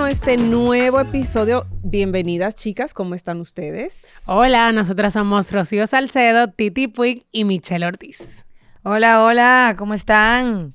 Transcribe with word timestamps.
bueno 0.00 0.06
este 0.14 0.38
nuevo 0.38 0.98
episodio. 0.98 1.66
Bienvenidas, 1.82 2.54
chicas, 2.54 2.94
¿cómo 2.94 3.14
están 3.14 3.38
ustedes? 3.38 4.22
Hola, 4.28 4.72
nosotras 4.72 5.12
somos 5.12 5.52
Rocío 5.52 5.86
Salcedo, 5.86 6.48
Titi 6.48 6.88
Puig 6.88 7.26
y 7.32 7.44
Michelle 7.44 7.84
Ortiz. 7.84 8.46
Hola, 8.82 9.22
hola, 9.22 9.74
¿cómo 9.76 9.92
están? 9.92 10.74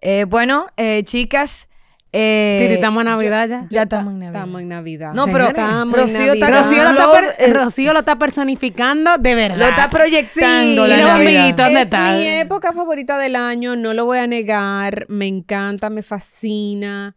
Eh, 0.00 0.24
bueno, 0.28 0.68
eh, 0.76 1.02
chicas. 1.02 1.66
Eh, 2.12 2.58
Titi, 2.60 2.74
¿estamos 2.74 3.00
en 3.00 3.06
Navidad 3.08 3.48
ya? 3.48 3.66
Ya 3.70 3.82
estamos 3.82 4.12
en 4.12 4.20
Navidad. 4.20 4.36
Estamos 4.40 4.60
en 4.62 4.68
Navidad. 4.68 5.14
No, 5.14 5.24
pero 5.26 5.48
estamos 5.48 5.98
Rocío 5.98 6.32
está- 6.34 6.50
Navidad. 6.50 6.62
Rocío 6.62 6.82
lo, 6.84 6.90
está 6.90 7.10
per- 7.12 7.34
eh, 7.38 7.52
Rocío 7.52 7.92
lo 7.92 7.98
está 7.98 8.16
personificando 8.20 9.18
de 9.18 9.34
verdad. 9.34 9.56
Lo 9.56 9.66
está 9.66 9.90
proyectando 9.90 10.84
Sí, 10.84 10.90
la 10.90 10.96
Navidad. 10.96 11.54
¿dónde 11.56 11.80
es 11.80 11.84
están? 11.86 12.18
mi 12.18 12.24
época 12.28 12.72
favorita 12.72 13.18
del 13.18 13.34
año, 13.34 13.74
no 13.74 13.94
lo 13.94 14.04
voy 14.04 14.18
a 14.18 14.28
negar. 14.28 15.06
Me 15.08 15.26
encanta, 15.26 15.90
me 15.90 16.04
fascina. 16.04 17.16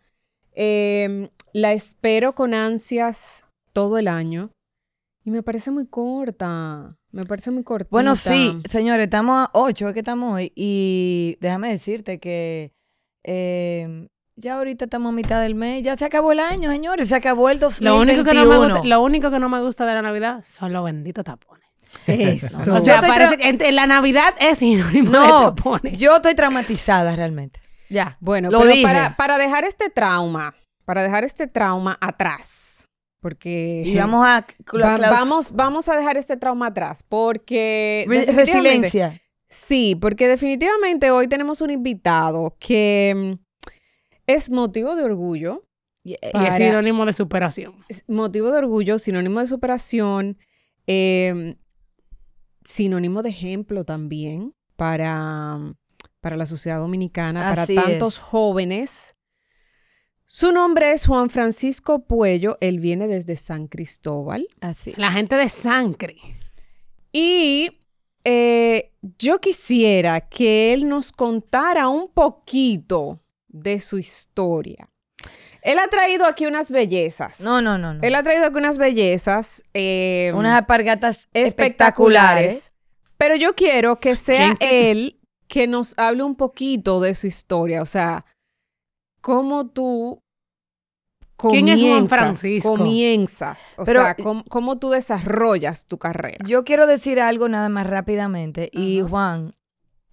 Eh, 0.56 1.30
la 1.54 1.72
espero 1.74 2.34
con 2.36 2.54
ansias 2.54 3.46
todo 3.72 3.98
el 3.98 4.08
año. 4.08 4.50
Y 5.26 5.32
me 5.32 5.42
parece 5.42 5.72
muy 5.72 5.88
corta. 5.88 6.98
Me 7.12 7.26
parece 7.26 7.52
muy 7.52 7.64
corta. 7.64 7.88
Bueno, 7.92 8.16
sí, 8.16 8.60
señores, 8.66 9.06
estamos 9.06 9.48
a 9.48 9.50
8, 9.54 9.88
es 9.88 9.94
que 9.94 10.00
estamos 10.00 10.34
hoy. 10.34 10.52
Y 10.56 11.38
déjame 11.40 11.70
decirte 11.70 12.20
que 12.20 12.74
eh, 13.24 14.08
ya 14.36 14.56
ahorita 14.56 14.86
estamos 14.86 15.12
a 15.12 15.16
mitad 15.16 15.42
del 15.42 15.56
mes, 15.56 15.84
ya 15.84 15.96
se 15.96 16.06
acabó 16.06 16.32
el 16.32 16.40
año, 16.40 16.70
señores, 16.72 17.08
se 17.08 17.16
acabó 17.16 17.50
el 17.50 17.60
2021. 17.60 17.96
Lo 17.96 18.02
único, 18.02 18.24
que 18.30 18.34
no 18.34 18.46
me 18.46 18.58
gusta, 18.58 18.84
lo 18.88 19.02
único 19.02 19.32
que 19.32 19.40
no 19.40 19.50
me 19.50 19.62
gusta 19.62 19.86
de 19.86 19.94
la 19.94 20.02
Navidad 20.02 20.44
son 20.46 20.74
los 20.74 20.84
benditos 20.84 21.24
tapones. 21.24 21.64
Eso. 22.08 22.58
O 22.62 22.66
Yo 22.66 22.82
sea, 22.82 23.00
parece 23.02 23.38
que 23.38 23.72
la 23.72 23.86
Navidad 23.88 24.34
es 24.40 24.58
sinónimo 24.58 25.12
de 25.12 25.18
No, 25.20 25.54
tapones. 25.54 25.98
yo 26.00 26.16
estoy 26.16 26.34
traumatizada 26.36 27.16
realmente. 27.16 27.62
Ya. 27.90 28.18
Bueno, 28.20 28.50
Lo 28.50 28.60
pero 28.60 28.72
dije. 28.72 28.84
Para, 28.84 29.16
para 29.16 29.38
dejar 29.38 29.64
este 29.64 29.90
trauma, 29.92 30.56
para 30.86 31.04
dejar 31.04 31.24
este 31.24 31.48
trauma 31.48 31.98
atrás, 32.02 32.88
porque 33.20 33.84
Y 33.86 33.96
vamos 33.96 34.26
a... 34.26 34.46
Va- 34.74 34.98
vamos, 34.98 35.52
vamos 35.54 35.90
a 35.90 35.96
dejar 35.96 36.18
este 36.18 36.38
trauma 36.38 36.68
atrás, 36.68 37.04
porque 37.08 38.06
Re- 38.08 38.26
resiliencia. 38.26 39.20
Sí, 39.48 39.96
porque 40.00 40.28
definitivamente 40.28 41.12
hoy 41.12 41.28
tenemos 41.28 41.62
un 41.62 41.70
invitado 41.70 42.56
que 42.60 43.38
mm, 43.38 43.72
es 44.28 44.50
motivo 44.50 44.96
de 44.96 45.04
orgullo, 45.04 45.64
Y- 46.04 46.14
Y 46.14 46.32
para- 46.34 46.50
es 46.50 46.56
sinónimo 46.56 47.06
de 47.06 47.14
superación. 47.14 47.76
motivo 48.08 48.52
de 48.52 48.58
orgullo, 48.58 48.98
sinónimo 49.00 49.40
de 49.40 49.48
superación, 49.48 50.38
eh, 50.88 51.56
sinónimo 52.66 53.22
de 53.24 53.30
ejemplo 53.30 53.84
también 53.86 54.54
para, 54.76 55.60
para 56.20 56.36
la 56.38 56.46
sociedad 56.46 56.80
dominicana, 56.80 57.52
Así 57.52 57.76
para 57.76 57.88
tantos 57.90 58.16
es. 58.16 58.20
jóvenes. 58.20 59.16
Su 60.26 60.52
nombre 60.52 60.92
es 60.94 61.06
Juan 61.06 61.30
Francisco 61.30 62.06
Puello, 62.06 62.58
él 62.62 62.80
viene 62.80 63.08
desde 63.08 63.36
San 63.36 63.68
Cristóbal. 63.68 64.48
Así. 64.62 64.94
La 64.98 65.12
gente 65.12 65.36
de 65.36 65.50
sangre. 65.50 66.18
Y 67.12 67.80
eh, 68.24 68.92
yo 69.20 69.40
quisiera 69.40 70.22
que 70.22 70.74
él 70.74 70.88
nos 70.88 71.12
contara 71.12 71.88
un 71.90 72.10
poquito 72.10 73.20
de 73.48 73.80
su 73.80 73.98
historia. 74.00 74.90
Él 75.62 75.78
ha 75.80 75.88
traído 75.88 76.26
aquí 76.26 76.46
unas 76.46 76.72
bellezas. 76.72 77.40
No, 77.42 77.62
no, 77.62 77.78
no, 77.78 77.94
no. 77.94 78.02
Él 78.02 78.16
ha 78.16 78.24
traído 78.24 78.46
aquí 78.48 78.58
unas 78.58 78.78
bellezas 78.78 79.64
eh, 79.74 80.32
Unas 80.36 80.58
alpargatas 80.58 81.28
espectaculares. 81.34 81.46
espectaculares. 82.56 82.74
Pero 83.18 83.36
yo 83.36 83.54
quiero 83.56 84.00
que 84.00 84.16
sea 84.16 84.38
¿Quién 84.38 84.58
que- 84.58 84.92
él 84.92 85.20
que 85.48 85.68
nos 85.68 85.94
hable 85.98 86.24
un 86.24 86.36
poquito 86.36 87.00
de 87.00 87.14
su 87.14 87.28
historia. 87.28 87.82
O 87.82 87.86
sea, 87.86 88.26
cómo 89.24 89.68
tú 89.68 90.20
¿Quién 91.38 91.68
es 91.68 91.82
Juan 91.82 92.08
comienzas- 92.08 92.10
Francisco? 92.20 92.76
Comienzas. 92.76 93.74
O 93.78 93.84
Pero- 93.86 94.02
sea, 94.04 94.16
cómo, 94.16 94.44
cómo 94.50 94.78
tú 94.78 94.90
desarrollas 94.92 95.86
tu 95.88 95.98
carrera. 95.98 96.46
Yo 96.48 96.64
quiero 96.64 96.86
decir 96.88 97.20
algo 97.20 97.50
nada 97.50 97.68
más 97.70 97.88
rápidamente. 97.88 98.70
Y. 98.72 99.02
Juan, 99.02 99.54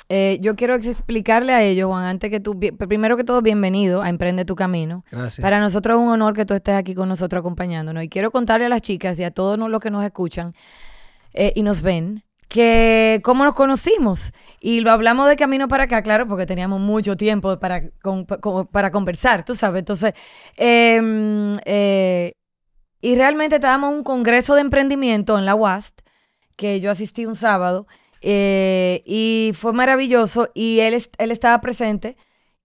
eh, 0.08 0.38
yo 0.40 0.56
quiero 0.56 0.74
ex- 0.74 0.86
explicarle 0.86 1.52
a 1.52 1.62
ellos, 1.62 1.88
Juan, 1.88 2.04
antes 2.04 2.30
que 2.30 2.40
tú, 2.40 2.58
primero 2.58 3.16
que 3.16 3.22
todo, 3.22 3.42
bienvenido 3.42 4.02
a 4.02 4.08
Emprende 4.08 4.44
tu 4.44 4.56
Camino. 4.56 5.04
Gracias. 5.10 5.40
Para 5.42 5.60
nosotros 5.60 5.98
es 6.00 6.04
un 6.04 6.08
honor 6.10 6.34
que 6.34 6.44
tú 6.46 6.54
estés 6.54 6.74
aquí 6.74 6.94
con 6.94 7.08
nosotros 7.08 7.40
acompañándonos. 7.40 8.02
Y 8.02 8.08
quiero 8.08 8.30
contarle 8.32 8.66
a 8.66 8.68
las 8.70 8.82
chicas 8.82 9.16
y 9.20 9.24
a 9.24 9.30
todos 9.30 9.56
los 9.58 9.80
que 9.80 9.90
nos 9.90 10.02
escuchan 10.04 10.54
eh, 11.32 11.52
y 11.54 11.62
nos 11.62 11.80
ven 11.82 12.24
que 12.50 13.20
cómo 13.22 13.44
nos 13.44 13.54
conocimos. 13.54 14.32
Y 14.60 14.80
lo 14.80 14.90
hablamos 14.90 15.28
de 15.28 15.36
camino 15.36 15.68
para 15.68 15.84
acá, 15.84 16.02
claro, 16.02 16.26
porque 16.26 16.46
teníamos 16.46 16.80
mucho 16.80 17.16
tiempo 17.16 17.58
para, 17.58 17.84
para 18.72 18.90
conversar, 18.90 19.44
tú 19.44 19.54
sabes. 19.54 19.78
Entonces, 19.78 20.14
em, 20.56 21.56
eh, 21.64 22.34
y 23.00 23.14
realmente 23.14 23.54
estábamos 23.54 23.92
en 23.92 23.98
un 23.98 24.02
congreso 24.02 24.54
de 24.56 24.62
emprendimiento 24.62 25.38
en 25.38 25.46
la 25.46 25.54
UAST, 25.54 26.00
que 26.56 26.80
yo 26.80 26.90
asistí 26.90 27.24
un 27.24 27.36
sábado, 27.36 27.86
eh, 28.20 29.02
y 29.06 29.52
fue 29.54 29.72
maravilloso, 29.72 30.50
y 30.52 30.80
él, 30.80 31.00
él 31.18 31.30
estaba 31.30 31.60
presente, 31.60 32.16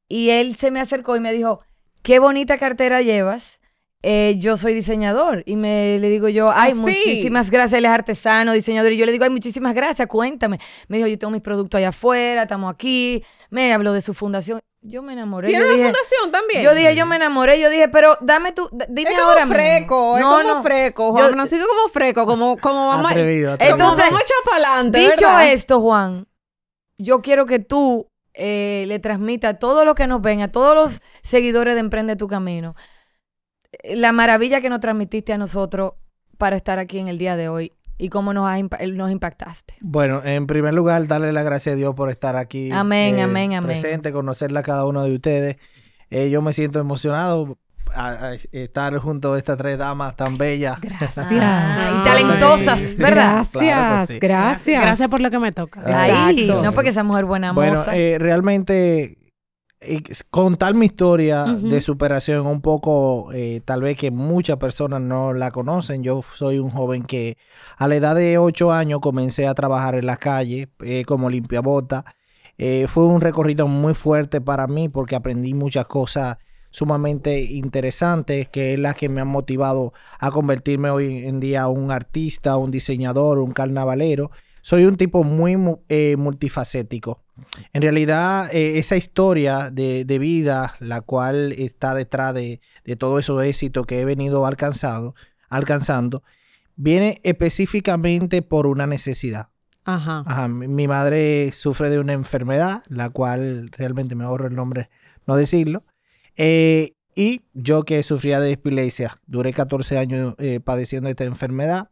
y 0.09 0.31
él 0.31 0.55
se 0.55 0.71
me 0.71 0.81
acercó 0.81 1.15
y 1.15 1.19
me 1.19 1.31
dijo, 1.31 1.63
qué 2.01 2.17
bonita 2.19 2.57
cartera 2.57 3.03
llevas. 3.03 3.59
Eh, 4.03 4.35
yo 4.37 4.55
soy 4.55 4.75
diseñador 4.75 5.41
y 5.47 5.55
me 5.55 5.97
le 5.99 6.09
digo 6.09 6.27
yo, 6.29 6.51
ay, 6.51 6.71
¿Ah, 6.73 6.75
sí? 6.75 6.79
muchísimas 6.81 7.49
gracias, 7.49 7.79
él 7.79 7.85
es 7.85 7.91
artesano, 7.91 8.53
diseñador, 8.53 8.91
y 8.93 8.97
yo 8.97 9.05
le 9.07 9.11
digo, 9.11 9.23
ay, 9.23 9.31
muchísimas 9.31 9.73
gracias, 9.73 10.07
cuéntame. 10.07 10.59
Me 10.87 10.97
dijo, 10.97 11.07
yo 11.07 11.17
tengo 11.17 11.31
mis 11.31 11.41
productos 11.41 11.79
allá 11.79 11.89
afuera, 11.89 12.43
estamos 12.43 12.71
aquí, 12.71 13.23
me 13.49 13.73
habló 13.73 13.93
de 13.93 14.01
su 14.01 14.13
fundación. 14.13 14.59
Yo 14.81 15.01
me 15.01 15.13
enamoré. 15.13 15.47
¿Tiene 15.47 15.61
yo 15.63 15.65
una 15.69 15.75
dije, 15.77 15.85
fundación 15.87 16.31
también? 16.31 16.61
yo 16.63 16.75
dije, 16.75 16.95
yo 16.95 17.07
me 17.07 17.15
enamoré, 17.15 17.59
yo 17.59 17.71
dije, 17.71 17.87
pero 17.89 18.15
dame 18.21 18.51
tu, 18.51 18.69
dime 18.89 19.09
es 19.09 19.17
como 19.17 19.29
ahora 19.31 19.45
mismo. 19.47 19.55
freco, 19.55 20.17
es 20.17 20.23
No, 20.23 20.29
como 20.37 20.43
no. 20.43 20.61
freco, 20.61 21.11
Juan 21.11 21.25
Yo- 21.25 21.31
Francisco 21.31 21.67
como 21.67 21.87
freco, 21.89 22.25
como, 22.27 22.57
como 22.57 22.87
vamos, 22.89 23.11
Atrevido, 23.11 23.57
como. 23.57 23.67
Entonces, 23.71 24.05
vamos 24.05 24.19
a 24.19 24.23
echar 24.23 24.37
para 24.45 24.55
adelante, 24.73 24.99
Dicho 24.99 25.11
¿verdad? 25.25 25.51
esto, 25.51 25.81
Juan, 25.81 26.27
yo 26.99 27.23
quiero 27.23 27.47
que 27.47 27.57
tú 27.57 28.07
eh, 28.35 28.83
le 28.87 28.99
transmita 28.99 29.49
a 29.49 29.53
todos 29.57 29.83
los 29.85 29.95
que 29.95 30.05
nos 30.05 30.21
ven, 30.21 30.41
a 30.41 30.51
todos 30.51 30.75
los 30.75 31.01
seguidores 31.23 31.73
de 31.73 31.79
Emprende 31.79 32.15
tu 32.15 32.27
Camino, 32.27 32.75
la 33.83 34.11
maravilla 34.11 34.61
que 34.61 34.69
nos 34.69 34.79
transmitiste 34.79 35.33
a 35.33 35.37
nosotros 35.37 35.93
para 36.37 36.55
estar 36.55 36.79
aquí 36.79 36.99
en 36.99 37.07
el 37.07 37.17
día 37.17 37.35
de 37.35 37.49
hoy 37.49 37.71
y 37.97 38.09
cómo 38.09 38.33
nos, 38.33 38.49
has 38.49 38.61
nos 38.91 39.11
impactaste. 39.11 39.75
Bueno, 39.81 40.21
en 40.25 40.47
primer 40.47 40.73
lugar, 40.73 41.07
darle 41.07 41.31
la 41.31 41.43
gracia 41.43 41.71
a 41.73 41.75
Dios 41.75 41.95
por 41.95 42.09
estar 42.09 42.35
aquí. 42.35 42.71
Amén, 42.71 43.19
amén, 43.19 43.53
amén. 43.53 43.67
Presente, 43.79 44.11
conocerla 44.11 44.59
a 44.59 44.63
cada 44.63 44.85
uno 44.85 45.03
de 45.03 45.15
ustedes. 45.15 45.57
Eh, 46.09 46.29
yo 46.29 46.41
me 46.41 46.51
siento 46.53 46.79
emocionado 46.79 47.57
a, 47.93 48.09
a 48.09 48.33
estar 48.51 48.97
junto 48.97 49.33
a 49.33 49.37
estas 49.37 49.57
tres 49.57 49.77
damas 49.77 50.15
tan 50.17 50.37
bellas. 50.37 50.79
Gracias. 50.81 51.27
Ah, 51.31 52.01
y 52.01 52.05
talentosas, 52.05 52.97
¿verdad? 52.97 53.45
Gracias, 53.45 53.53
Claro 53.61 54.07
que 54.07 54.13
sí. 54.13 54.19
gracias. 54.19 54.81
Gracias 54.83 55.09
por 55.09 55.21
lo 55.21 55.29
que 55.31 55.39
me 55.39 55.51
toca. 55.53 55.81
Ahí, 55.85 56.41
Exacto. 56.41 56.63
no 56.63 56.71
porque 56.73 56.89
esa 56.89 57.03
mujer 57.03 57.25
buena 57.25 57.53
Bueno, 57.53 57.77
moza. 57.79 57.95
eh, 57.95 58.17
realmente 58.19 59.03
eh, 59.03 59.17
contar 60.29 60.73
mi 60.73 60.87
historia 60.87 61.45
de 61.45 61.81
superación 61.81 62.47
un 62.47 62.61
poco, 62.61 63.31
eh, 63.33 63.61
tal 63.65 63.81
vez 63.81 63.97
que 63.97 64.11
muchas 64.11 64.57
personas 64.57 65.01
no 65.01 65.33
la 65.33 65.51
conocen. 65.51 66.03
Yo 66.03 66.21
soy 66.21 66.59
un 66.59 66.69
joven 66.69 67.03
que 67.03 67.37
a 67.77 67.87
la 67.87 67.95
edad 67.95 68.15
de 68.15 68.37
8 68.37 68.71
años 68.71 68.99
comencé 68.99 69.47
a 69.47 69.53
trabajar 69.53 69.95
en 69.95 70.05
la 70.05 70.17
calle 70.17 70.69
eh, 70.83 71.03
como 71.05 71.29
limpiabota. 71.29 72.05
Eh, 72.57 72.87
fue 72.87 73.05
un 73.05 73.21
recorrido 73.21 73.67
muy 73.67 73.93
fuerte 73.93 74.41
para 74.41 74.67
mí 74.67 74.89
porque 74.89 75.15
aprendí 75.15 75.53
muchas 75.53 75.85
cosas 75.87 76.37
sumamente 76.71 77.41
interesantes 77.41 78.49
que 78.49 78.73
es 78.73 78.79
las 78.79 78.95
que 78.95 79.07
me 79.07 79.21
han 79.21 79.27
motivado 79.27 79.93
a 80.19 80.29
convertirme 80.31 80.89
hoy 80.89 81.25
en 81.25 81.39
día 81.39 81.67
un 81.67 81.91
artista, 81.91 82.57
un 82.57 82.71
diseñador, 82.71 83.39
un 83.39 83.51
carnavalero. 83.51 84.31
Soy 84.65 84.85
un 84.85 84.95
tipo 84.95 85.23
muy 85.23 85.57
mu- 85.57 85.83
eh, 85.89 86.15
multifacético. 86.17 87.23
En 87.71 87.83
realidad, 87.83 88.49
eh, 88.51 88.79
esa 88.79 88.97
historia 88.97 89.69
de, 89.69 90.05
de 90.05 90.17
vida, 90.17 90.73
la 90.79 91.01
cual 91.01 91.51
está 91.51 91.93
detrás 91.93 92.33
de, 92.33 92.61
de 92.83 92.95
todo 92.95 93.19
esos 93.19 93.43
éxitos 93.43 93.85
que 93.85 94.01
he 94.01 94.05
venido 94.05 94.47
alcanzado, 94.47 95.13
alcanzando, 95.49 96.23
viene 96.75 97.19
específicamente 97.23 98.41
por 98.41 98.65
una 98.65 98.87
necesidad. 98.87 99.49
Ajá. 99.83 100.23
Ajá, 100.25 100.47
mi, 100.47 100.67
mi 100.67 100.87
madre 100.87 101.51
sufre 101.51 101.91
de 101.91 101.99
una 101.99 102.13
enfermedad, 102.13 102.81
la 102.89 103.11
cual 103.11 103.69
realmente 103.69 104.15
me 104.15 104.23
ahorro 104.23 104.47
el 104.47 104.55
nombre 104.55 104.89
no 105.27 105.35
decirlo. 105.35 105.83
Eh, 106.37 106.95
y 107.13 107.43
yo 107.53 107.83
que 107.83 108.01
sufría 108.01 108.39
de 108.39 108.53
epilepsia, 108.53 109.21
duré 109.27 109.53
14 109.53 109.99
años 109.99 110.33
eh, 110.39 110.59
padeciendo 110.59 111.07
esta 111.07 111.23
enfermedad. 111.23 111.89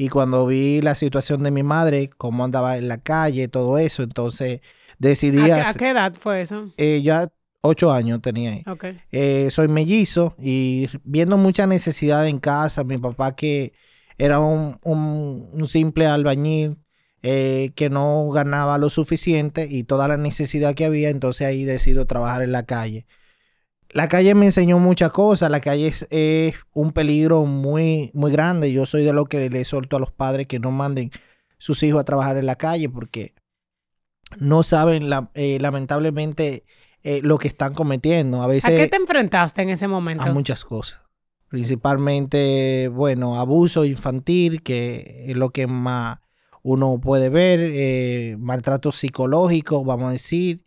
Y 0.00 0.08
cuando 0.08 0.46
vi 0.46 0.80
la 0.80 0.94
situación 0.94 1.42
de 1.42 1.50
mi 1.50 1.62
madre, 1.62 2.08
cómo 2.16 2.42
andaba 2.42 2.78
en 2.78 2.88
la 2.88 3.02
calle, 3.02 3.48
todo 3.48 3.76
eso, 3.76 4.02
entonces 4.02 4.62
decidí... 4.98 5.38
¿A, 5.40 5.44
qué- 5.44 5.52
a 5.52 5.60
hacer- 5.60 5.78
qué 5.78 5.88
edad 5.90 6.14
fue 6.14 6.40
eso? 6.40 6.70
eh, 6.78 7.02
ya 7.02 7.30
ocho 7.60 7.92
años 7.92 8.22
tenía 8.22 8.52
ahí. 8.52 8.64
Eh, 9.12 9.48
soy 9.50 9.68
mellizo 9.68 10.34
y 10.40 10.88
viendo 11.04 11.36
mucha 11.36 11.66
necesidad 11.66 12.26
en 12.26 12.38
casa, 12.38 12.82
mi 12.82 12.96
papá 12.96 13.36
que 13.36 13.74
era 14.16 14.38
un, 14.40 14.78
un- 14.84 15.50
un 15.52 15.68
simple 15.68 16.06
albañil 16.06 16.78
eh, 17.22 17.72
que 17.76 17.90
no 17.90 18.30
ganaba 18.30 18.78
lo 18.78 18.88
suficiente 18.88 19.66
y 19.70 19.84
toda 19.84 20.08
la 20.08 20.16
necesidad 20.16 20.74
que 20.74 20.86
había, 20.86 21.10
entonces 21.10 21.46
ahí 21.46 21.64
decido 21.64 22.06
trabajar 22.06 22.40
en 22.42 22.52
la 22.52 22.64
calle. 22.64 23.06
La 23.92 24.08
calle 24.08 24.34
me 24.34 24.46
enseñó 24.46 24.78
muchas 24.78 25.10
cosas. 25.12 25.50
La 25.50 25.60
calle 25.60 25.88
es, 25.88 26.06
es 26.10 26.54
un 26.72 26.92
peligro 26.92 27.44
muy, 27.44 28.10
muy 28.14 28.30
grande. 28.32 28.72
Yo 28.72 28.86
soy 28.86 29.04
de 29.04 29.12
lo 29.12 29.26
que 29.26 29.50
le 29.50 29.64
solto 29.64 29.96
a 29.96 30.00
los 30.00 30.12
padres 30.12 30.46
que 30.46 30.58
no 30.58 30.70
manden 30.70 31.10
sus 31.58 31.82
hijos 31.82 32.00
a 32.00 32.04
trabajar 32.04 32.36
en 32.36 32.46
la 32.46 32.56
calle 32.56 32.88
porque 32.88 33.34
no 34.38 34.62
saben 34.62 35.10
la- 35.10 35.30
eh, 35.34 35.58
lamentablemente 35.60 36.64
eh, 37.02 37.20
lo 37.22 37.38
que 37.38 37.48
están 37.48 37.74
cometiendo. 37.74 38.42
A 38.42 38.44
¿A 38.44 38.48
veces 38.48 38.74
qué 38.76 38.86
te 38.86 38.96
enfrentaste 38.96 39.62
en 39.62 39.70
ese 39.70 39.88
momento? 39.88 40.22
a 40.24 40.32
muchas 40.32 40.64
cosas. 40.64 41.00
Principalmente, 41.48 42.88
bueno, 42.88 43.40
abuso 43.40 43.84
infantil, 43.84 44.62
que 44.62 45.24
es 45.28 45.36
lo 45.36 45.50
que 45.50 45.66
más 45.66 46.18
uno 46.62 47.00
puede 47.00 47.28
ver, 47.30 47.58
eh, 47.60 48.36
maltrato 48.38 48.92
psicológico, 48.92 49.82
vamos 49.84 50.08
a 50.08 50.12
decir. 50.12 50.64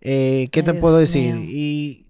¿Qué 0.00 0.48
te 0.64 0.74
puedo 0.74 0.98
decir? 0.98 1.34
mío. 1.34 1.44
Y 1.48 2.03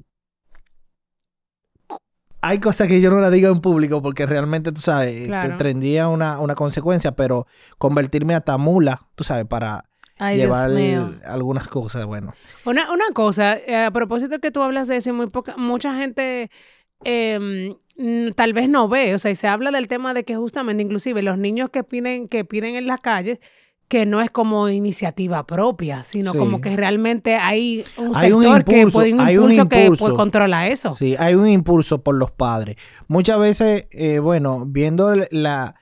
hay 2.47 2.61
cosas 2.61 2.89
que 2.89 3.01
yo 3.01 3.11
no 3.11 3.21
las 3.21 3.33
digo 3.33 3.49
en 3.51 3.61
público 3.61 4.03
porque 4.03 4.27
realmente, 4.27 4.71
tú 4.73 4.81
sabes, 4.81 5.23
te 5.23 5.27
Claro. 5.29 5.57
tendría 5.57 6.09
una, 6.09 6.41
una 6.41 6.55
consecuencia, 6.55 7.13
pero 7.13 7.47
convertirme 7.79 8.35
hasta 8.35 8.59
mula, 8.59 9.07
tú 9.15 9.25
sabes, 9.25 9.47
para 9.47 9.85
Ay, 10.19 10.37
llevar 10.37 10.71
algunas 11.25 11.69
cosas, 11.69 12.05
bueno. 12.05 12.35
Una, 12.65 12.93
una 12.93 13.07
cosa, 13.15 13.57
eh, 13.57 13.85
a 13.87 13.91
propósito 13.91 14.39
que 14.41 14.51
tú 14.51 14.63
hablas 14.63 14.89
de 14.89 14.97
eso, 14.97 15.13
muy 15.15 15.29
poca, 15.29 15.57
mucha 15.57 15.97
gente 15.97 16.51
em, 17.03 17.75
tal 18.35 18.53
vez 18.53 18.69
no 18.69 18.89
ve, 18.89 19.15
o 19.15 19.19
sea, 19.19 19.31
y 19.31 19.37
se 19.37 19.49
habla 19.49 19.71
del 19.71 19.89
tema 19.89 20.15
de 20.15 20.25
que 20.25 20.37
justamente 20.37 20.83
inclusive 20.83 21.23
los 21.23 21.39
niños 21.39 21.71
que 21.71 21.83
piden, 21.85 22.29
que 22.29 22.45
piden 22.45 22.77
en 22.77 22.87
las 22.87 23.01
calles, 23.01 23.39
que 23.89 24.07
no 24.07 24.21
es 24.21 24.31
como 24.31 24.69
iniciativa 24.69 25.47
propia, 25.47 26.03
sino 26.03 26.33
Sí. 26.33 26.39
como 26.39 26.61
que 26.61 26.75
realmente 26.77 27.37
hay 27.37 27.85
un 27.97 28.17
Hay 28.17 28.33
un 28.33 28.43
sector 28.43 28.65
que 28.65 28.87
puede 28.87 29.13
un 29.15 29.21
hay 29.21 29.37
un 29.37 29.51
impulso 29.53 29.69
que 29.69 29.93
pues, 29.99 30.13
controla 30.15 30.67
eso. 30.69 30.91
Sí, 30.95 31.15
hay 31.19 31.35
un 31.35 31.47
impulso 31.49 32.03
por 32.03 32.15
los 32.15 32.31
padres. 32.31 32.77
Muchas 33.09 33.39
veces, 33.39 33.85
eh, 33.91 34.19
bueno, 34.21 34.65
viendo 34.67 35.15
la... 35.31 35.75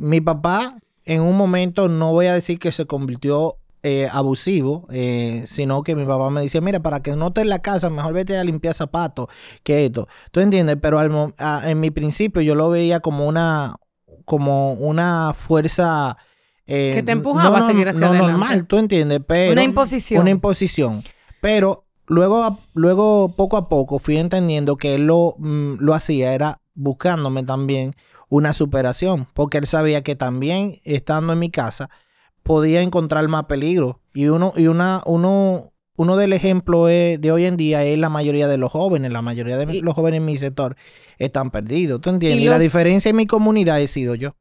mi 0.00 0.20
papá, 0.20 0.76
en 1.04 1.20
un 1.22 1.36
momento, 1.36 1.88
no 1.88 2.12
voy 2.12 2.26
a 2.26 2.34
decir 2.34 2.58
que 2.58 2.72
se 2.72 2.86
convirtió 2.86 3.56
eh, 3.82 4.08
abusivo, 4.10 4.86
eh, 4.90 5.42
sino 5.46 5.82
que 5.82 5.94
mi 5.94 6.06
papá 6.06 6.30
me 6.30 6.40
decía, 6.40 6.62
mira, 6.62 6.80
para 6.80 7.02
que 7.02 7.14
no 7.16 7.26
estés 7.26 7.42
en 7.42 7.50
la 7.50 7.58
casa, 7.58 7.90
mejor 7.90 8.14
vete 8.14 8.38
a 8.38 8.44
limpiar 8.44 8.72
zapatos 8.72 9.26
que 9.62 9.84
esto. 9.84 10.08
¿Tú 10.30 10.40
entiendes? 10.40 10.78
Pero 10.80 10.98
al 10.98 11.34
a- 11.36 11.62
en 11.70 11.80
mi 11.80 11.90
principio 11.90 12.40
yo 12.40 12.54
lo 12.54 12.70
veía 12.70 13.00
como 13.00 13.26
una, 13.26 13.76
como 14.24 14.72
una 14.74 15.34
fuerza... 15.36 16.16
eh, 16.66 16.92
Que 16.94 17.02
te 17.02 17.12
empujaba 17.12 17.58
a 17.58 17.66
seguir 17.66 17.88
hacia 17.88 18.00
no 18.00 18.06
adelante. 18.08 18.32
normal, 18.32 18.66
¿tú 18.66 18.78
entiendes? 18.78 19.20
Pero, 19.26 19.52
Una 19.52 19.62
imposición. 19.64 20.20
Una 20.22 20.30
imposición. 20.30 21.02
Pero 21.40 21.84
luego, 22.06 22.58
luego 22.74 23.34
poco 23.36 23.56
a 23.56 23.68
poco 23.68 23.98
fui 23.98 24.16
entendiendo 24.16 24.76
que 24.76 24.94
él 24.94 25.06
lo, 25.06 25.34
mm, 25.38 25.74
lo 25.80 25.94
hacía, 25.94 26.34
era 26.34 26.60
buscándome 26.74 27.42
también 27.44 27.92
una 28.28 28.52
superación, 28.52 29.26
porque 29.34 29.58
él 29.58 29.66
sabía 29.66 30.02
que 30.02 30.16
también 30.16 30.76
estando 30.84 31.32
en 31.34 31.38
mi 31.38 31.50
casa 31.50 31.90
podía 32.42 32.80
encontrar 32.82 33.26
más 33.28 33.44
peligro. 33.44 34.00
Y 34.14 34.28
uno, 34.28 34.52
y 34.56 34.66
una, 34.66 35.02
uno, 35.06 35.72
uno 35.96 36.16
del 36.16 36.32
ejemplo 36.32 36.88
es- 36.88 37.20
de 37.20 37.30
hoy 37.30 37.44
en 37.44 37.56
día 37.56 37.84
es 37.84 37.98
la 37.98 38.08
mayoría 38.08 38.48
de 38.48 38.58
los 38.58 38.72
jóvenes. 38.72 39.12
La 39.12 39.22
mayoría 39.22 39.56
de 39.56 39.76
Y- 39.76 39.80
los 39.82 39.94
jóvenes 39.94 40.18
en 40.18 40.24
mi 40.24 40.36
sector 40.36 40.76
están 41.18 41.50
perdidos. 41.50 42.00
¿Tú 42.00 42.10
entiendes? 42.10 42.42
Y, 42.42 42.46
la 42.46 42.54
los- 42.54 42.62
diferencia 42.62 43.10
en 43.10 43.16
mi 43.16 43.26
comunidad 43.26 43.80
he 43.80 43.86
sido 43.86 44.14
yo. 44.14 44.34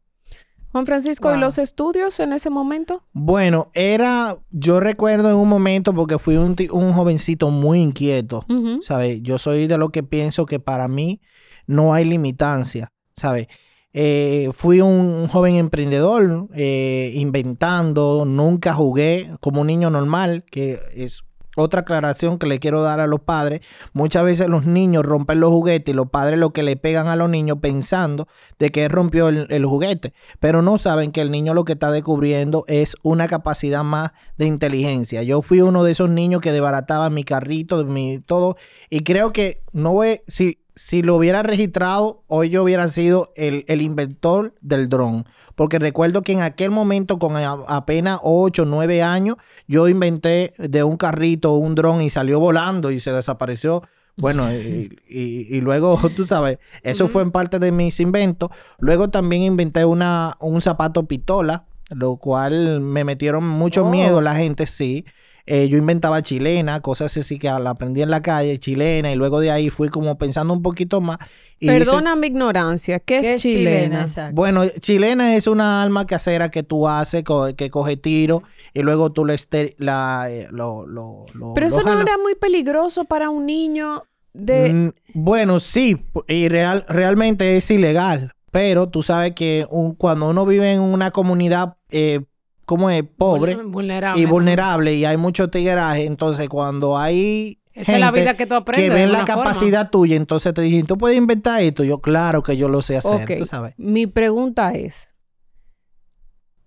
Juan 0.73 0.87
Francisco, 0.87 1.33
¿y 1.35 1.39
los 1.39 1.59
estudios 1.59 2.19
en 2.19 2.33
ese 2.33 2.49
momento? 2.49 3.03
Bueno, 3.13 3.69
era, 3.75 4.39
yo 4.49 4.79
recuerdo 4.79 5.29
en 5.29 5.35
un 5.35 5.47
momento 5.47 5.93
porque 5.93 6.17
fui 6.17 6.35
un, 6.35 6.55
un 6.71 6.93
jovencito 6.93 7.51
muy 7.51 7.79
inquieto. 7.79 8.43
¿sabes? 8.81 9.21
Yo 9.21 9.37
soy 9.37 9.67
de 9.67 9.77
lo 9.77 9.89
que 9.89 10.01
pienso 10.01 10.47
que 10.47 10.59
para 10.59 10.87
mí 10.87 11.21
no 11.67 11.93
hay 11.93 12.05
limitancia, 12.05 12.91
¿sabes? 13.11 13.47
Eh, 13.93 14.49
fui 14.53 14.81
un 14.81 15.27
joven 15.27 15.57
emprendedor, 15.57 16.49
eh, 16.55 17.11
inventando, 17.13 18.25
nunca 18.25 18.73
jugué 18.73 19.29
como 19.39 19.61
un 19.61 19.67
niño 19.67 19.91
normal, 19.91 20.43
que 20.49 20.79
es 20.95 21.23
otra 21.55 21.81
aclaración 21.81 22.37
que 22.39 22.47
le 22.47 22.59
quiero 22.59 22.81
dar 22.81 22.99
a 22.99 23.07
los 23.07 23.21
padres. 23.21 23.61
Muchas 23.93 24.23
veces 24.23 24.47
los 24.47 24.65
niños 24.65 25.05
rompen 25.05 25.39
los 25.39 25.51
juguetes 25.51 25.93
y 25.93 25.95
los 25.95 26.09
padres 26.09 26.39
lo 26.39 26.51
que 26.51 26.63
le 26.63 26.75
pegan 26.75 27.07
a 27.07 27.15
los 27.15 27.29
niños 27.29 27.57
pensando 27.61 28.27
de 28.59 28.71
que 28.71 28.87
rompió 28.87 29.29
el, 29.29 29.65
juguete, 29.65 30.13
pero 30.39 30.61
no 30.61 30.77
saben 30.77 31.11
que 31.11 31.21
el 31.21 31.31
niño 31.31 31.53
lo 31.53 31.65
que 31.65 31.73
está 31.73 31.91
descubriendo 31.91 32.65
es 32.67 32.95
una 33.01 33.27
capacidad 33.27 33.83
más 33.83 34.11
de 34.37 34.45
inteligencia. 34.45 35.23
Yo 35.23 35.41
fui 35.41 35.61
uno 35.61 35.83
de 35.83 35.91
esos 35.91 36.09
niños 36.09 36.41
que 36.41 36.51
desbarataba 36.51 37.09
mi 37.09 37.23
carrito, 37.23 37.83
mi 37.85 38.19
todo, 38.19 38.57
y 38.89 39.01
creo 39.01 39.31
que 39.31 39.63
no 39.71 39.93
voy, 39.93 40.21
si, 40.27 40.62
si 40.75 41.01
lo 41.03 41.15
hubiera 41.15 41.43
registrado, 41.43 42.23
hoy 42.27 42.49
yo 42.49 42.63
hubiera 42.63 42.87
sido 42.87 43.31
el, 43.35 43.63
el 43.67 43.81
inventor 43.81 44.53
del 44.61 44.89
dron. 44.89 45.25
Porque 45.55 45.77
recuerdo 45.79 46.21
que 46.23 46.31
en 46.31 46.41
aquel 46.41 46.71
momento, 46.71 47.19
con 47.19 47.35
a- 47.35 47.51
apenas 47.67 48.19
8 48.23 48.63
o 48.63 48.65
9 48.65 49.03
años, 49.03 49.37
yo 49.67 49.87
inventé 49.87 50.53
de 50.57 50.83
un 50.83 50.97
carrito 50.97 51.53
un 51.53 51.75
dron 51.75 52.01
y 52.01 52.09
salió 52.09 52.39
volando 52.39 52.89
y 52.91 52.99
se 52.99 53.11
desapareció. 53.11 53.83
Bueno, 54.15 54.51
y, 54.53 54.97
y- 55.07 55.47
y 55.55 55.61
luego, 55.61 55.99
tú 56.15 56.25
sabes, 56.25 56.57
eso 56.81 57.07
fue 57.07 57.21
en 57.23 57.31
parte 57.31 57.59
de 57.59 57.71
mis 57.71 57.99
inventos. 57.99 58.49
Luego 58.79 59.09
también 59.09 59.43
inventé 59.43 59.85
una, 59.85 60.37
un 60.39 60.61
zapato 60.61 61.05
pistola, 61.07 61.65
lo 61.89 62.15
cual 62.17 62.79
me 62.79 63.03
metieron 63.03 63.47
mucho 63.47 63.85
Oh. 63.85 63.89
miedo 63.89 64.21
la 64.21 64.35
gente, 64.35 64.65
sí. 64.67 65.05
Eh, 65.45 65.67
yo 65.67 65.77
inventaba 65.77 66.21
chilena, 66.21 66.79
cosas 66.79 67.17
así 67.17 67.37
que 67.37 67.47
la 67.47 67.71
aprendí 67.71 68.01
en 68.01 68.09
la 68.09 68.21
calle, 68.21 68.57
chilena, 68.59 69.11
y 69.11 69.15
luego 69.15 69.41
de 69.41 69.51
ahí 69.51 69.69
fui 69.69 69.89
como 69.89 70.17
pensando 70.17 70.53
un 70.53 70.61
poquito 70.61 71.01
más. 71.01 71.17
y 71.59 71.67
hice- 71.67 71.79
Perdona 71.79 72.15
mi 72.15 72.27
ignorancia, 72.27 72.99
¿qué, 72.99 73.19
¿Qué 73.21 73.33
es 73.33 73.41
chilena? 73.41 74.01
Exacto. 74.03 74.35
bueno, 74.35 74.63
chilena 74.79 75.35
es 75.35 75.47
una 75.47 75.81
arma 75.83 76.05
casera 76.07 76.49
que 76.49 76.63
tú 76.63 76.87
haces, 76.87 77.23
co- 77.25 77.53
que 77.55 77.69
coge 77.69 77.97
tiro 77.97 78.43
y 78.73 78.81
luego 78.83 79.11
tú 79.11 79.25
le 79.25 79.33
este- 79.33 79.75
la, 79.79 80.27
eh, 80.29 80.47
lo, 80.51 80.85
lo, 80.87 81.25
lo- 81.33 81.53
Pero 81.53 81.67
lo 81.67 81.75
eso 81.75 81.83
no 81.83 82.01
era 82.01 82.17
muy 82.17 82.35
peligroso 82.35 83.03
para 83.05 83.29
un 83.29 83.45
niño 83.45 84.03
de... 84.33 84.73
Mm, 84.73 84.89
bueno, 85.13 85.59
sí, 85.59 86.05
y 86.27 86.47
real, 86.47 86.85
realmente 86.87 87.57
es 87.57 87.69
ilegal, 87.69 88.33
pero 88.51 88.87
tú 88.89 89.03
sabes 89.03 89.33
que 89.33 89.65
un- 89.69 89.93
cuando 89.95 90.29
uno 90.29 90.45
vive 90.45 90.71
en 90.73 90.79
una 90.81 91.11
comunidad 91.11 91.75
eh, 91.91 92.21
como 92.65 92.89
es 92.89 93.03
pobre 93.03 93.55
vulnerable. 93.55 94.21
y 94.21 94.25
¿no? 94.25 94.31
vulnerable 94.31 94.93
y 94.95 95.05
hay 95.05 95.17
mucho 95.17 95.49
tigraje, 95.49 96.05
entonces 96.05 96.47
cuando 96.49 96.97
hay 96.97 97.59
Esa 97.73 97.93
es 97.93 97.99
la 97.99 98.05
gente 98.07 98.21
vida 98.21 98.37
que 98.37 98.45
tú 98.45 98.55
aprendes. 98.55 98.89
que 98.89 98.93
de 98.93 99.01
ven 99.01 99.11
la 99.11 99.25
forma. 99.25 99.43
capacidad 99.43 99.89
tuya, 99.89 100.15
entonces 100.15 100.53
te 100.53 100.61
dicen, 100.61 100.85
tú 100.85 100.97
puedes 100.97 101.17
inventar 101.17 101.61
esto, 101.61 101.83
yo 101.83 101.99
claro 101.99 102.41
que 102.43 102.55
yo 102.57 102.69
lo 102.69 102.81
sé 102.81 102.97
hacer, 102.97 103.37
tú 103.37 103.45
sabes. 103.45 103.73
mi 103.77 104.07
pregunta 104.07 104.73
es, 104.73 105.15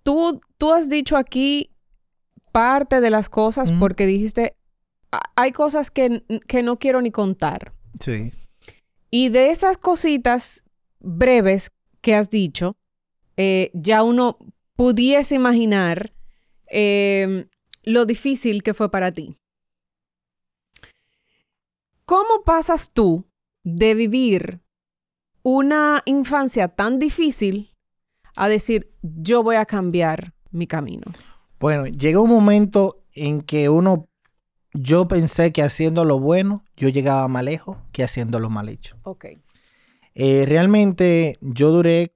tú, 0.03 0.41
tú 0.57 0.71
has 0.73 0.89
dicho 0.89 1.17
aquí 1.17 1.71
parte 2.51 3.01
de 3.01 3.09
las 3.09 3.29
cosas 3.29 3.71
porque 3.71 4.05
dijiste, 4.07 4.55
"Ah, 5.11 5.21
hay 5.35 5.51
cosas 5.51 5.91
que, 5.91 6.23
que 6.47 6.63
no 6.63 6.77
quiero 6.79 7.01
ni 7.01 7.11
contar. 7.11 7.73
Sí. 7.99 8.31
Y 9.11 9.29
de 9.29 9.51
esas 9.51 9.77
cositas 9.77 10.63
breves 10.99 11.71
que 12.01 12.15
has 12.15 12.29
dicho, 12.29 12.77
eh, 13.37 13.69
ya 13.73 14.01
uno 14.03 14.37
pudiese 14.77 15.35
imaginar 15.35 16.13
eh, 16.67 17.47
lo 17.83 18.05
difícil 18.05 18.63
que 18.63 18.73
fue 18.73 18.89
para 18.89 19.11
ti. 19.11 19.37
¿Cómo 22.05 22.43
pasas 22.45 22.91
tú 22.93 23.25
de 23.63 23.93
vivir 23.95 24.61
una 25.43 26.03
infancia 26.05 26.69
tan 26.69 26.99
difícil 26.99 27.75
a 28.35 28.47
decir, 28.47 28.93
yo 29.01 29.43
voy 29.43 29.57
a 29.57 29.65
cambiar 29.65 30.33
mi 30.51 30.67
camino? 30.67 31.11
Bueno, 31.59 31.87
llega 31.87 32.21
un 32.21 32.29
momento 32.29 33.03
en 33.13 33.41
que 33.41 33.67
uno, 33.67 34.07
yo 34.73 35.07
pensé 35.07 35.51
que 35.51 35.63
haciendo 35.63 36.05
lo 36.05 36.19
bueno, 36.19 36.63
yo 36.77 36.87
llegaba 36.87 37.27
más 37.27 37.43
lejos 37.43 37.77
que 37.91 38.03
haciendo 38.03 38.39
lo 38.39 38.49
mal 38.49 38.69
hecho. 38.69 38.95
Ok. 39.03 39.25
Eh, 40.13 40.45
realmente 40.45 41.37
yo 41.41 41.71
duré 41.71 42.13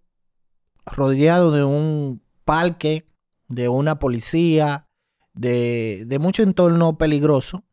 rodeado 0.86 1.52
de 1.52 1.64
un 1.64 2.22
parque, 2.56 3.06
de 3.48 3.70
una 3.70 3.98
policía, 4.00 4.88
de, 5.34 6.04
de 6.06 6.20
mucho 6.20 6.44
entorno 6.44 6.98
peligroso. 6.98 7.64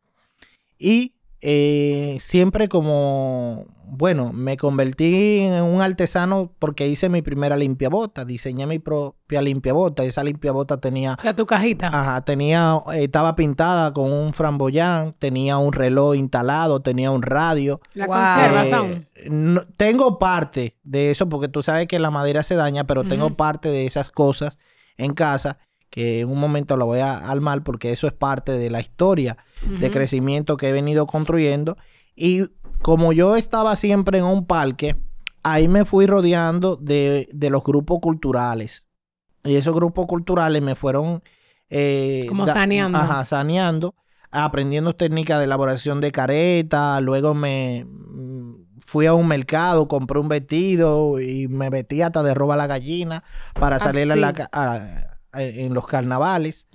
Y 0.77 1.13
eh, 1.41 2.17
siempre 2.19 2.67
como, 2.69 3.65
bueno, 3.85 4.31
me 4.33 4.55
convertí 4.57 5.39
en 5.39 5.63
un 5.63 5.81
artesano 5.81 6.51
porque 6.59 6.87
hice 6.87 7.09
mi 7.09 7.21
primera 7.21 7.55
limpiabota, 7.57 8.23
diseñé 8.25 8.65
mi 8.67 8.79
propia 8.79 9.41
limpiabota. 9.41 10.03
Esa 10.03 10.23
limpiabota 10.23 10.77
tenía 10.79 11.15
O 11.17 11.21
sea, 11.21 11.35
tu 11.35 11.45
cajita. 11.45 11.87
Ajá, 11.87 12.21
tenía, 12.23 12.79
eh, 12.93 13.03
estaba 13.03 13.35
pintada 13.35 13.93
con 13.93 14.11
un 14.11 14.31
framboyán, 14.33 15.13
tenía 15.19 15.57
un 15.57 15.73
reloj 15.73 16.15
instalado, 16.15 16.81
tenía 16.81 17.11
un 17.11 17.21
radio. 17.21 17.79
la 17.93 18.07
Wow. 18.07 18.15
conservas 18.15 18.67
Eh, 19.15 19.29
no- 19.29 19.63
tengo 19.77 20.19
parte 20.19 20.75
de 20.83 21.11
eso 21.11 21.27
porque 21.27 21.47
tú 21.49 21.63
sabes 21.63 21.87
que 21.87 21.99
la 21.99 22.11
madera 22.11 22.43
se 22.43 22.55
daña, 22.55 22.85
pero 22.85 23.03
tengo 23.05 23.35
parte 23.35 23.67
de 23.69 23.85
esas 23.85 24.11
cosas 24.11 24.57
en 24.99 25.13
casa 25.13 25.57
que 25.89 26.19
en 26.19 26.29
un 26.29 26.39
momento 26.39 26.77
la 26.77 26.85
voy 26.85 26.99
a 26.99 27.17
armar 27.17 27.63
porque 27.63 27.91
eso 27.91 28.05
es 28.05 28.13
parte 28.13 28.51
de 28.51 28.69
la 28.69 28.79
historia 28.79 29.37
de 29.79 29.89
crecimiento 29.89 30.55
que 30.55 30.69
he 30.69 30.71
venido 30.71 31.07
construyendo. 31.07 31.75
Y 32.15 32.43
como 32.83 33.11
yo 33.11 33.35
estaba 33.35 33.75
siempre 33.75 34.19
en 34.19 34.25
un 34.25 34.45
parque, 34.45 34.95
ahí 35.41 35.67
me 35.67 35.85
fui 35.85 36.05
rodeando 36.05 36.75
de, 36.75 37.27
de 37.33 37.49
los 37.49 37.63
grupos 37.63 37.99
culturales. 38.01 38.87
Y 39.43 39.55
esos 39.55 39.73
grupos 39.73 40.05
culturales 40.05 40.61
me 40.61 40.75
fueron... 40.75 41.23
eh, 41.69 42.25
Como 42.29 42.45
saneando. 42.45 42.97
Ajá, 42.99 43.25
saneando, 43.25 43.95
aprendiendo 44.31 44.93
técnicas 44.95 45.39
de 45.39 45.45
elaboración 45.45 46.01
de 46.01 46.11
careta, 46.11 47.01
luego 47.01 47.33
me 47.33 47.87
fui 48.89 49.05
a 49.05 49.13
un 49.13 49.27
mercado, 49.27 49.87
compré 49.87 50.19
un 50.19 50.27
vestido 50.29 51.19
y 51.19 51.47
me 51.47 51.69
vestí 51.69 52.01
hasta 52.01 52.23
de 52.23 52.33
roba 52.33 52.55
la 52.55 52.65
gallina 52.65 53.23
para 53.53 53.77
salir 53.77 54.11
a 54.11 54.15
la 54.15 54.27
Así. 54.29 54.35
ca- 54.37 54.49
a- 54.51 55.17
a- 55.31 55.43
en 55.43 55.73
los 55.75 55.85
carnavales. 55.85 56.67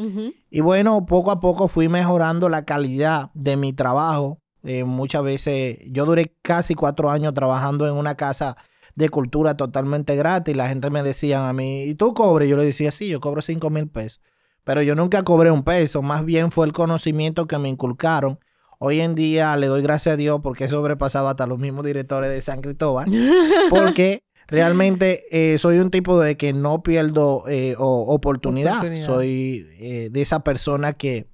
Y 0.50 0.60
bueno, 0.60 1.06
poco 1.06 1.32
a 1.32 1.40
poco 1.40 1.66
fui 1.66 1.88
mejorando 1.88 2.48
la 2.48 2.64
calidad 2.64 3.30
de 3.34 3.56
mi 3.56 3.72
trabajo. 3.72 4.38
Eh, 4.62 4.84
muchas 4.84 5.24
veces, 5.24 5.78
yo 5.90 6.06
duré 6.06 6.34
casi 6.40 6.74
cuatro 6.76 7.10
años 7.10 7.34
trabajando 7.34 7.86
en 7.88 7.94
una 7.94 8.14
casa 8.14 8.56
de 8.94 9.08
cultura 9.08 9.56
totalmente 9.56 10.14
gratis. 10.14 10.54
La 10.54 10.68
gente 10.68 10.88
me 10.90 11.02
decía 11.02 11.48
a 11.48 11.52
mí, 11.52 11.82
¿y 11.82 11.94
tú 11.96 12.14
cobres? 12.14 12.48
Yo 12.48 12.56
le 12.56 12.64
decía, 12.64 12.92
sí, 12.92 13.08
yo 13.08 13.20
cobro 13.20 13.42
cinco 13.42 13.70
mil 13.70 13.88
pesos. 13.88 14.20
Pero 14.62 14.82
yo 14.82 14.94
nunca 14.94 15.24
cobré 15.24 15.50
un 15.50 15.64
peso, 15.64 16.00
más 16.00 16.24
bien 16.24 16.50
fue 16.52 16.64
el 16.64 16.72
conocimiento 16.72 17.46
que 17.46 17.58
me 17.58 17.68
inculcaron. 17.68 18.38
Hoy 18.78 19.00
en 19.00 19.14
día 19.14 19.56
le 19.56 19.66
doy 19.68 19.82
gracias 19.82 20.14
a 20.14 20.16
Dios 20.16 20.40
porque 20.42 20.64
he 20.64 20.68
sobrepasado 20.68 21.28
hasta 21.28 21.46
los 21.46 21.58
mismos 21.58 21.84
directores 21.84 22.30
de 22.30 22.40
San 22.40 22.60
Cristóbal. 22.60 23.06
Porque 23.70 24.22
realmente 24.46 25.24
eh, 25.30 25.56
soy 25.58 25.78
un 25.78 25.90
tipo 25.90 26.20
de 26.20 26.36
que 26.36 26.52
no 26.52 26.82
pierdo 26.82 27.44
eh, 27.48 27.76
o- 27.78 28.12
oportunidad. 28.14 28.78
Oportunidad. 28.78 29.06
Soy 29.06 29.66
eh, 29.78 30.08
de 30.10 30.20
esa 30.20 30.40
persona 30.40 30.92
que 30.94 31.28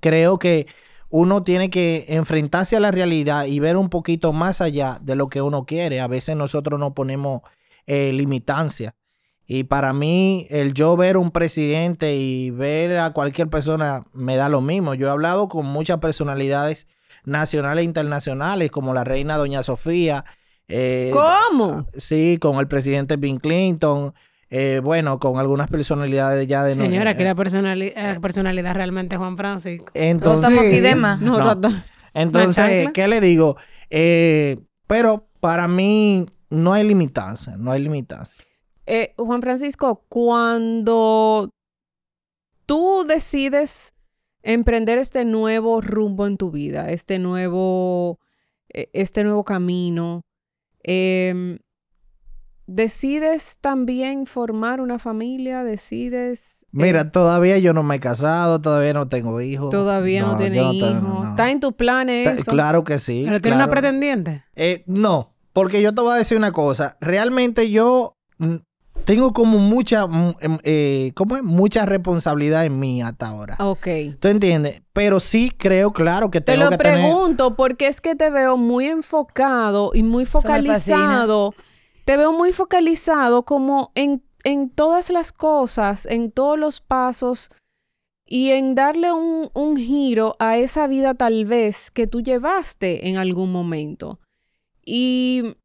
creo 0.00 0.38
que 0.38 0.66
uno 1.08 1.44
tiene 1.44 1.70
que 1.70 2.04
enfrentarse 2.08 2.76
a 2.76 2.80
la 2.80 2.90
realidad 2.90 3.46
y 3.46 3.60
ver 3.60 3.76
un 3.76 3.88
poquito 3.88 4.32
más 4.32 4.60
allá 4.60 4.98
de 5.02 5.14
lo 5.14 5.28
que 5.28 5.40
uno 5.40 5.64
quiere. 5.66 6.00
A 6.00 6.08
veces 6.08 6.36
nosotros 6.36 6.80
nos 6.80 6.92
ponemos 6.94 7.42
limitancia. 7.86 8.94
Y 9.46 9.64
para 9.64 9.92
mí, 9.92 10.46
el 10.50 10.74
yo 10.74 10.96
ver 10.96 11.16
un 11.16 11.30
presidente 11.30 12.16
y 12.16 12.50
ver 12.50 12.98
a 12.98 13.10
cualquier 13.12 13.48
persona 13.48 14.02
me 14.12 14.34
da 14.36 14.48
lo 14.48 14.60
mismo. 14.60 14.94
Yo 14.94 15.06
he 15.06 15.10
hablado 15.10 15.48
con 15.48 15.66
muchas 15.66 15.98
personalidades 15.98 16.86
nacionales 17.24 17.82
e 17.82 17.84
internacionales, 17.84 18.70
como 18.70 18.92
la 18.94 19.04
reina 19.04 19.36
Doña 19.36 19.62
Sofía. 19.62 20.24
eh, 20.68 21.12
¿Cómo? 21.12 21.86
Sí, 21.96 22.38
con 22.40 22.58
el 22.58 22.66
presidente 22.68 23.16
Bill 23.16 23.40
Clinton. 23.40 24.14
eh, 24.50 24.80
bueno, 24.82 25.18
con 25.18 25.38
algunas 25.38 25.68
personalidades 25.68 26.46
ya 26.46 26.62
de... 26.64 26.76
no- 26.76 26.84
Señora, 26.84 27.16
que 27.16 27.22
eh, 27.22 27.26
la 27.26 27.34
personali- 27.34 27.92
eh, 27.96 28.18
personalidad 28.20 28.74
realmente 28.74 29.16
es 29.16 29.18
Juan 29.18 29.36
Francisco. 29.36 29.86
Entonces, 29.94 30.50
Estamos. 30.52 31.20
No, 31.20 31.38
No. 31.38 31.54
no, 31.56 31.68
no. 31.68 31.82
entonces? 32.14 32.88
¿qué 32.94 33.08
le 33.08 33.20
digo? 33.20 33.56
Eh, 33.90 34.58
pero 34.86 35.26
para 35.40 35.66
mí 35.68 36.26
no 36.50 36.72
hay 36.72 36.84
limitancia, 36.86 37.54
no 37.58 37.72
hay 37.72 37.82
limitancia. 37.82 38.44
Eh, 38.86 39.14
Juan 39.16 39.42
Francisco, 39.42 40.04
cuando 40.08 41.50
tú 42.66 43.04
decides 43.06 43.94
emprender 44.42 44.98
este 44.98 45.24
nuevo 45.24 45.80
rumbo 45.80 46.26
en 46.26 46.36
tu 46.36 46.50
vida, 46.50 46.90
este 46.90 47.18
nuevo, 47.18 48.20
eh, 48.72 48.88
este 48.92 49.24
nuevo 49.24 49.44
camino, 49.44 50.22
em, 50.84 51.58
decides 52.68 53.58
también 53.60 54.26
formar 54.26 54.80
una 54.80 54.98
familia, 54.98 55.62
decides... 55.64 56.62
eh, 56.64 56.66
Mira, 56.72 57.10
todavía 57.12 57.58
yo 57.58 57.72
no 57.72 57.82
me 57.82 57.96
he 57.96 58.00
casado, 58.00 58.60
todavía 58.60 58.92
no 58.92 59.08
tengo 59.08 59.40
hijos. 59.40 59.70
todavía 59.70 60.22
no, 60.22 60.36
no 60.38 60.44
hijos. 60.46 60.78
tengo- 60.78 61.00
no. 61.24 61.28
¿Está 61.30 61.50
en 61.50 61.60
tus 61.60 61.72
planes 61.74 62.40
eso? 62.40 62.50
Claro 62.52 62.84
que 62.84 62.98
sí. 62.98 63.22
Pero 63.26 63.40
tiene 63.40 63.56
una 63.56 63.68
pretendiente. 63.70 64.44
Eh, 64.54 64.82
no, 64.86 65.34
porque 65.52 65.80
yo 65.82 65.94
te 65.94 66.02
voy 66.02 66.12
a 66.14 66.16
decir 66.18 66.36
una 66.38 66.52
cosa. 66.52 66.96
Realmente 67.00 67.70
yo 67.70 68.16
mm, 68.38 68.56
tengo 69.06 69.32
como 69.32 69.58
mucha, 69.58 70.06
mm, 70.06 70.34
em, 70.40 70.58
eh, 70.64 71.12
¿cómo 71.14 71.36
es? 71.36 71.42
Mucha 71.44 71.86
responsabilidad 71.86 72.66
en 72.66 72.78
mí 72.78 73.00
hasta 73.00 73.28
ahora. 73.28 73.56
Ok. 73.60 73.86
¿Tú 74.18 74.28
entiendes? 74.28 74.82
Pero 74.92 75.20
sí 75.20 75.52
creo, 75.56 75.92
claro, 75.92 76.30
que 76.30 76.40
Te 76.40 76.52
tengo 76.52 76.64
lo 76.64 76.70
que 76.70 76.78
tener... 76.78 77.00
pregunto 77.00 77.54
porque 77.54 77.86
es 77.86 78.00
que 78.00 78.16
te 78.16 78.30
veo 78.30 78.56
muy 78.56 78.86
enfocado 78.86 79.92
y 79.94 80.02
muy 80.02 80.26
focalizado. 80.26 81.54
Te 82.04 82.16
veo 82.16 82.32
muy 82.32 82.52
focalizado 82.52 83.44
como 83.44 83.92
en, 83.94 84.24
en 84.42 84.70
todas 84.70 85.10
las 85.10 85.32
cosas, 85.32 86.06
en 86.06 86.32
todos 86.32 86.58
los 86.58 86.80
pasos 86.80 87.50
y 88.26 88.50
en 88.50 88.74
darle 88.74 89.12
un, 89.12 89.50
un 89.54 89.76
giro 89.76 90.34
a 90.40 90.58
esa 90.58 90.88
vida 90.88 91.14
tal 91.14 91.44
vez 91.44 91.92
que 91.92 92.08
tú 92.08 92.22
llevaste 92.22 93.08
en 93.08 93.18
algún 93.18 93.52
momento. 93.52 94.18
Y, 94.84 95.56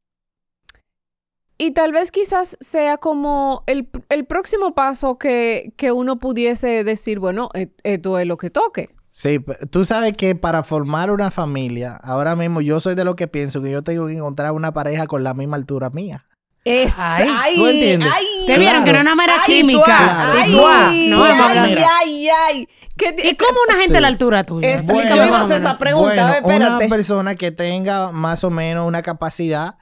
y 1.63 1.71
tal 1.71 1.91
vez 1.91 2.11
quizás 2.11 2.57
sea 2.59 2.97
como 2.97 3.63
el, 3.67 3.87
el 4.09 4.25
próximo 4.25 4.73
paso 4.73 5.17
que, 5.19 5.73
que 5.77 5.91
uno 5.91 6.17
pudiese 6.17 6.83
decir, 6.83 7.19
bueno, 7.19 7.49
e- 7.53 7.69
esto 7.83 8.17
es 8.17 8.25
lo 8.25 8.37
que 8.37 8.49
toque. 8.49 8.89
Sí, 9.11 9.39
tú 9.69 9.85
sabes 9.85 10.15
que 10.17 10.35
para 10.35 10.63
formar 10.63 11.11
una 11.11 11.29
familia, 11.31 11.97
ahora 12.01 12.35
mismo 12.35 12.61
yo 12.61 12.79
soy 12.79 12.95
de 12.95 13.03
lo 13.05 13.15
que 13.15 13.27
pienso 13.27 13.61
que 13.61 13.69
yo 13.69 13.83
tengo 13.83 14.07
que 14.07 14.13
encontrar 14.13 14.53
una 14.53 14.71
pareja 14.73 15.05
con 15.05 15.23
la 15.23 15.33
misma 15.33 15.57
altura 15.57 15.89
mía. 15.89 16.25
Es, 16.63 16.93
Ay, 16.97 17.27
ay, 17.31 17.55
¿tú 17.55 17.67
entiendes? 17.67 18.09
ay, 18.13 18.25
Te 18.47 18.57
vieron 18.57 18.83
que 18.83 18.91
no 18.93 18.97
es 18.99 19.03
una 19.03 19.15
mera 19.15 19.33
ay, 19.45 19.53
química. 19.53 19.83
Claro. 19.83 20.31
ay, 20.39 20.53
ay, 20.63 21.09
No, 21.09 21.23
ay, 21.23 21.77
ay, 22.03 22.29
ay. 22.29 22.69
¿Qué 22.97 23.15
¿Y 23.31 23.35
cómo 23.35 23.57
una 23.67 23.77
gente 23.79 23.93
Sí. 23.93 23.97
a 23.97 24.01
la 24.01 24.07
altura 24.07 24.43
tuya? 24.43 24.73
Explícame 24.73 25.21
a 25.23 25.27
más 25.31 25.49
esa 25.51 25.77
pregunta, 25.77 26.27
a 26.27 26.31
ver, 26.33 26.43
una 26.43 26.55
espérate. 26.55 26.87
persona 26.89 27.35
que 27.35 27.51
tenga 27.51 28.11
más 28.11 28.43
o 28.43 28.49
menos 28.51 28.87
una 28.87 29.01
capacidad 29.01 29.75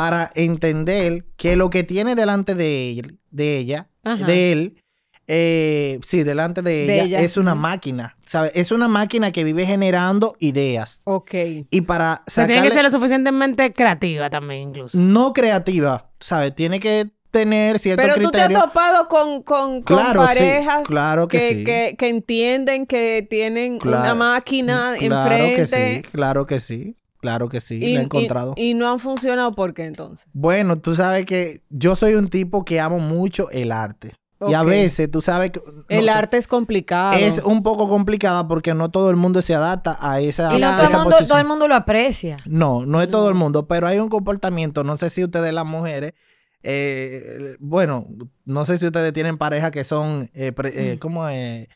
para 0.00 0.30
entender 0.34 1.26
que 1.36 1.56
lo 1.56 1.68
que 1.68 1.82
tiene 1.84 2.14
delante 2.14 2.54
de 2.54 2.98
él, 2.98 3.18
de 3.30 3.58
ella, 3.58 3.88
Ajá. 4.02 4.24
de 4.24 4.52
él, 4.52 4.82
eh, 5.26 5.98
sí, 6.02 6.22
delante 6.22 6.62
de 6.62 6.70
De 6.86 6.94
ella, 6.94 7.04
ella, 7.04 7.20
es 7.20 7.36
una 7.36 7.54
máquina, 7.54 8.16
¿sabes? 8.24 8.52
Es 8.54 8.72
una 8.72 8.88
máquina 8.88 9.30
que 9.30 9.44
vive 9.44 9.66
generando 9.66 10.34
ideas. 10.38 11.02
Ok. 11.04 11.34
Y 11.70 11.82
para 11.82 12.22
O 12.26 12.30
sea, 12.30 12.46
tiene 12.46 12.62
que 12.66 12.74
ser 12.74 12.82
lo 12.84 12.90
suficientemente 12.90 13.72
creativa 13.72 14.30
también, 14.30 14.70
incluso. 14.70 14.96
no 14.98 15.32
creativa, 15.34 16.10
¿sabes? 16.18 16.54
Tiene 16.54 16.80
que 16.80 17.10
tener 17.30 17.78
cierto 17.78 18.02
Pero 18.02 18.14
tú 18.14 18.30
te 18.30 18.38
has 18.40 18.46
criterio. 18.46 18.64
topado 18.66 19.06
con, 19.06 19.42
con, 19.42 19.82
con 19.82 19.96
Claro, 19.98 20.22
sí, 20.22 20.26
parejas 20.26 20.82
claro 20.86 21.28
que 21.28 21.40
sí. 21.40 21.62
que, 21.64 21.94
que 21.98 22.08
entienden 22.08 22.86
que 22.86 23.24
tienen 23.28 23.74
una 23.74 23.78
Claro, 24.00 24.16
máquina 24.16 24.94
Claro 24.98 25.46
que 25.54 25.66
sí, 25.66 25.76
enfrente 25.76 26.08
claro 26.10 26.46
que 26.46 26.58
sí, 26.58 26.96
claro 27.20 27.48
que 27.48 27.60
sí, 27.60 27.76
y, 27.82 27.94
lo 27.94 28.00
he 28.00 28.04
encontrado. 28.04 28.54
y 28.56 28.74
no 28.74 28.88
han 28.88 28.98
funcionado. 28.98 29.52
¿Por 29.54 29.74
qué 29.74 29.84
entonces? 29.84 30.26
Bueno, 30.32 30.76
tú 30.78 30.94
sabes 30.94 31.26
que 31.26 31.60
yo 31.68 31.94
soy 31.94 32.14
un 32.14 32.28
tipo 32.28 32.64
que 32.64 32.80
amo 32.80 32.98
mucho 32.98 33.50
el 33.50 33.72
arte. 33.72 34.12
Y 34.48 34.54
a 34.54 34.62
veces 34.62 35.10
tú 35.10 35.20
sabes 35.20 35.50
que... 35.50 35.60
El 35.90 36.06
sé, 36.06 36.10
arte 36.10 36.38
es 36.38 36.48
complicado. 36.48 37.12
Es 37.18 37.42
un 37.44 37.62
poco 37.62 37.90
complicada 37.90 38.48
porque 38.48 38.72
no 38.72 38.90
todo 38.90 39.10
el 39.10 39.16
mundo 39.16 39.42
se 39.42 39.54
adapta 39.54 39.98
a 40.00 40.18
esa, 40.20 40.56
Y 40.56 40.60
no 40.60 40.70
todo 40.70 40.80
el, 40.80 40.88
esa 40.88 40.96
mundo, 40.96 41.10
posición. 41.10 41.28
todo 41.28 41.38
el 41.40 41.46
mundo 41.46 41.68
lo 41.68 41.74
aprecia. 41.74 42.38
No, 42.46 42.86
no 42.86 43.02
es 43.02 43.10
todo 43.10 43.28
el 43.28 43.34
mundo, 43.34 43.66
pero 43.68 43.86
hay 43.86 43.98
un 43.98 44.08
comportamiento, 44.08 44.82
no 44.82 44.96
sé 44.96 45.10
si 45.10 45.22
ustedes 45.22 45.52
las 45.52 45.66
mujeres, 45.66 46.14
eh, 46.62 47.56
bueno, 47.58 48.06
no 48.46 48.64
sé 48.64 48.78
si 48.78 48.86
ustedes 48.86 49.12
tienen 49.12 49.36
pareja 49.36 49.70
que 49.70 49.84
son, 49.84 50.30
eh, 50.32 50.52
pre- 50.52 50.92
eh, 50.92 50.98
¿cómo 50.98 51.28
es? 51.28 51.68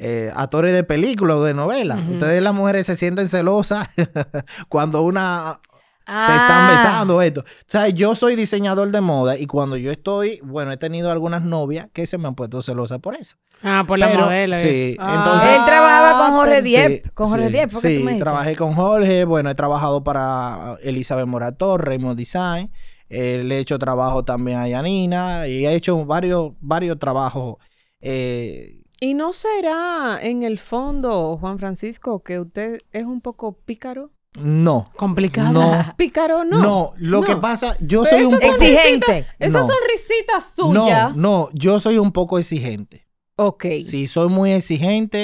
Eh, 0.00 0.30
actores 0.34 0.72
de 0.72 0.84
películas 0.84 1.38
o 1.38 1.44
de 1.44 1.54
novelas. 1.54 1.98
Ujú. 2.00 2.12
Ustedes 2.12 2.40
las 2.42 2.54
mujeres 2.54 2.86
se 2.86 2.94
sienten 2.94 3.28
celosas 3.28 3.88
cuando 4.68 5.02
una 5.02 5.58
se 6.06 6.12
Ah. 6.14 6.38
están 6.40 6.68
besando 6.76 7.20
esto. 7.20 7.40
O 7.42 7.44
sea, 7.66 7.88
yo 7.88 8.14
soy 8.14 8.34
diseñador 8.34 8.90
de 8.90 9.00
moda 9.02 9.36
y 9.36 9.46
cuando 9.46 9.76
yo 9.76 9.90
estoy, 9.90 10.40
bueno, 10.42 10.72
he 10.72 10.78
tenido 10.78 11.10
algunas 11.10 11.42
novias 11.42 11.88
que 11.92 12.06
se 12.06 12.16
me 12.16 12.28
han 12.28 12.34
puesto 12.34 12.62
celosas 12.62 12.98
por 13.00 13.14
eso. 13.14 13.36
Ah, 13.62 13.84
por 13.86 13.98
la 13.98 14.06
Pero, 14.08 14.24
modelo. 14.24 14.56
y 14.56 14.60
sí. 14.62 14.96
Ah. 14.98 15.16
entonces... 15.18 15.50
Él 15.50 15.64
trabajaba 15.66 16.26
con 16.26 16.36
Jorge 16.36 16.62
Diep. 16.62 17.02
sí, 17.04 17.10
con 17.12 17.26
Jorge 17.26 17.46
sí, 17.48 17.52
Diep, 17.52 17.72
¿por 17.72 17.82
qué 17.82 17.88
sí, 17.88 17.94
tú 17.98 18.04
me 18.04 18.10
dijiste? 18.12 18.24
trabajé 18.24 18.56
con 18.56 18.72
Jorge. 18.72 19.24
Bueno, 19.26 19.50
he 19.50 19.54
trabajado 19.54 20.02
para 20.02 20.76
Elizabeth 20.82 21.26
Morator, 21.26 21.84
Raymond 21.86 22.16
Design. 22.16 22.70
Eh, 23.10 23.42
le 23.44 23.56
he 23.56 23.58
hecho 23.58 23.78
trabajo 23.78 24.24
también 24.24 24.58
a 24.60 24.68
Yanina 24.68 25.46
y 25.48 25.66
he 25.66 25.74
hecho 25.74 26.06
varios, 26.06 26.52
varios 26.60 26.98
trabajos. 26.98 27.56
eh, 28.00 28.77
¿Y 29.00 29.14
no 29.14 29.32
será 29.32 30.18
en 30.20 30.42
el 30.42 30.58
fondo, 30.58 31.36
Juan 31.38 31.58
Francisco, 31.58 32.22
que 32.22 32.40
usted 32.40 32.80
es 32.92 33.04
un 33.04 33.20
poco 33.20 33.52
pícaro? 33.52 34.10
no, 34.40 34.90
Complicada. 34.96 35.50
no, 35.50 35.70
¿Pícaro 35.96 36.44
no? 36.44 36.58
no. 36.60 36.92
Lo 36.98 37.20
no. 37.22 37.26
que 37.26 37.36
pasa, 37.36 37.76
yo 37.80 38.02
Pero 38.04 38.16
soy 38.16 38.24
un 38.26 38.38
poco... 38.38 38.52
Exigente. 38.62 39.26
Esa 39.38 39.60
No. 39.60 39.68
sonrisita 39.68 40.34
No, 40.34 40.84
suya. 40.84 41.12
no, 41.16 41.48
yo 41.54 41.78
soy 41.80 41.98
un 41.98 42.12
poco 42.12 42.38
exigente. 42.38 43.06
Ok. 43.36 43.64
Sí, 43.84 44.06
soy 44.06 44.28
muy 44.28 44.52
exigente 44.52 45.18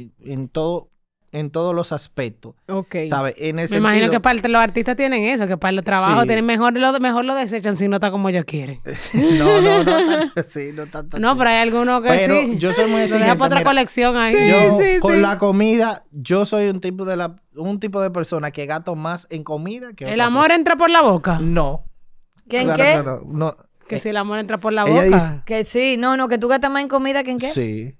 eh, 0.00 0.10
en 0.20 0.48
todo, 0.48 0.90
en 1.34 1.50
todos 1.50 1.74
los 1.74 1.92
aspectos. 1.92 2.54
Ok. 2.68 2.94
¿Sabes? 3.08 3.34
En 3.38 3.58
el 3.58 3.68
Me 3.68 3.76
imagino 3.78 4.02
sentido- 4.06 4.10
que 4.12 4.20
para 4.20 4.48
los 4.48 4.60
artistas 4.62 4.96
tienen 4.96 5.24
eso, 5.24 5.46
que 5.46 5.56
para 5.56 5.72
los 5.72 5.84
trabajos 5.84 6.22
Sí. 6.22 6.26
tienen 6.28 6.46
mejor 6.46 6.72
lo, 6.78 7.00
mejor 7.00 7.24
lo 7.24 7.34
desechan 7.34 7.76
si 7.76 7.88
no 7.88 7.96
está 7.96 8.10
como 8.10 8.28
ellos 8.28 8.44
quieren. 8.46 8.80
no, 9.14 9.60
no, 9.60 9.82
no, 9.84 9.92
así, 10.36 10.70
no 10.72 10.86
tanto 10.86 11.18
No, 11.18 11.36
pero 11.36 11.50
hay 11.50 11.56
algunos 11.56 12.02
que 12.02 12.08
Pero 12.08 12.40
sí. 12.40 12.58
yo 12.58 12.72
soy 12.72 12.84
muy 12.84 12.92
Lo 12.92 12.98
deja 13.00 13.04
exigente, 13.16 13.36
para 13.38 13.46
otra 13.46 13.58
mira. 13.60 13.70
colección 13.70 14.16
ahí. 14.16 14.34
yo 14.48 14.78
sí, 14.80 15.00
con 15.00 15.14
sí. 15.14 15.20
la 15.20 15.38
comida, 15.38 16.04
yo 16.12 16.44
soy 16.44 16.68
un 16.68 16.80
tipo 16.80 17.04
de 17.04 17.16
la, 17.16 17.36
un 17.56 17.80
tipo 17.80 18.00
de 18.00 18.10
persona 18.10 18.50
que 18.50 18.66
gasto 18.66 18.94
más 18.94 19.26
en 19.30 19.44
comida 19.44 19.92
que 19.92 20.04
El 20.06 20.12
otra 20.14 20.26
amor 20.26 20.42
cosa. 20.44 20.54
entra 20.54 20.76
por 20.76 20.88
la 20.90 21.02
boca. 21.02 21.38
No. 21.40 21.84
¿Que 22.48 22.60
en 22.60 22.64
Claro, 22.68 22.82
qué? 22.82 22.92
claro, 23.02 23.22
no. 23.26 23.54
Que 23.88 23.98
si 23.98 24.08
el 24.08 24.16
amor 24.16 24.38
entra 24.38 24.58
por 24.60 24.72
la 24.72 24.84
boca. 24.84 25.02
dice- 25.04 25.42
Que 25.44 25.64
sí, 25.64 25.96
no, 25.98 26.16
no, 26.16 26.28
que 26.28 26.38
tú 26.38 26.48
gastas 26.48 26.70
más 26.70 26.82
en 26.82 26.88
comida 26.88 27.22
que 27.22 27.32
en 27.32 27.38
qué. 27.38 27.50
Sí. 27.50 27.94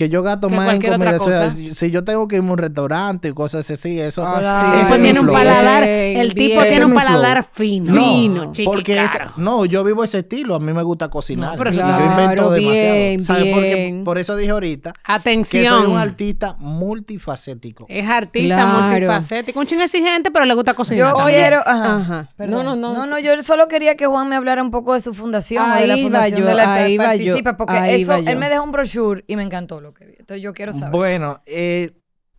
Que 0.00 0.08
yo 0.08 0.22
gasto 0.22 0.48
Que 0.48 0.54
más 0.56 0.72
en 0.76 0.80
comida. 0.80 1.16
o 1.20 1.24
sea, 1.26 1.50
si, 1.50 1.90
yo 1.90 2.04
tengo 2.04 2.26
que 2.26 2.36
irme 2.36 2.48
a 2.48 2.52
un 2.52 2.58
restaurante 2.58 3.28
y 3.28 3.32
cosas 3.34 3.70
así, 3.70 4.00
eso. 4.00 4.22
Claro. 4.22 4.72
sí. 4.78 4.80
Ese 4.80 4.92
tiene 4.94 5.10
es 5.10 5.18
un 5.18 5.24
flow. 5.24 5.34
paladar, 5.34 5.82
el 5.84 6.32
tipo 6.32 6.54
bien. 6.62 6.68
tiene 6.70 6.84
un 6.86 6.94
paladar 6.94 7.46
fino. 7.52 7.92
No, 7.92 8.00
fino, 8.02 8.50
chiqui, 8.52 8.64
porque 8.64 9.06
no, 9.36 9.66
yo 9.66 9.84
vivo 9.84 10.02
ese 10.02 10.20
estilo, 10.20 10.54
a 10.54 10.58
mí 10.58 10.72
me 10.72 10.82
gusta 10.82 11.10
cocinar. 11.10 11.50
No, 11.50 11.58
pero 11.58 11.68
eso 11.68 11.80
yo 11.80 12.04
invento 12.06 12.50
demasiado. 12.50 13.24
¿Sabes? 13.24 13.52
Porque 13.52 14.02
por 14.02 14.16
eso 14.16 14.36
dije 14.36 14.50
ahorita 14.52 14.92
que 14.94 15.00
Atención. 15.04 15.82
soy 15.82 15.92
un 15.92 15.98
artista 15.98 16.56
multifacético. 16.58 17.84
Es 17.88 18.08
artista 18.08 18.54
Claro. 18.56 18.88
multifacético. 18.88 19.60
Un 19.60 19.66
ching 19.66 19.80
exigente, 19.82 20.30
pero 20.30 20.44
le 20.46 20.54
gusta 20.54 20.72
cocinar. 20.74 21.14
Yo 21.14 21.24
quiero, 21.26 21.58
ajá, 21.66 21.96
Ajá. 21.96 22.28
No, 22.38 22.62
no, 22.62 22.74
no. 22.74 22.94
No, 22.94 23.06
no, 23.06 23.18
yo 23.18 23.42
solo 23.42 23.68
quería 23.68 23.96
que 23.96 24.06
Juan 24.06 24.28
me 24.28 24.36
hablara 24.36 24.62
un 24.62 24.70
poco 24.70 24.94
de 24.94 25.00
su 25.00 25.12
fundación, 25.14 25.70
o 25.70 25.74
de 25.74 25.86
la 25.86 25.94
Ahí 25.94 26.02
fundación 26.04 26.40
yo, 26.40 26.46
de 26.46 26.54
la 26.54 26.64
que 26.64 26.70
ahí 26.80 26.96
participa, 26.96 27.56
porque 27.56 27.74
ahí 27.74 28.02
eso, 28.02 28.14
él 28.14 28.36
me 28.36 28.48
dejó 28.48 28.64
un 28.64 28.72
brochure 28.72 29.24
y 29.26 29.36
me 29.36 29.42
encantó 29.42 29.80
lo 29.82 29.89
que 29.94 30.06
vi. 30.06 30.12
Entonces 30.18 30.42
yo 30.42 30.52
quiero 30.52 30.72
saber. 30.72 30.90
Bueno, 30.90 31.42
eh, 31.46 31.92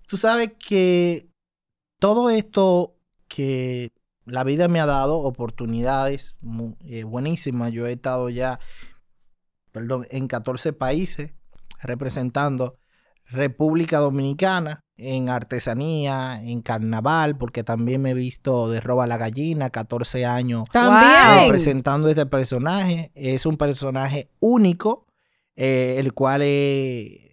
tú 0.07 0.17
sabes 0.17 0.51
que 0.59 1.27
todo 1.99 2.29
esto 2.29 2.95
que 3.27 3.91
la 4.25 4.43
vida 4.43 4.67
me 4.67 4.79
ha 4.79 4.85
dado, 4.85 5.19
oportunidades 5.19 6.35
eh, 6.85 7.03
buenísimas. 7.03 7.71
Yo 7.71 7.87
he 7.87 7.93
estado 7.93 8.29
ya, 8.29 8.59
perdón, 9.71 10.05
en 10.09 10.27
14 10.27 10.73
países 10.73 11.31
representando 11.81 12.77
República 13.25 13.99
Dominicana 13.99 14.81
en 14.97 15.29
artesanía, 15.29 16.41
en 16.43 16.61
carnaval, 16.61 17.35
porque 17.37 17.63
también 17.63 18.01
me 18.01 18.11
he 18.11 18.13
visto 18.13 18.69
de 18.69 18.81
Roba 18.81 19.07
la 19.07 19.17
Gallina, 19.17 19.71
14 19.71 20.25
años 20.25 20.69
También. 20.69 21.45
representando 21.45 22.07
este 22.07 22.27
personaje. 22.27 23.11
Es 23.15 23.47
un 23.47 23.57
personaje 23.57 24.29
único, 24.39 25.07
eh, 25.55 25.95
el 25.97 26.13
cual 26.13 26.43
es, 26.43 27.30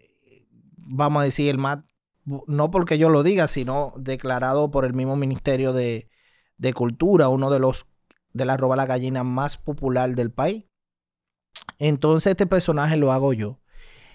vamos 0.88 1.20
a 1.20 1.24
decir, 1.24 1.48
el 1.48 1.58
más, 1.58 1.78
no 2.24 2.70
porque 2.70 2.98
yo 2.98 3.08
lo 3.08 3.22
diga, 3.22 3.46
sino 3.46 3.92
declarado 3.96 4.70
por 4.70 4.84
el 4.84 4.94
mismo 4.94 5.16
Ministerio 5.16 5.72
de, 5.72 6.08
de 6.56 6.72
Cultura, 6.72 7.28
uno 7.28 7.50
de 7.50 7.60
los 7.60 7.86
de 8.32 8.44
la 8.44 8.56
roba 8.56 8.76
la 8.76 8.86
gallina 8.86 9.24
más 9.24 9.56
popular 9.56 10.14
del 10.14 10.30
país. 10.30 10.66
Entonces 11.78 12.32
este 12.32 12.46
personaje 12.46 12.96
lo 12.96 13.12
hago 13.12 13.32
yo. 13.32 13.60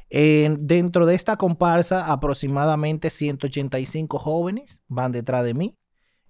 Eh, 0.09 0.55
dentro 0.59 1.05
de 1.05 1.15
esta 1.15 1.37
comparsa, 1.37 2.11
aproximadamente 2.11 3.09
185 3.09 4.19
jóvenes 4.19 4.81
van 4.87 5.11
detrás 5.11 5.43
de 5.43 5.53
mí, 5.55 5.77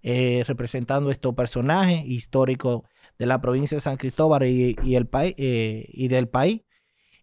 eh, 0.01 0.43
representando 0.47 1.11
estos 1.11 1.33
personajes 1.35 2.03
históricos 2.05 2.83
de 3.19 3.25
la 3.25 3.41
provincia 3.41 3.75
de 3.75 3.81
San 3.81 3.97
Cristóbal 3.97 4.43
y, 4.43 4.75
y 4.81 4.95
el 4.95 5.09
eh, 5.13 5.85
y 5.89 6.07
del 6.07 6.29
país. 6.29 6.61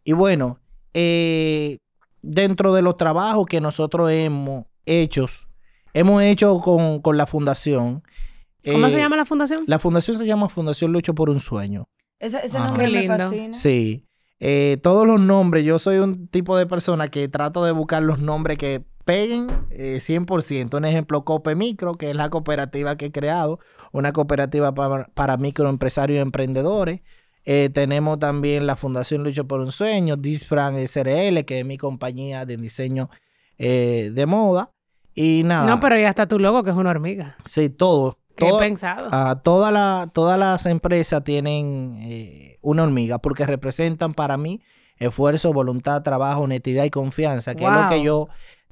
Y 0.05 0.13
bueno, 0.13 0.61
eh, 0.95 1.79
dentro 2.23 2.73
de 2.73 2.83
los 2.83 2.97
trabajos 2.97 3.47
que 3.47 3.61
nosotros 3.61 4.11
hemos 4.11 4.67
hecho, 4.87 5.27
hemos 5.95 6.23
hecho 6.23 6.61
con, 6.61 7.01
con 7.01 7.17
la 7.17 7.27
fundación. 7.27 8.03
¿Cómo 8.65 8.87
eh, 8.87 8.91
se 8.91 8.99
llama 8.99 9.17
la 9.17 9.25
fundación? 9.25 9.65
La 9.67 9.79
fundación 9.79 10.19
se 10.19 10.27
llama 10.27 10.49
Fundación 10.49 10.93
Lucho 10.93 11.15
por 11.15 11.31
un 11.31 11.41
Sueño. 11.41 11.89
Ese, 12.19 12.39
ese 12.45 12.57
Ajá. 12.59 12.67
nombre 12.67 12.87
Qué 12.87 12.93
me 12.93 13.01
lindo. 13.01 13.17
fascina. 13.17 13.55
Sí. 13.55 14.07
Eh, 14.39 14.79
todos 14.83 15.07
los 15.07 15.21
nombres, 15.21 15.65
yo 15.65 15.79
soy 15.79 15.99
un 15.99 16.27
tipo 16.29 16.57
de 16.57 16.67
persona 16.67 17.09
que 17.09 17.29
trato 17.29 17.65
de 17.65 17.73
buscar 17.73 18.03
los 18.03 18.19
nombres 18.21 18.59
que 18.59 18.85
peguen 19.05 19.47
eh, 19.71 19.97
100%. 20.01 20.77
Un 20.77 20.85
ejemplo, 20.85 21.25
Cope 21.25 21.55
Micro, 21.55 21.95
que 21.95 22.11
es 22.11 22.17
la 22.17 22.29
cooperativa 22.31 22.97
que 22.97 23.07
he 23.07 23.13
creado, 23.13 23.59
una 23.93 24.13
cooperativa 24.13 24.73
para, 24.75 25.07
para 25.15 25.37
microempresarios 25.37 26.19
y 26.19 26.21
emprendedores. 26.21 27.01
Eh, 27.45 27.71
tenemos 27.73 28.19
también 28.19 28.67
la 28.67 28.77
Fundación 28.77 29.25
Lucho 29.25 29.47
por 29.47 29.61
un 29.61 29.73
Sueño, 29.73 30.17
Disfran 30.17 30.77
SRL, 30.77 31.45
que 31.45 31.61
es 31.61 31.65
mi 31.67 31.79
compañía 31.79 32.45
de 32.47 32.57
diseño 32.57 33.09
eh, 33.59 34.11
de 34.13 34.27
moda. 34.27 34.71
Y 35.15 35.43
nada, 35.45 35.67
No, 35.67 35.81
pero 35.81 35.99
ya 35.99 36.09
está 36.09 36.27
tu 36.27 36.39
logo, 36.39 36.63
que 36.63 36.71
es 36.71 36.77
una 36.77 36.91
hormiga. 36.91 37.37
sí, 37.47 37.69
todo. 37.71 38.19
Qué 38.37 38.47
todo- 38.49 38.59
pensado. 38.59 39.09
Ah, 39.13 39.41
toda 39.43 39.71
la- 39.71 40.09
todas 40.15 40.39
las 40.39 40.65
empresas 40.67 41.23
tienen 41.25 41.99
eh, 42.03 42.59
una 42.63 42.85
hormiga 42.85 43.19
porque 43.19 43.45
representan 43.45 44.15
para 44.15 44.37
mí 44.39 44.63
esfuerzo, 44.99 45.53
voluntad, 45.53 46.03
trabajo, 46.03 46.43
honestidad 46.43 46.85
y 46.85 46.91
confianza, 46.91 47.55
que 47.55 47.65
es 47.65 47.71
lo 47.73 47.89
que 47.89 48.03
yo 48.03 48.29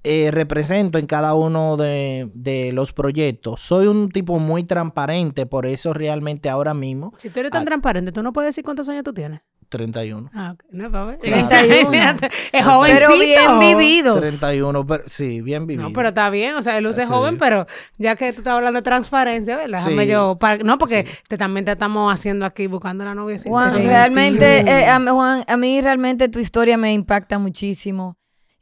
eh, 0.09 0.31
represento 0.31 0.99
en 0.99 1.07
cada 1.07 1.35
uno 1.35 1.77
de, 1.77 2.31
de 2.35 2.73
los 2.73 2.93
proyectos. 2.93 3.61
Soy 3.61 3.87
un 3.87 4.09
tipo 4.11 4.39
muy 4.39 4.65
transparente, 4.65 5.45
por 5.47 5.67
eso 5.67 5.93
realmente 5.93 6.49
ahora 6.49 6.73
mismo, 6.75 7.13
Si 7.19 7.31
tú 7.31 7.41
eres 7.41 7.53
tan 7.53 7.63
Ah. 7.63 7.67
transparente, 7.67 8.11
¿tú 8.13 8.23
no 8.23 8.33
puedes 8.33 8.49
decir 8.49 8.65
cuántos 8.65 8.89
años 8.89 9.05
tú 9.05 9.13
tienes? 9.13 9.41
31. 9.71 10.31
Ah, 10.33 10.53
ok. 10.55 10.65
No, 10.71 10.91
para 10.91 11.05
ver. 11.05 11.19
31. 11.19 11.91
Fíjate, 11.91 12.31
es 12.53 12.65
jovencito. 12.65 13.07
Pero 13.11 13.19
bien 13.21 13.59
vividos. 13.61 14.19
31, 14.19 14.87
pero, 14.87 15.05
sí, 15.07 15.43
bien 15.43 15.67
vivido. 15.67 15.89
No, 15.91 15.95
pero 15.95 16.09
está 16.09 16.31
bien, 16.31 16.55
o 16.55 16.63
sea, 16.63 16.79
él 16.79 16.85
luce 16.85 17.03
Sí. 17.03 17.07
joven, 17.09 17.37
pero 17.37 17.67
ya 17.99 18.17
que 18.17 18.33
tú 18.33 18.39
estás 18.39 18.55
hablando 18.55 18.79
de 18.79 18.83
transparencia, 18.83 19.57
¿verdad? 19.59 19.81
Déjame 19.85 20.05
Sí. 20.05 20.11
yo, 20.11 20.39
para- 20.41 20.65
no, 20.65 20.79
porque 20.79 21.05
Sí. 21.07 21.15
te, 21.29 21.37
también 21.37 21.67
te 21.67 21.73
estamos 21.73 22.11
haciendo 22.11 22.47
aquí 22.47 22.67
buscando 22.67 23.05
la 23.05 23.15
novia. 23.15 23.37
Juan, 23.47 23.75
realmente, 23.75 24.61
eh, 24.61 24.87
a, 24.87 24.99
mí- 24.99 25.11
Juan, 25.11 25.45
a 25.47 25.57
mí 25.59 25.81
realmente 25.83 26.31
tu 26.31 26.39
historia 26.39 26.79
me 26.79 26.95
impacta 26.95 27.39
muchísimo. 27.39 28.17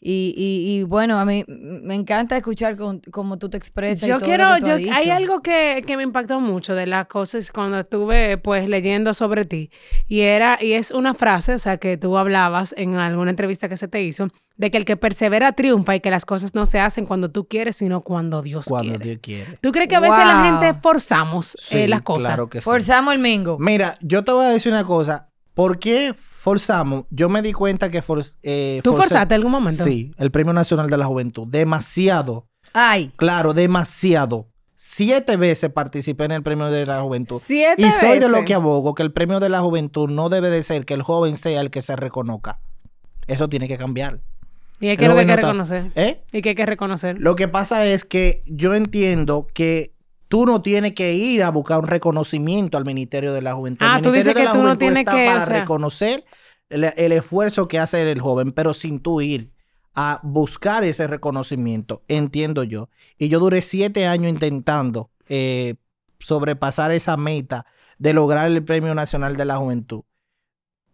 Y, 0.09 0.33
y, 0.37 0.71
y 0.71 0.83
bueno, 0.85 1.19
a 1.19 1.25
mí 1.25 1.45
me 1.49 1.97
encanta 1.97 2.37
escuchar 2.37 2.77
con, 2.77 3.01
cómo 3.11 3.39
tú 3.39 3.49
te 3.49 3.57
expresas. 3.57 4.05
y 4.05 4.09
Yo 4.09 4.19
todo 4.19 4.29
quiero, 4.29 4.51
lo 4.51 4.55
que 4.55 4.61
tú 4.61 4.67
yo, 4.69 4.73
has 4.75 4.79
dicho. 4.79 4.95
hay 4.95 5.11
algo 5.11 5.43
que, 5.43 5.83
que 5.85 5.97
me 5.97 6.05
impactó 6.05 6.39
mucho 6.39 6.77
de 6.77 6.87
las 6.87 7.09
cosas 7.09 7.51
cuando 7.51 7.81
estuve 7.81 8.39
pues 8.39 8.69
leyendo 8.69 9.15
sobre 9.15 9.45
ti 9.47 9.69
y 10.07 10.21
era, 10.21 10.59
y 10.63 10.75
es 10.75 10.93
una 10.93 11.15
frase, 11.15 11.55
o 11.55 11.59
sea, 11.59 11.79
que 11.79 11.97
tú 11.97 12.17
hablabas 12.17 12.73
en 12.79 12.95
alguna 12.95 13.31
entrevista 13.31 13.69
que 13.69 13.77
se 13.77 13.89
te 13.89 14.01
hizo, 14.01 14.29
de 14.57 14.71
que 14.71 14.79
el 14.79 14.85
que 14.85 14.97
persevera 14.97 15.51
triunfa 15.51 15.97
y 15.97 16.01
que 16.01 16.13
las 16.13 16.25
cosas 16.25 16.55
no 16.55 16.67
se 16.67 16.79
hacen 16.79 17.05
cuando 17.05 17.33
tú 17.33 17.49
quieres, 17.49 17.75
sino 17.75 18.03
cuando 18.03 18.43
Dios 18.43 18.67
Cuando 18.69 18.91
quiere. 18.91 19.05
Dios 19.05 19.19
quiere. 19.21 19.59
¿Tú 19.61 19.73
crees 19.73 19.89
que 19.89 19.97
a 19.97 20.01
veces 20.01 20.19
la 20.25 20.45
gente 20.45 20.81
forzamos 20.81 21.57
eh, 21.73 21.89
las 21.89 22.03
cosas? 22.03 22.29
Claro 22.29 22.49
que 22.49 22.61
sí. 22.61 22.65
Forzamos 22.65 23.13
el 23.13 23.19
mingo. 23.19 23.59
Mira, 23.59 23.99
yo 24.03 24.23
te 24.23 24.31
voy 24.31 24.47
a 24.47 24.51
decir 24.51 24.71
una 24.73 24.85
cosa. 24.85 25.31
¿Por 25.57 25.79
qué 25.79 26.15
forzamos? 26.15 27.07
Yo 27.09 27.31
me 27.31 27.41
di 27.41 27.55
cuenta 27.55 27.91
que 27.91 28.03
for, 28.03 28.23
eh, 28.43 28.81
¿Tú 28.85 28.93
forcé- 28.93 28.97
forzaste 29.09 29.35
algún 29.35 29.53
momento? 29.53 29.85
Sí, 29.85 30.13
el 30.19 30.31
Premio 30.31 30.53
Nacional 30.53 30.91
de 30.91 30.99
la 30.99 31.07
Juventud. 31.07 31.49
Demasiado. 31.49 32.47
Ay, 32.75 33.11
Claro, 33.17 33.55
demasiado. 33.55 34.49
Siete 34.75 35.37
veces 35.39 35.71
participé 35.73 36.25
en 36.27 36.33
el 36.33 36.43
Premio 36.43 36.67
de 36.67 36.85
la 36.85 37.01
Juventud. 37.01 37.41
Siete 37.43 37.81
y 37.83 37.89
soy 37.91 38.19
de 38.19 38.29
lo 38.29 38.45
que 38.45 38.53
abogo 38.53 38.95
que 38.95 39.03
el 39.03 39.13
Premio 39.13 39.41
de 39.41 39.49
la 39.49 39.63
Juventud 39.63 40.11
no 40.11 40.29
debe 40.29 40.51
de 40.51 40.63
ser 40.63 40.85
que 40.85 40.93
el 40.93 41.01
joven 41.03 41.39
sea 41.39 41.63
el 41.63 41.71
que 41.71 41.81
se 41.81 41.97
reconozca. 41.97 42.61
Eso 43.27 43.49
tiene 43.49 43.67
que 43.67 43.79
cambiar. 43.79 44.21
Y 44.79 44.89
es 44.89 44.99
que 44.99 45.07
El 45.07 45.13
lo 45.13 45.15
que 45.15 45.21
hay 45.23 45.27
que 45.27 45.37
reconocer. 45.37 45.91
¿Eh? 45.95 46.21
Y 46.33 46.43
que 46.43 46.51
hay 46.51 46.55
que 46.55 46.67
reconocer. 46.67 47.17
Lo 47.19 47.35
que 47.35 47.49
pasa 47.49 47.87
es 47.87 48.05
que 48.05 48.43
yo 48.45 48.75
entiendo 48.75 49.47
que 49.55 49.95
tú 50.29 50.47
no 50.47 50.63
tienes 50.63 50.93
que 50.95 51.15
ir 51.15 51.43
a 51.43 51.51
buscar 51.51 51.79
un 51.79 51.87
reconocimiento 51.87 52.77
al 52.79 52.85
Ministerio 52.85 53.33
de 53.33 53.43
la 53.43 53.55
Juventud. 53.55 53.87
Ah, 53.89 53.97
el 53.97 54.03
tú 54.03 54.11
Ministerio 54.11 54.33
dices 54.33 54.35
de 54.35 54.41
que 54.41 54.45
la 54.45 54.53
tú 54.53 54.57
no 54.59 54.63
Juventud 54.65 54.79
tienes 54.79 54.99
está 55.01 55.13
que, 55.13 55.29
o 55.29 55.33
para 55.33 55.47
sea- 55.47 55.61
reconocer 55.61 56.25
el, 56.69 56.85
el 56.97 57.13
esfuerzo 57.13 57.69
que 57.69 57.79
hace 57.79 58.11
el 58.11 58.21
joven, 58.21 58.53
pero 58.53 58.75
sin 58.75 59.01
tú 59.01 59.21
ir 59.21 59.53
a 59.95 60.21
buscar 60.23 60.85
ese 60.85 61.07
reconocimiento, 61.07 62.03
entiendo 62.09 62.63
yo. 62.65 62.91
Y 63.19 63.29
yo 63.29 63.39
duré 63.39 63.63
siete 63.63 64.07
años 64.07 64.31
intentando 64.31 65.11
eh, 65.29 65.77
sobrepasar 66.19 66.91
esa 66.93 67.17
meta 67.17 67.65
de 67.99 68.13
lograr 68.13 68.47
el 68.51 68.63
Premio 68.65 68.95
Nacional 68.95 69.37
de 69.37 69.45
la 69.47 69.57
Juventud. 69.57 70.03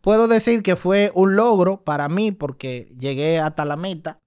Puedo 0.00 0.28
decir 0.28 0.62
que 0.62 0.76
fue 0.76 1.10
un 1.14 1.36
logro 1.36 1.82
para 1.84 2.08
mí 2.08 2.32
porque 2.32 2.92
llegué 2.98 3.38
hasta 3.38 3.64
la 3.64 3.76
meta, 3.76 4.20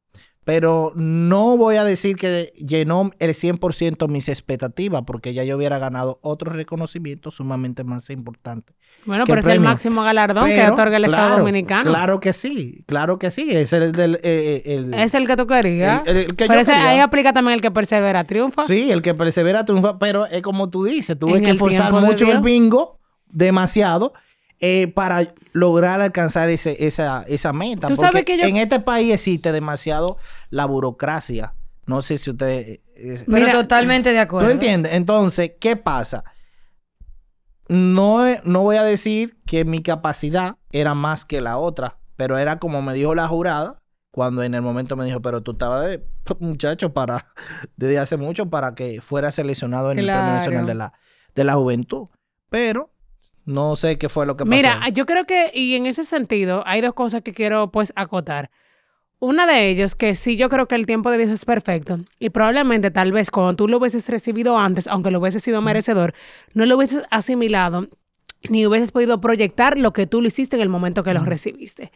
pero 0.46 0.94
no 0.96 1.58
voy 1.58 1.76
a 1.76 1.84
decir 1.84 2.16
que 2.16 2.54
llenó 2.56 3.12
el 3.20 3.32
100% 3.32 4.08
mis 4.08 4.30
expectativas 4.30 5.02
porque 5.06 5.34
ya 5.34 5.44
yo 5.44 5.58
hubiera 5.58 5.80
ganado 5.80 6.20
otro 6.22 6.54
reconocimiento 6.54 7.32
sumamente 7.32 7.84
más 7.84 8.10
importante. 8.12 8.74
Bueno, 9.06 9.26
¿Qué 9.26 9.32
pero 9.34 9.42
es 9.42 9.48
el 9.48 9.60
máximo 9.60 10.02
galardón 10.04 10.46
que 10.48 10.70
otorga 10.70 10.98
el 10.98 11.06
Estado 11.06 11.40
Dominicano. 11.40 11.90
Claro 11.92 12.20
que 12.20 12.32
sí, 12.32 12.84
claro 12.88 13.20
que 13.20 13.30
sí. 13.32 13.48
Es 13.52 13.74
el 13.74 13.92
del... 13.92 14.20
eh, 14.24 14.62
el- 14.66 14.94
Es 14.94 15.14
el 15.14 15.28
que 15.28 15.36
tú 15.36 15.46
querías. 15.48 16.04
el- 16.08 16.18
el 16.18 16.28
que 16.36 16.46
pero 16.46 16.54
yo 16.56 16.60
ese- 16.62 16.72
quería. 16.72 16.90
ahí 16.90 17.00
aplica 17.00 17.34
también 17.34 17.56
el 17.56 17.62
que 17.62 17.72
persevera, 17.72 18.24
triunfa. 18.24 18.64
Sí, 18.66 18.92
el 18.92 19.02
que 19.02 19.14
persevera 19.14 19.66
triunfa, 19.66 20.00
pero 20.00 20.26
es 20.28 20.42
como 20.42 20.70
tú 20.70 20.84
dices, 20.86 21.18
tuve 21.20 21.42
que 21.42 21.50
el 21.50 21.58
forzar 21.58 21.92
mucho 21.92 22.32
el 22.32 22.40
bingo, 22.40 23.00
demasiado, 23.30 24.14
eh, 24.60 24.88
para 24.88 25.28
lograr 25.54 26.02
alcanzar 26.02 26.50
ese, 26.50 26.86
esa, 26.86 27.24
esa 27.28 27.54
meta. 27.54 27.88
Tú 27.88 27.96
Porque 27.96 28.02
sabes 28.02 28.26
que 28.26 28.38
yo- 28.38 28.46
en 28.48 28.58
este 28.58 28.80
país 28.80 29.14
existe 29.14 29.52
demasiado 29.52 30.18
la 30.50 30.66
burocracia 30.66 31.54
No 31.88 32.02
sé 32.02 32.18
si 32.18 32.30
usted... 32.32 32.80
es- 32.96 33.24
Pero 33.26 33.46
Mira, 33.48 33.52
totalmente 33.52 34.12
de 34.12 34.20
acuerdo. 34.20 34.48
¿Tú 34.48 34.54
entiendes? 34.54 34.94
Entonces, 34.94 35.52
¿qué 35.60 35.76
pasa? 35.76 36.24
No, 37.68 38.24
no 38.44 38.62
voy 38.62 38.76
a 38.78 38.84
decir 38.84 39.38
que 39.46 39.66
mi 39.66 39.82
capacidad 39.82 40.58
era 40.72 40.94
más 40.94 41.26
que 41.26 41.42
la 41.42 41.58
otra, 41.58 41.98
pero 42.16 42.38
era 42.38 42.60
como 42.60 42.82
me 42.82 42.94
dijo 42.94 43.16
la 43.16 43.28
jurada, 43.28 43.82
cuando 44.12 44.44
en 44.44 44.54
el 44.54 44.62
momento 44.62 44.96
me 44.96 45.06
dijo, 45.06 45.22
pero 45.22 45.42
tú 45.42 45.52
estabas 45.52 45.86
de 45.88 46.04
muchacho 46.40 46.94
para, 46.94 47.34
desde 47.76 47.98
hace 48.00 48.18
mucho 48.18 48.50
para 48.50 48.76
que 48.76 49.02
fuera 49.02 49.32
seleccionado 49.32 49.92
en 49.92 50.00
el 50.00 50.06
Premio. 50.06 50.26
Nacional 50.34 50.66
de 50.68 50.76
la, 50.76 50.94
de 51.34 51.44
la 51.44 51.54
Juventud. 51.56 52.08
Pero 52.50 52.92
no 53.46 53.76
sé 53.76 53.98
qué 53.98 54.10
fue 54.10 54.26
lo 54.26 54.36
que 54.36 54.44
pasó. 54.44 54.50
Mira, 54.50 54.90
yo 54.90 55.06
creo 55.06 55.26
que, 55.26 55.52
y 55.54 55.76
en 55.76 55.86
ese 55.86 56.04
sentido, 56.04 56.64
hay 56.66 56.82
dos 56.82 56.94
cosas 56.94 57.22
que 57.22 57.34
quiero 57.34 57.72
pues 57.72 57.94
acotar. 57.96 58.50
Una 59.20 59.48
de 59.48 59.70
ellos, 59.70 59.96
que 59.96 60.14
sí 60.14 60.36
yo 60.36 60.50
creo 60.50 60.68
que 60.68 60.76
el 60.76 60.86
tiempo 60.86 61.10
de 61.10 61.20
Dios 61.20 61.30
es 61.30 61.46
perfecto, 61.46 62.00
y 62.20 62.30
probablemente 62.30 62.92
tal 62.92 63.12
vez 63.12 63.32
cuando 63.32 63.56
tú 63.56 63.68
lo 63.68 63.78
hubieses 63.78 64.10
recibido 64.10 64.58
antes, 64.58 64.88
aunque 64.88 65.10
lo 65.10 65.20
hubieses 65.20 65.42
sido 65.42 65.62
merecedor, 65.62 66.14
no 66.54 66.66
lo 66.66 66.76
hubieses 66.76 67.04
asimilado, 67.12 67.88
ni 68.50 68.68
hubieses 68.68 68.92
podido 68.92 69.22
proyectar 69.22 69.78
lo 69.78 69.94
que 69.94 70.06
tú 70.06 70.22
lo 70.22 70.28
hiciste 70.28 70.58
en 70.58 70.62
el 70.62 70.70
momento 70.70 71.04
que 71.04 71.14
lo 71.14 71.24
recibiste. 71.24 71.92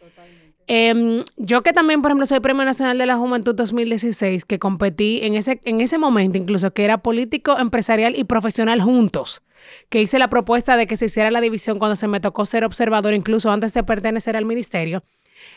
Em, 0.72 1.24
yo 1.36 1.64
que 1.64 1.72
también, 1.72 2.00
por 2.00 2.12
ejemplo, 2.12 2.26
soy 2.26 2.38
Premio 2.38 2.64
Nacional 2.64 2.96
de 2.96 3.04
la 3.04 3.16
Juventud 3.16 3.56
2016, 3.56 4.44
que 4.44 4.60
competí 4.60 5.18
en 5.24 5.34
ese, 5.34 5.60
en 5.64 5.80
ese 5.80 5.98
momento 5.98 6.38
incluso, 6.38 6.72
que 6.72 6.84
era 6.84 6.98
político, 6.98 7.58
empresarial 7.58 8.16
y 8.16 8.22
profesional 8.22 8.80
juntos, 8.80 9.42
que 9.88 10.00
hice 10.00 10.20
la 10.20 10.30
propuesta 10.30 10.76
de 10.76 10.86
que 10.86 10.96
se 10.96 11.06
hiciera 11.06 11.32
la 11.32 11.40
división 11.40 11.80
cuando 11.80 11.96
se 11.96 12.06
me 12.06 12.20
tocó 12.20 12.46
ser 12.46 12.64
observador, 12.64 13.14
incluso 13.14 13.50
antes 13.50 13.74
de 13.74 13.82
pertenecer 13.82 14.36
al 14.36 14.44
ministerio. 14.44 15.02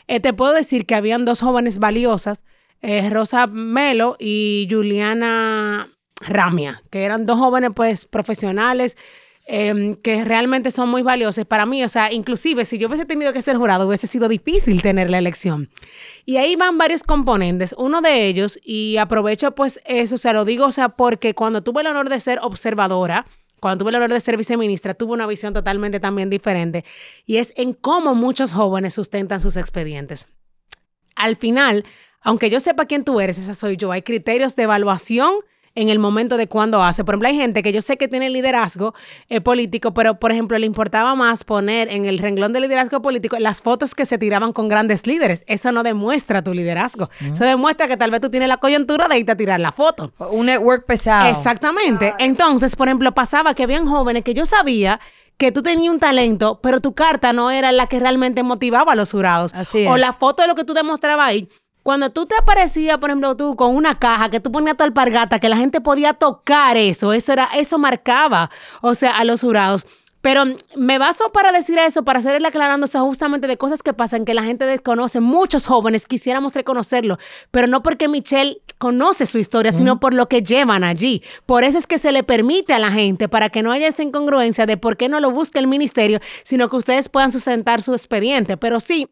Eh, 0.08 0.18
te 0.18 0.32
puedo 0.32 0.52
decir 0.52 0.84
que 0.84 0.96
habían 0.96 1.24
dos 1.24 1.42
jóvenes 1.42 1.78
valiosas, 1.78 2.42
eh, 2.82 3.08
Rosa 3.08 3.46
Melo 3.46 4.16
y 4.18 4.66
Juliana 4.68 5.90
Ramia, 6.22 6.82
que 6.90 7.04
eran 7.04 7.24
dos 7.24 7.38
jóvenes 7.38 7.70
pues 7.72 8.04
profesionales 8.04 8.98
em, 9.46 9.96
que 9.96 10.24
realmente 10.24 10.70
son 10.70 10.88
muy 10.88 11.02
valiosos 11.02 11.44
para 11.44 11.66
mí. 11.66 11.84
O 11.84 11.88
sea, 11.88 12.12
inclusive 12.12 12.64
si 12.64 12.78
yo 12.78 12.88
hubiese 12.88 13.04
tenido 13.04 13.32
que 13.32 13.42
ser 13.42 13.56
jurado, 13.56 13.86
hubiese 13.86 14.06
sido 14.06 14.28
difícil 14.28 14.82
tener 14.82 15.10
la 15.10 15.18
elección. 15.18 15.70
Y 16.24 16.36
ahí 16.36 16.56
van 16.56 16.78
varios 16.78 17.02
componentes. 17.02 17.74
Uno 17.78 18.00
de 18.00 18.26
ellos, 18.26 18.58
y 18.64 18.96
aprovecho 18.96 19.54
pues 19.54 19.80
eso, 19.84 20.14
o 20.14 20.18
sea, 20.18 20.32
lo 20.32 20.44
digo, 20.44 20.66
o 20.66 20.72
sea, 20.72 20.90
porque 20.90 21.34
cuando 21.34 21.62
tuve 21.62 21.82
el 21.82 21.88
honor 21.88 22.08
de 22.08 22.20
ser 22.20 22.38
observadora, 22.42 23.26
cuando 23.60 23.82
tuve 23.82 23.90
el 23.90 23.96
honor 23.96 24.12
de 24.12 24.20
ser 24.20 24.36
viceministra, 24.36 24.92
tuve 24.92 25.12
una 25.12 25.26
visión 25.26 25.54
totalmente 25.54 25.98
también 25.98 26.28
diferente. 26.28 26.84
Y 27.24 27.38
es 27.38 27.52
en 27.56 27.72
cómo 27.72 28.14
muchos 28.14 28.52
jóvenes 28.52 28.92
sustentan 28.92 29.40
sus 29.40 29.56
expedientes. 29.56 30.28
Al 31.16 31.36
final, 31.36 31.84
aunque 32.20 32.50
yo 32.50 32.60
sepa 32.60 32.86
quién 32.86 33.04
tú 33.04 33.20
eres, 33.20 33.38
esa 33.38 33.54
soy 33.54 33.76
yo, 33.76 33.92
hay 33.92 34.02
criterios 34.02 34.56
de 34.56 34.64
evaluación 34.64 35.32
en 35.74 35.88
el 35.88 35.98
momento 35.98 36.36
de 36.36 36.46
cuando 36.46 36.82
hace. 36.82 37.04
Por 37.04 37.14
ejemplo, 37.14 37.28
hay 37.28 37.36
gente 37.36 37.62
que 37.62 37.72
yo 37.72 37.82
sé 37.82 37.96
que 37.96 38.06
tiene 38.08 38.30
liderazgo 38.30 38.94
eh, 39.28 39.40
político, 39.40 39.92
pero 39.92 40.18
por 40.20 40.30
ejemplo, 40.32 40.58
le 40.58 40.66
importaba 40.66 41.14
más 41.14 41.44
poner 41.44 41.88
en 41.88 42.04
el 42.04 42.18
renglón 42.18 42.52
de 42.52 42.60
liderazgo 42.60 43.02
político 43.02 43.38
las 43.38 43.62
fotos 43.62 43.94
que 43.94 44.06
se 44.06 44.18
tiraban 44.18 44.52
con 44.52 44.68
grandes 44.68 45.06
líderes. 45.06 45.44
Eso 45.46 45.72
no 45.72 45.82
demuestra 45.82 46.42
tu 46.42 46.54
liderazgo. 46.54 47.10
Eso 47.20 47.44
demuestra 47.44 47.88
que 47.88 47.96
tal 47.96 48.10
vez 48.10 48.20
tú 48.20 48.30
tienes 48.30 48.48
la 48.48 48.58
coyuntura 48.58 49.08
de 49.08 49.18
irte 49.18 49.32
a 49.32 49.36
tirar 49.36 49.60
la 49.60 49.72
foto. 49.72 50.12
Un 50.30 50.46
network 50.46 50.86
pesado. 50.86 51.28
Exactamente. 51.30 52.14
Entonces, 52.18 52.76
por 52.76 52.88
ejemplo, 52.88 53.12
pasaba 53.12 53.54
que 53.54 53.64
habían 53.64 53.86
jóvenes 53.86 54.24
que 54.24 54.34
yo 54.34 54.46
sabía 54.46 55.00
que 55.36 55.50
tú 55.50 55.64
tenías 55.64 55.92
un 55.92 55.98
talento, 55.98 56.60
pero 56.62 56.80
tu 56.80 56.94
carta 56.94 57.32
no 57.32 57.50
era 57.50 57.72
la 57.72 57.88
que 57.88 57.98
realmente 57.98 58.44
motivaba 58.44 58.92
a 58.92 58.94
los 58.94 59.10
jurados. 59.10 59.52
Así 59.52 59.84
O 59.88 59.96
es. 59.96 60.00
la 60.00 60.12
foto 60.12 60.42
de 60.42 60.48
lo 60.48 60.54
que 60.54 60.62
tú 60.62 60.74
demostrabas 60.74 61.26
ahí. 61.26 61.48
Cuando 61.84 62.08
tú 62.08 62.24
te 62.24 62.34
aparecías, 62.34 62.96
por 62.96 63.10
ejemplo, 63.10 63.36
tú 63.36 63.56
con 63.56 63.76
una 63.76 63.98
caja 63.98 64.30
que 64.30 64.40
tú 64.40 64.50
ponías 64.50 64.74
tu 64.74 64.84
alpargata, 64.84 65.38
que 65.38 65.50
la 65.50 65.58
gente 65.58 65.82
podía 65.82 66.14
tocar 66.14 66.78
eso, 66.78 67.12
eso 67.12 67.34
era, 67.34 67.50
eso 67.54 67.78
marcaba, 67.78 68.50
o 68.80 68.94
sea, 68.94 69.18
a 69.18 69.24
los 69.24 69.42
jurados. 69.42 69.86
Pero 70.22 70.44
me 70.76 70.96
baso 70.96 71.30
para 71.30 71.52
decir 71.52 71.78
eso, 71.78 72.02
para 72.02 72.20
hacerle 72.20 72.48
aclarándose 72.48 72.98
justamente 73.00 73.46
de 73.46 73.58
cosas 73.58 73.82
que 73.82 73.92
pasan 73.92 74.24
que 74.24 74.32
la 74.32 74.42
gente 74.42 74.64
desconoce. 74.64 75.20
Muchos 75.20 75.66
jóvenes 75.66 76.06
quisiéramos 76.06 76.54
reconocerlo, 76.54 77.18
pero 77.50 77.66
no 77.66 77.82
porque 77.82 78.08
Michelle 78.08 78.62
conoce 78.78 79.26
su 79.26 79.36
historia, 79.36 79.70
sino 79.70 80.00
por 80.00 80.14
lo 80.14 80.26
que 80.26 80.40
llevan 80.42 80.84
allí. 80.84 81.22
Por 81.44 81.64
eso 81.64 81.76
es 81.76 81.86
que 81.86 81.98
se 81.98 82.12
le 82.12 82.22
permite 82.22 82.72
a 82.72 82.78
la 82.78 82.92
gente, 82.92 83.28
para 83.28 83.50
que 83.50 83.62
no 83.62 83.70
haya 83.70 83.88
esa 83.88 84.02
incongruencia 84.02 84.64
de 84.64 84.78
por 84.78 84.96
qué 84.96 85.10
no 85.10 85.20
lo 85.20 85.30
busca 85.32 85.58
el 85.58 85.66
ministerio, 85.66 86.20
sino 86.44 86.70
que 86.70 86.76
ustedes 86.76 87.10
puedan 87.10 87.30
sustentar 87.30 87.82
su 87.82 87.92
expediente. 87.92 88.56
Pero 88.56 88.80
sí, 88.80 89.10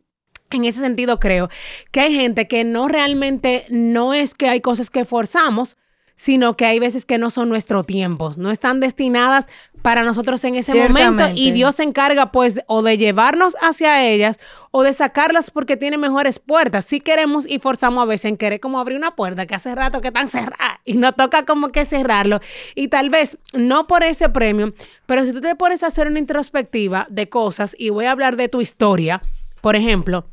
en 0.57 0.65
ese 0.65 0.81
sentido 0.81 1.21
creo 1.21 1.49
que 1.91 2.01
hay 2.01 2.15
gente 2.15 2.49
que 2.49 2.65
no 2.65 2.89
realmente, 2.89 3.67
no 3.71 4.15
es 4.15 4.35
que 4.35 4.49
hay 4.49 4.61
cosas 4.61 4.91
que 4.91 5.05
forzamos, 5.05 5.77
sino 6.15 6.57
que 6.57 6.67
hay 6.67 6.79
veces 6.79 7.05
que 7.05 7.19
no 7.19 7.31
son 7.31 7.49
nuestros 7.49 7.87
tiempos, 7.87 8.39
no 8.39 8.51
están 8.51 8.81
destinadas 8.81 9.47
para 9.83 10.05
nosotros 10.05 10.45
en 10.45 10.55
ese 10.55 10.75
momento. 10.75 11.25
Y 11.35 11.51
Dios 11.51 11.75
se 11.75 11.83
encarga 11.83 12.31
pues 12.31 12.61
o 12.69 12.83
de 12.83 12.97
llevarnos 12.97 13.57
hacia 13.61 14.05
ellas 14.05 14.39
o 14.71 14.85
de 14.85 14.93
sacarlas 14.93 15.51
porque 15.51 15.77
tiene 15.77 15.99
mejores 15.99 16.39
puertas. 16.39 16.85
Si 16.85 17.01
queremos 17.01 17.45
y 17.49 17.59
forzamos 17.59 18.03
a 18.03 18.07
veces 18.07 18.27
en 18.27 18.37
querer 18.37 18.61
como 18.61 18.79
abrir 18.79 18.97
una 18.97 19.17
puerta 19.17 19.47
que 19.47 19.55
hace 19.55 19.75
rato 19.75 20.01
que 20.01 20.09
están 20.09 20.29
cerradas 20.29 20.79
y 20.85 20.95
nos 20.95 21.17
toca 21.17 21.45
como 21.45 21.71
que 21.71 21.85
cerrarlo. 21.85 22.41
Y 22.75 22.89
tal 22.89 23.11
vez 23.11 23.39
no 23.53 23.87
por 23.89 24.05
ese 24.05 24.29
premio, 24.29 24.73
pero 25.07 25.25
si 25.25 25.33
tú 25.33 25.41
te 25.41 25.57
pones 25.57 25.83
a 25.83 25.89
hacer 25.89 26.07
una 26.07 26.21
introspectiva 26.21 27.07
de 27.11 27.29
cosas 27.29 27.75
y 27.77 27.91
voy 27.91 28.05
a 28.05 28.13
hablar 28.13 28.37
de 28.37 28.49
tu 28.49 28.61
historia, 28.61 29.23
por 29.61 29.75
ejemplo, 29.75 30.32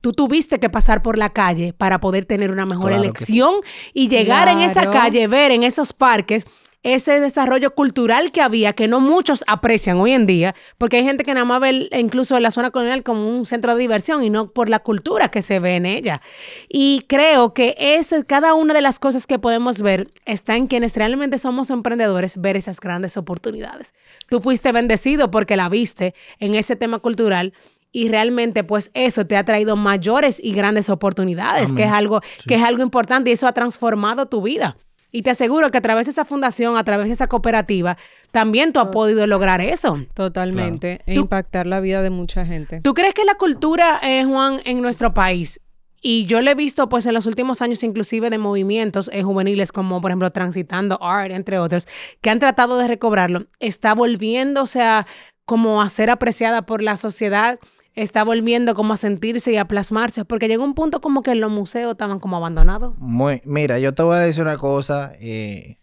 Tú 0.00 0.12
tuviste 0.12 0.58
que 0.58 0.70
pasar 0.70 1.02
por 1.02 1.18
la 1.18 1.30
calle 1.30 1.72
para 1.72 2.00
poder 2.00 2.24
tener 2.24 2.50
una 2.50 2.64
mejor 2.66 2.88
Claro 2.90 3.02
que 3.12 3.24
sí. 3.24 3.32
elección 3.38 3.54
y 3.92 4.08
llegar 4.08 4.48
en 4.48 4.60
esa 4.60 4.90
calle, 4.90 5.26
ver 5.26 5.52
en 5.52 5.62
esos 5.62 5.92
parques 5.92 6.46
ese 6.82 7.20
desarrollo 7.20 7.74
cultural 7.74 8.32
que 8.32 8.40
había, 8.40 8.72
que 8.72 8.88
no 8.88 9.00
muchos 9.00 9.44
aprecian 9.46 9.98
hoy 9.98 10.12
en 10.12 10.24
día, 10.24 10.54
porque 10.78 10.96
hay 10.96 11.04
gente 11.04 11.24
que 11.24 11.34
nada 11.34 11.44
más 11.44 11.60
ve 11.60 11.68
el- 11.68 11.90
incluso 11.92 12.40
la 12.40 12.50
zona 12.50 12.70
colonial 12.70 13.02
como 13.02 13.28
un 13.28 13.44
centro 13.44 13.74
de 13.74 13.80
diversión 13.82 14.24
y 14.24 14.30
no 14.30 14.50
por 14.50 14.70
la 14.70 14.78
cultura 14.78 15.30
que 15.30 15.42
se 15.42 15.60
ve 15.60 15.76
en 15.76 15.84
ella. 15.84 16.22
Y 16.70 17.02
creo 17.06 17.52
que 17.52 17.74
es, 17.78 18.14
cada 18.26 18.54
una 18.54 18.72
de 18.72 18.80
las 18.80 18.98
cosas 18.98 19.26
que 19.26 19.38
podemos 19.38 19.82
ver 19.82 20.08
está 20.24 20.56
en 20.56 20.68
quienes 20.68 20.96
realmente 20.96 21.36
somos 21.36 21.68
emprendedores, 21.68 22.40
ver 22.40 22.56
esas 22.56 22.80
grandes 22.80 23.18
oportunidades. 23.18 23.94
Tú 24.30 24.40
fuiste 24.40 24.72
bendecido 24.72 25.30
porque 25.30 25.58
la 25.58 25.68
viste 25.68 26.14
en 26.38 26.54
ese 26.54 26.76
tema 26.76 26.98
cultural 27.00 27.52
y 27.92 28.08
realmente 28.08 28.62
pues 28.64 28.90
eso 28.94 29.26
te 29.26 29.36
ha 29.36 29.44
traído 29.44 29.76
mayores 29.76 30.40
y 30.42 30.52
grandes 30.52 30.88
oportunidades, 30.90 31.72
que 31.72 31.84
es 31.84 31.90
algo 31.92 32.20
que 32.46 32.54
es 32.56 32.62
algo 32.62 32.82
importante 32.82 33.30
y 33.30 33.32
eso 33.32 33.46
ha 33.46 33.52
transformado 33.52 34.26
tu 34.26 34.42
vida. 34.42 34.76
Y 35.12 35.22
te 35.22 35.30
aseguro 35.30 35.72
que 35.72 35.78
a 35.78 35.80
través 35.80 36.06
de 36.06 36.12
esa 36.12 36.24
fundación, 36.24 36.76
a 36.76 36.84
través 36.84 37.08
de 37.08 37.14
esa 37.14 37.26
cooperativa, 37.26 37.96
también 38.30 38.72
tú 38.72 38.78
has 38.78 38.88
podido 38.88 39.26
lograr 39.26 39.60
eso. 39.60 39.98
Totalmente. 40.14 41.00
E 41.04 41.14
Tú- 41.16 41.22
impactar 41.22 41.66
la 41.66 41.80
vida 41.80 42.00
de 42.02 42.10
mucha 42.10 42.46
gente. 42.46 42.80
¿Tú 42.80 42.94
crees 42.94 43.12
que 43.12 43.24
la 43.24 43.34
cultura, 43.34 43.98
eh, 44.04 44.24
Juan, 44.24 44.60
en 44.64 44.80
nuestro 44.80 45.12
país, 45.12 45.60
y 46.00 46.26
yo 46.26 46.40
lo 46.40 46.50
he 46.50 46.54
visto 46.54 46.88
pues 46.88 47.06
en 47.06 47.14
los 47.14 47.26
últimos 47.26 47.60
años 47.60 47.82
inclusive 47.82 48.30
de 48.30 48.38
movimientos 48.38 49.10
eh, 49.12 49.22
juveniles 49.22 49.70
como 49.72 50.00
por 50.00 50.12
ejemplo 50.12 50.30
Transitando 50.30 51.02
Art, 51.02 51.32
entre 51.32 51.58
otros, 51.58 51.88
que 52.20 52.30
han 52.30 52.38
tratado 52.38 52.78
de 52.78 52.86
recobrarlo, 52.88 53.46
está 53.58 53.94
volviéndose 53.94 54.80
a 54.80 55.06
como 55.44 55.82
a 55.82 55.88
ser 55.88 56.08
apreciada 56.10 56.62
por 56.62 56.80
la 56.82 56.96
sociedad, 56.96 57.58
está 57.94 58.24
volviendo 58.24 58.74
como 58.74 58.94
a 58.94 58.96
sentirse 58.96 59.52
y 59.52 59.56
a 59.56 59.66
plasmarse, 59.66 60.24
porque 60.24 60.48
llegó 60.48 60.64
un 60.64 60.74
punto 60.74 61.00
como 61.00 61.22
que 61.22 61.34
los 61.34 61.50
museos 61.50 61.92
estaban 61.92 62.18
como 62.20 62.36
abandonados. 62.36 62.96
Muy, 62.98 63.42
mira, 63.44 63.78
yo 63.78 63.94
te 63.94 64.02
voy 64.02 64.16
a 64.16 64.20
decir 64.20 64.42
una 64.42 64.58
cosa. 64.58 65.12
eh, 65.20 65.80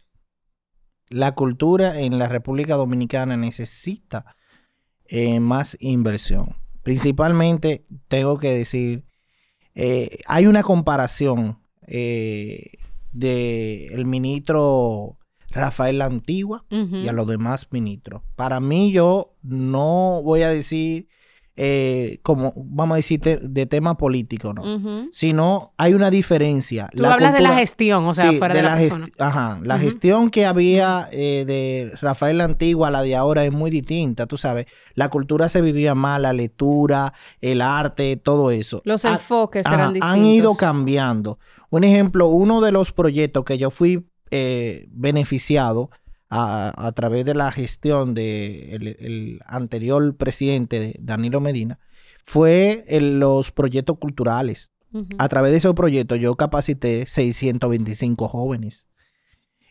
la 1.10 1.34
cultura 1.36 2.00
en 2.02 2.20
la 2.20 2.28
República 2.28 2.76
Dominicana 2.76 3.38
necesita 3.38 4.36
eh, 5.06 5.40
más 5.40 5.78
inversión. 5.80 6.56
Principalmente, 6.84 7.86
tengo 8.08 8.40
que 8.40 8.52
decir, 8.54 9.06
eh, 9.76 10.20
hay 10.28 10.48
una 10.48 10.64
comparación 10.64 11.60
eh, 11.86 12.72
de 13.12 13.88
el 13.88 14.06
ministro 14.06 15.18
Rafael 15.50 15.98
La 15.98 16.06
Antigua 16.06 16.66
y 16.70 17.08
a 17.08 17.14
los 17.14 17.28
demás 17.28 17.68
ministros. 17.72 18.22
Para 18.36 18.60
mí, 18.60 18.92
yo 18.92 19.36
no 19.44 20.22
voy 20.24 20.42
a 20.42 20.50
decir, 20.50 21.08
eh, 21.60 22.20
como, 22.22 22.54
vamos 22.56 22.94
a 22.94 22.98
decir, 22.98 23.20
te- 23.20 23.38
de 23.38 23.66
tema 23.66 23.98
político, 23.98 24.54
¿no? 24.54 24.62
Sino 25.12 25.74
hay 25.78 25.96
una 25.96 26.12
diferencia. 26.12 26.88
Tú 26.96 27.04
hablas 27.06 27.34
de 27.34 27.42
la 27.42 27.56
gestión, 27.56 28.06
o 28.06 28.14
sea, 28.14 28.30
Sí, 28.32 28.38
fuera 28.38 28.54
de, 28.54 28.62
la, 28.62 28.76
gest- 28.78 28.82
persona. 28.92 29.08
Ajá, 29.18 29.60
la 29.64 29.80
gestión 29.80 30.30
que 30.30 30.46
había 30.46 31.10
eh, 31.12 31.46
de 31.48 31.92
Rafael 32.00 32.38
la 32.38 32.44
Antigua 32.46 32.90
a 32.90 32.92
la 32.92 33.02
de 33.02 33.16
ahora 33.16 33.44
es 33.44 33.52
muy 33.52 33.72
distinta, 33.72 34.28
tú 34.28 34.38
sabes. 34.38 34.68
La 34.94 35.10
cultura 35.10 35.50
se 35.50 35.62
vivía 35.62 35.96
más, 35.96 36.22
la 36.22 36.32
lectura, 36.32 37.14
el 37.42 37.62
arte, 37.62 38.18
todo 38.18 38.52
eso. 38.52 38.82
Los 38.86 39.04
Ha- 39.06 39.14
enfoques 39.14 39.66
ajá, 39.66 39.76
eran 39.76 39.94
distintos. 39.94 40.18
Han 40.20 40.26
ido 40.26 40.56
cambiando. 40.56 41.40
Un 41.72 41.84
ejemplo, 41.84 42.28
uno 42.28 42.62
de 42.62 42.72
los 42.72 42.92
proyectos 42.92 43.44
que 43.46 43.58
yo 43.58 43.72
fui 43.72 44.08
eh, 44.30 44.88
beneficiado 44.92 45.90
a, 46.30 46.74
a 46.88 46.92
través 46.92 47.26
de 47.26 47.34
la 47.36 47.52
gestión 47.52 48.14
de 48.14 48.76
el, 48.76 48.88
el 48.88 49.40
anterior 49.46 50.16
presidente, 50.18 50.80
de 50.80 50.96
Danilo 51.00 51.40
Medina, 51.40 51.80
fue 52.26 52.84
en 52.88 53.20
los 53.20 53.52
proyectos 53.52 53.98
culturales. 53.98 54.72
A 55.18 55.28
través 55.30 55.52
de 55.52 55.58
esos 55.60 55.74
proyectos 55.74 56.20
yo 56.20 56.34
capacité 56.36 57.06
625 57.06 58.28
jóvenes. 58.28 58.88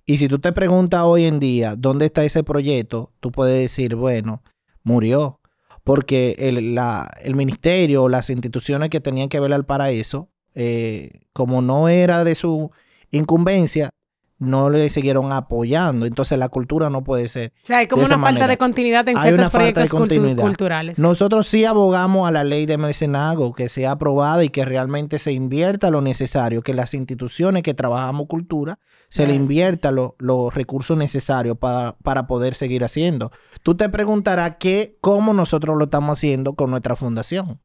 Y 0.04 0.18
si 0.18 0.28
tú 0.28 0.38
te 0.38 0.52
preguntas 0.52 1.02
hoy 1.04 1.24
en 1.24 1.40
día 1.40 1.74
dónde 1.76 2.06
está 2.06 2.22
ese 2.24 2.44
proyecto, 2.44 3.12
tú 3.20 3.32
puedes 3.32 3.58
decir, 3.60 3.94
bueno, 3.96 4.42
murió. 4.84 5.40
Porque 5.84 6.36
el, 6.38 6.74
la- 6.74 7.10
el 7.22 7.34
ministerio 7.34 8.04
o 8.04 8.08
las 8.08 8.28
instituciones 8.30 8.88
que 8.90 9.00
tenían 9.00 9.28
que 9.28 9.40
velar 9.40 9.64
para 9.66 9.90
eso, 9.90 10.28
eh, 10.54 11.22
como 11.32 11.60
no 11.62 11.88
era 11.88 12.24
de 12.24 12.34
su 12.34 12.70
incumbencia, 13.10 13.90
no 14.38 14.68
le 14.70 14.88
siguieron 14.90 15.32
apoyando. 15.32 16.04
Entonces 16.06 16.38
la 16.38 16.48
cultura 16.48 16.90
no 16.90 17.02
puede 17.04 17.28
ser. 17.28 17.52
O 17.62 17.66
sea, 17.66 17.78
hay 17.78 17.86
como 17.86 18.04
una 18.04 18.18
falta 18.18 18.46
de 18.46 18.58
continuidad 18.58 19.08
en 19.08 19.16
Hay 19.16 19.22
ciertos 19.22 19.50
proyectos 19.50 19.90
cultu- 19.90 20.40
culturales. 20.40 20.98
Nosotros 20.98 21.46
sí 21.46 21.64
abogamos 21.64 22.28
a 22.28 22.30
la 22.30 22.44
ley 22.44 22.66
de 22.66 22.76
mecenazgo 22.76 23.54
que 23.54 23.68
sea 23.68 23.92
aprobada 23.92 24.44
y 24.44 24.50
que 24.50 24.64
realmente 24.64 25.18
se 25.18 25.32
invierta 25.32 25.90
lo 25.90 26.00
necesario, 26.02 26.62
que 26.62 26.74
las 26.74 26.92
instituciones 26.94 27.62
que 27.62 27.74
trabajamos 27.74 28.26
cultura 28.28 28.78
se 29.08 29.26
le 29.26 29.34
invierta 29.34 29.90
lo- 29.92 30.16
los 30.18 30.52
recursos 30.52 30.98
necesarios 30.98 31.56
para, 31.58 31.96
para 32.02 32.26
poder 32.26 32.54
seguir 32.54 32.82
haciendo. 32.84 33.30
Tú 33.62 33.76
te 33.76 33.88
preguntarás 33.88 34.56
qué, 34.58 34.98
cómo 35.00 35.32
nosotros 35.32 35.76
lo 35.78 35.84
estamos 35.84 36.18
haciendo 36.18 36.54
con 36.54 36.70
nuestra 36.70 36.96
fundación. 36.96 37.60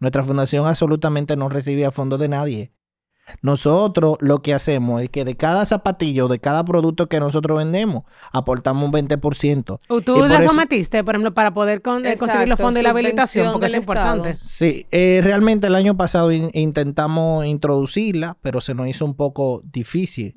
Nuestra 0.00 0.22
fundación 0.22 0.66
absolutamente 0.66 1.36
no 1.36 1.48
recibe 1.48 1.90
fondos 1.90 2.18
de 2.20 2.28
nadie. 2.28 2.72
Nosotros 3.42 4.16
lo 4.20 4.40
que 4.42 4.54
hacemos 4.54 5.02
es 5.02 5.08
que 5.10 5.24
de 5.24 5.36
cada 5.36 5.64
zapatillo, 5.64 6.28
de 6.28 6.38
cada 6.38 6.64
producto 6.64 7.08
que 7.08 7.20
nosotros 7.20 7.58
vendemos, 7.58 8.04
aportamos 8.32 8.84
un 8.84 8.92
20%. 8.92 9.78
¿O 9.88 9.98
Y 9.98 10.02
tú 10.02 10.14
por 10.14 10.28
la 10.30 10.38
eso- 10.38 10.48
sometiste, 10.48 11.02
por 11.04 11.14
ejemplo, 11.14 11.34
para 11.34 11.52
poder 11.54 11.82
con- 11.82 12.04
eh, 12.06 12.16
conseguir 12.16 12.48
los 12.48 12.56
fondos 12.58 12.74
de 12.74 12.82
la 12.82 12.90
habilitación? 12.90 13.52
Porque 13.52 13.66
es 13.66 13.74
importante. 13.74 14.34
Sí, 14.34 14.86
eh, 14.90 15.20
realmente 15.22 15.66
el 15.66 15.74
año 15.74 15.96
pasado 15.96 16.32
in- 16.32 16.50
intentamos 16.54 17.46
introducirla, 17.46 18.36
pero 18.42 18.60
se 18.60 18.74
nos 18.74 18.88
hizo 18.88 19.04
un 19.04 19.14
poco 19.14 19.62
difícil 19.64 20.34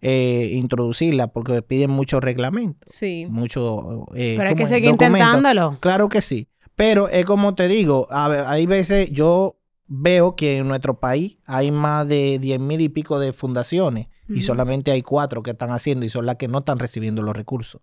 eh, 0.00 0.50
introducirla 0.54 1.28
porque 1.28 1.62
piden 1.62 1.90
muchos 1.90 2.22
reglamentos, 2.22 2.90
Sí. 2.94 3.26
mucho... 3.30 4.06
eh, 4.14 4.34
Pero 4.36 4.48
hay 4.50 4.54
¿cómo 4.54 4.64
que 4.64 4.68
seguir 4.68 4.90
Documentos. 4.90 5.20
intentándolo. 5.20 5.76
Claro 5.80 6.08
que 6.08 6.20
sí, 6.20 6.48
pero 6.74 7.08
es 7.08 7.24
como 7.24 7.54
te 7.54 7.68
digo, 7.68 8.06
a 8.10 8.28
ver, 8.28 8.44
hay 8.46 8.66
veces 8.66 9.10
yo 9.10 9.56
veo 9.88 10.34
que 10.36 10.58
en 10.58 10.68
nuestro 10.68 10.98
país 10.98 11.36
hay 11.44 11.70
más 11.70 12.06
de 12.08 12.38
10 12.38 12.58
mil 12.60 12.80
y 12.80 12.88
pico 12.88 13.18
de 13.18 13.32
fundaciones 13.32 14.08
y 14.28 14.42
solamente 14.42 14.90
hay 14.90 15.02
cuatro 15.02 15.42
que 15.42 15.52
están 15.52 15.70
haciendo 15.70 16.04
y 16.04 16.10
son 16.10 16.26
las 16.26 16.36
que 16.36 16.48
no 16.48 16.58
están 16.58 16.78
recibiendo 16.80 17.22
los 17.22 17.36
recursos. 17.36 17.80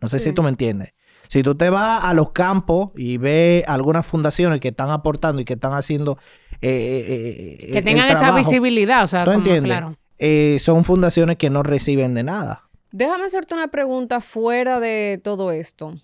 No 0.00 0.08
sé 0.08 0.18
Sí. 0.18 0.26
si 0.30 0.32
tú 0.32 0.42
me 0.42 0.48
entiendes. 0.48 0.94
Si 1.28 1.42
tú 1.42 1.54
te 1.54 1.70
vas 1.70 2.04
a 2.04 2.14
los 2.14 2.32
campos 2.32 2.90
y 2.96 3.18
ves 3.18 3.64
algunas 3.68 4.04
fundaciones 4.06 4.60
que 4.60 4.68
están 4.68 4.90
aportando 4.90 5.40
y 5.40 5.44
que 5.44 5.52
están 5.54 5.72
haciendo... 5.74 6.18
eh, 6.60 6.68
eh, 6.70 7.56
eh, 7.60 7.72
Que 7.72 7.78
el 7.78 7.84
tengan 7.84 8.08
esa 8.10 8.34
visibilidad, 8.34 9.04
o 9.04 9.06
sea, 9.06 9.24
¿Tú 9.24 9.30
como, 9.32 9.38
entiendes? 9.38 9.70
claro. 9.70 9.96
eh, 10.18 10.58
son 10.58 10.84
fundaciones 10.84 11.36
que 11.36 11.50
no 11.50 11.62
reciben 11.62 12.14
de 12.14 12.22
nada. 12.24 12.68
Déjame 12.90 13.24
hacerte 13.26 13.54
una 13.54 13.68
pregunta 13.68 14.20
fuera 14.20 14.80
de 14.80 15.20
todo 15.22 15.52
esto. 15.52 15.94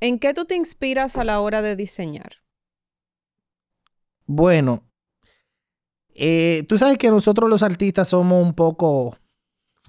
¿En 0.00 0.18
qué 0.18 0.34
tú 0.34 0.44
te 0.46 0.56
inspiras 0.56 1.16
a 1.16 1.24
la 1.24 1.40
hora 1.40 1.62
de 1.62 1.76
diseñar? 1.76 2.32
Bueno, 4.26 4.82
eh, 6.14 6.64
tú 6.68 6.78
sabes 6.78 6.98
que 6.98 7.10
nosotros 7.10 7.48
los 7.50 7.62
artistas 7.62 8.08
somos 8.08 8.42
un 8.44 8.54
poco, 8.54 9.16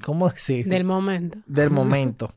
¿cómo 0.03 0.29
decir? 0.29 0.65
Del 0.67 0.83
momento. 0.83 1.39
Del 1.45 1.69
momento. 1.71 2.33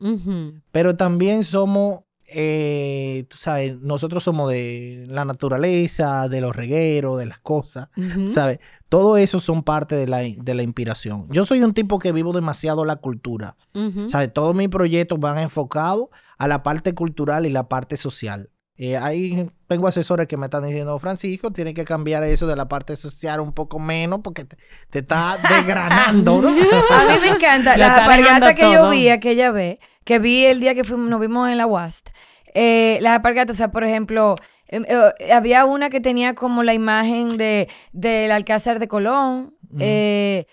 Pero 0.71 0.95
también 0.95 1.43
somos, 1.43 2.01
eh, 2.31 3.25
tú 3.29 3.37
sabes, 3.37 3.79
nosotros 3.79 4.23
somos 4.23 4.49
de 4.49 5.05
la 5.09 5.25
naturaleza, 5.25 6.29
de 6.29 6.41
los 6.41 6.55
regueros, 6.55 7.17
de 7.17 7.25
las 7.25 7.39
cosas, 7.39 7.89
Ujú. 7.97 8.27
¿sabes? 8.27 8.59
Todo 8.89 9.17
eso 9.17 9.39
son 9.39 9.63
parte 9.63 9.95
de 9.95 10.07
la, 10.07 10.19
de 10.19 10.53
la 10.53 10.63
inspiración. 10.63 11.27
Yo 11.29 11.45
soy 11.45 11.61
un 11.63 11.73
tipo 11.73 11.99
que 11.99 12.11
vivo 12.11 12.33
demasiado 12.33 12.85
la 12.85 12.97
cultura, 12.97 13.55
Ujú. 13.73 14.09
¿sabes? 14.09 14.31
Todos 14.33 14.55
mis 14.55 14.69
proyectos 14.69 15.19
van 15.19 15.39
enfocados 15.39 16.07
a 16.37 16.47
la 16.47 16.63
parte 16.63 16.93
cultural 16.93 17.45
y 17.45 17.49
la 17.49 17.67
parte 17.67 17.97
social. 17.97 18.49
Eh, 18.81 18.95
hay, 18.95 19.49
tengo 19.67 19.87
asesores 19.87 20.25
que 20.25 20.37
me 20.37 20.45
están 20.45 20.63
diciendo, 20.65 20.97
Francisco, 20.99 21.51
tienes 21.51 21.73
que 21.73 21.83
cambiar 21.83 22.23
eso 22.23 22.47
de 22.47 22.55
la 22.55 22.69
parte 22.69 22.95
social 22.95 23.41
un 23.41 23.51
poco 23.51 23.77
menos 23.77 24.21
porque 24.23 24.45
te, 24.45 24.55
te 24.89 24.99
está 24.99 25.37
desgranando, 25.49 26.41
¿no? 26.41 26.47
A 26.49 26.51
mí 26.51 27.19
me 27.21 27.27
encanta. 27.27 27.75
La 27.75 27.87
Las 27.89 27.99
alpargatas 27.99 28.55
que 28.55 28.71
yo 28.71 28.89
vi 28.89 29.09
aquella 29.09 29.51
vez, 29.51 29.79
que 30.05 30.17
vi 30.19 30.45
el 30.45 30.61
día 30.61 30.75
que 30.75 30.85
fuimos, 30.85 31.09
nos 31.09 31.19
vimos 31.19 31.49
en 31.49 31.57
la 31.57 31.67
UAST. 31.67 32.07
eh, 32.53 32.99
las 33.01 33.13
alpargatas, 33.17 33.55
o 33.55 33.57
sea, 33.57 33.69
por 33.69 33.83
ejemplo, 33.83 34.35
em, 34.69 34.85
eh, 34.87 35.31
había 35.33 35.65
una 35.65 35.89
que 35.89 35.99
tenía 35.99 36.33
como 36.33 36.63
la 36.63 36.73
imagen 36.73 37.35
de 37.37 37.67
del 37.91 38.31
Alcázar 38.31 38.79
de 38.79 38.87
Colón. 38.87 39.55
eh, 39.79 40.45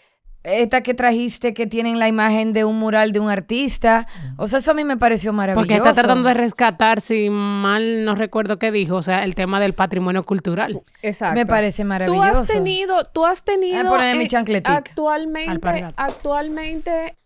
esta 0.47 0.83
que 0.83 0.95
trajiste 0.95 1.55
que 1.55 1.67
tienen 1.67 1.99
la 1.99 2.09
imagen 2.09 2.53
de 2.53 2.65
un 2.65 2.79
mural 2.79 3.13
de 3.13 3.21
un 3.21 3.29
artista. 3.29 4.07
O 4.37 4.49
sea, 4.49 4.61
eso 4.61 4.71
a 4.71 4.75
mí 4.75 4.85
me 4.85 4.97
pareció 4.97 5.33
maravilloso. 5.33 5.67
Porque 5.67 5.77
está 5.77 5.93
tratando 5.93 6.29
de 6.29 6.35
rescatar, 6.35 7.01
si 7.01 7.29
mal 7.31 8.05
no 8.05 8.15
recuerdo 8.15 8.59
qué 8.59 8.71
dijo, 8.71 8.97
o 8.97 9.03
sea, 9.03 9.25
el 9.25 9.35
tema 9.35 9.61
del 9.61 9.75
patrimonio 9.75 10.23
cultural. 10.25 10.81
Exacto. 11.03 11.35
Me 11.35 11.47
parece 11.47 11.83
Tú 11.83 11.89
maravilloso. 11.89 12.41
has 12.43 12.49
tenido, 12.49 13.05
tú 13.05 13.27
has 13.27 13.45
tenido 13.45 13.97
mi 13.97 14.25
eh, 14.25 14.29
chancletica. 14.29 14.77
actualmente, 14.77 15.85
actualmente, 15.97 17.17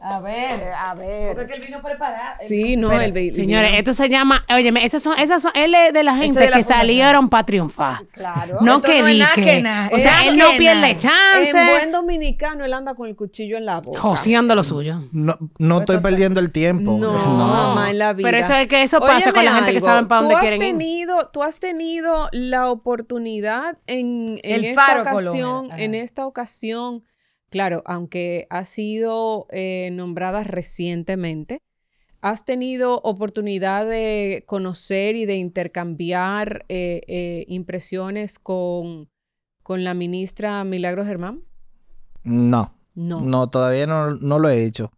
A 0.00 0.20
ver, 0.20 0.72
a 0.76 0.94
ver. 0.94 1.34
Porque 1.36 1.54
él 1.54 1.60
vino 1.62 1.82
preparado. 1.82 2.34
sí, 2.38 2.76
no, 2.76 2.92
el 2.92 3.12
baby. 3.12 3.30
Señores, 3.30 3.72
esto 3.78 3.92
se 3.92 4.08
llama, 4.08 4.44
óyeme, 4.54 4.84
esas 4.84 5.02
son, 5.02 5.18
esas 5.18 5.42
son, 5.42 5.52
él 5.54 5.74
es 5.74 5.92
de 5.92 6.02
la 6.04 6.16
gente 6.16 6.40
de 6.40 6.46
la 6.50 6.56
que 6.56 6.62
fundación. 6.62 6.78
salieron 6.78 7.28
para 7.28 7.44
triunfar. 7.44 8.06
claro. 8.12 8.58
No 8.60 8.80
que 8.80 9.00
no 9.00 9.06
es 9.08 9.12
di 9.14 9.18
nada 9.20 9.34
que- 9.34 9.42
que 9.42 9.62
nada, 9.62 9.90
O 9.92 9.98
sea, 9.98 10.24
él 10.24 10.36
no 10.38 10.50
que 10.52 10.58
pierde 10.58 10.98
chance. 10.98 11.50
En 11.58 11.66
buen 11.68 11.92
dominicano, 11.92 12.64
él 12.64 12.72
anda 12.72 12.94
con 12.94 13.08
el 13.08 13.16
cuchillo 13.16 13.56
en 13.56 13.66
la 13.66 13.80
boca. 13.80 14.00
Joseando 14.00 14.54
lo 14.54 14.62
suyo. 14.64 15.00
No, 15.12 15.36
no 15.58 15.78
estoy 15.80 15.98
perdiendo 15.98 16.40
el 16.40 16.50
tiempo. 16.52 16.96
No, 16.98 17.12
No. 17.12 17.46
mamá, 17.48 17.90
en 17.90 17.98
la 17.98 18.12
vida. 18.12 18.28
Pero 18.28 18.38
eso 18.38 18.54
es 18.54 18.68
que 18.68 18.82
eso 18.82 19.00
pasa 19.00 19.30
con 19.32 19.40
Óyeme 19.40 19.44
la 19.44 19.52
gente 19.56 19.70
que 19.72 19.76
algo, 19.78 19.86
saben 19.86 20.08
para 20.08 20.20
dónde 20.20 20.34
tú 20.34 20.38
has 20.38 20.42
quieren 20.42 20.62
ir. 20.62 20.68
tenido, 20.68 21.30
Tú 21.32 21.42
has 21.42 21.58
tenido 21.58 22.28
la 22.32 22.70
oportunidad 22.70 23.78
en, 23.86 24.38
en 24.42 24.54
El 24.54 24.64
esta 24.66 25.00
ocasión, 25.02 25.68
en 25.76 25.94
esta 25.94 26.26
ocasión, 26.26 27.02
claro, 27.54 27.84
aunque 27.86 28.48
ha 28.50 28.64
sido 28.64 29.46
eh, 29.50 29.88
nombrada 29.92 30.42
recientemente, 30.42 31.60
has 32.20 32.44
tenido 32.44 33.00
oportunidad 33.04 33.86
de 33.86 34.42
conocer 34.44 35.14
y 35.14 35.24
de 35.24 35.36
intercambiar 35.36 36.64
eh, 36.68 37.02
eh, 37.06 37.44
impresiones 37.46 38.40
con, 38.40 39.08
con 39.62 39.84
la 39.84 39.94
ministra 39.94 40.64
Milagro 40.64 41.04
Germán. 41.04 41.44
No, 42.24 42.74
No. 42.96 43.20
no, 43.20 43.48
todavía 43.50 43.86
no, 43.86 44.16
no 44.16 44.40
lo 44.40 44.48
he 44.48 44.64
hecho. 44.64 44.90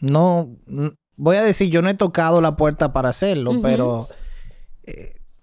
No, 0.00 0.54
voy 1.16 1.36
a 1.36 1.44
decir, 1.44 1.70
yo 1.70 1.80
no 1.80 1.88
he 1.88 1.94
tocado 1.94 2.42
la 2.42 2.56
puerta 2.56 2.92
para 2.92 3.08
hacerlo, 3.08 3.62
pero 3.62 4.10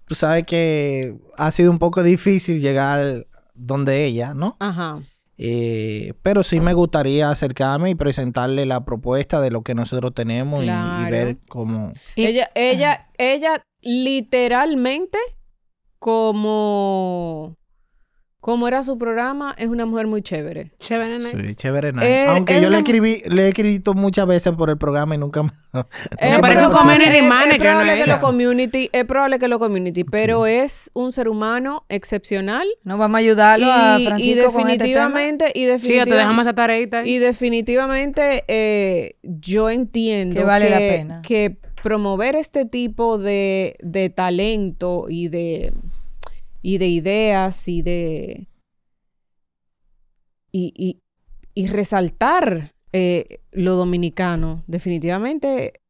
tú 0.04 0.14
sabes 0.14 0.46
que 0.46 1.18
ha 1.36 1.50
sido 1.50 1.72
un 1.72 1.80
poco 1.80 2.04
difícil 2.04 2.60
llegar 2.60 3.26
donde 3.54 4.04
ella, 4.04 4.34
¿no? 4.34 4.56
Ajá. 4.58 5.00
Eh, 5.36 6.12
pero 6.22 6.42
sí 6.44 6.60
me 6.60 6.74
gustaría 6.74 7.28
acercarme 7.30 7.90
y 7.90 7.94
presentarle 7.96 8.66
la 8.66 8.84
propuesta 8.84 9.40
de 9.40 9.50
lo 9.50 9.62
que 9.62 9.74
nosotros 9.74 10.14
tenemos 10.14 10.62
y- 10.64 11.10
ver 11.10 11.38
cómo... 11.48 11.92
Y- 12.14 12.26
ella, 12.26 12.50
ella, 12.54 13.08
ella 13.18 13.62
literalmente, 13.80 15.18
como, 15.98 17.56
como 18.44 18.68
era 18.68 18.82
su 18.82 18.98
programa, 18.98 19.54
es 19.56 19.68
una 19.68 19.86
mujer 19.86 20.06
muy 20.06 20.20
chévere. 20.20 20.70
Chévere, 20.78 21.18
Sí, 21.18 21.34
nice. 21.34 21.54
chévere, 21.54 21.92
nice. 21.94 22.04
Eh, 22.24 22.26
Aunque 22.28 22.60
yo 22.60 22.68
le 22.68 22.76
escribí, 22.76 23.22
le 23.24 23.44
he 23.46 23.48
escrito 23.48 23.94
muchas 23.94 24.26
veces 24.26 24.52
por 24.52 24.68
el 24.68 24.76
programa 24.76 25.14
y 25.14 25.18
nunca 25.18 25.42
me... 25.44 25.50
Es 26.18 26.38
parece 26.42 26.66
un 26.66 26.72
probable- 26.72 26.98
community 26.98 27.22
manager, 27.26 27.52
Es 27.54 27.58
probable 27.62 27.96
¿no 27.96 28.04
que 28.04 28.10
lo 28.10 28.20
community, 28.20 28.90
es 28.92 29.04
probable 29.06 29.38
que 29.38 29.48
lo 29.48 29.58
community, 29.58 30.04
pero 30.04 30.44
es 30.44 30.90
un 30.92 31.10
ser 31.10 31.30
humano 31.30 31.86
excepcional. 31.88 32.68
No 32.82 32.98
vamos 32.98 33.14
a 33.14 33.18
ayudarlo 33.20 33.66
a 33.72 33.98
Y, 33.98 34.02
y 34.02 34.06
Francisco 34.08 34.52
con 34.52 34.68
este 34.68 34.84
tema. 34.92 35.08
definitivamente, 35.08 35.46
y 35.46 35.60
Sí, 35.60 35.60
ya 35.62 35.66
te 35.66 35.72
definitivamente, 35.72 36.14
dejamos 36.16 36.42
esa 36.42 36.54
tareita 36.54 37.06
y 37.06 37.18
definitivamente 37.18 38.44
eh, 38.48 39.16
yo 39.22 39.70
entiendo 39.70 40.36
Que 40.36 40.44
vale 40.44 40.68
la 40.68 40.76
pena. 40.78 41.22
que 41.22 41.56
promover 41.82 42.36
este 42.36 42.66
tipo 42.66 43.16
de, 43.16 43.76
de 43.82 44.10
talento 44.10 45.06
y 45.08 45.28
de, 45.28 45.72
y 46.66 46.78
de 46.78 46.86
ideas 46.88 47.68
y 47.68 47.82
de 47.82 48.48
y, 50.50 50.72
y- 50.76 51.00
y 51.54 51.66
resaltar 51.68 52.72
eh, 52.92 53.40
lo 53.52 53.74
dominicano, 53.74 54.64
definitivamente 54.66 55.80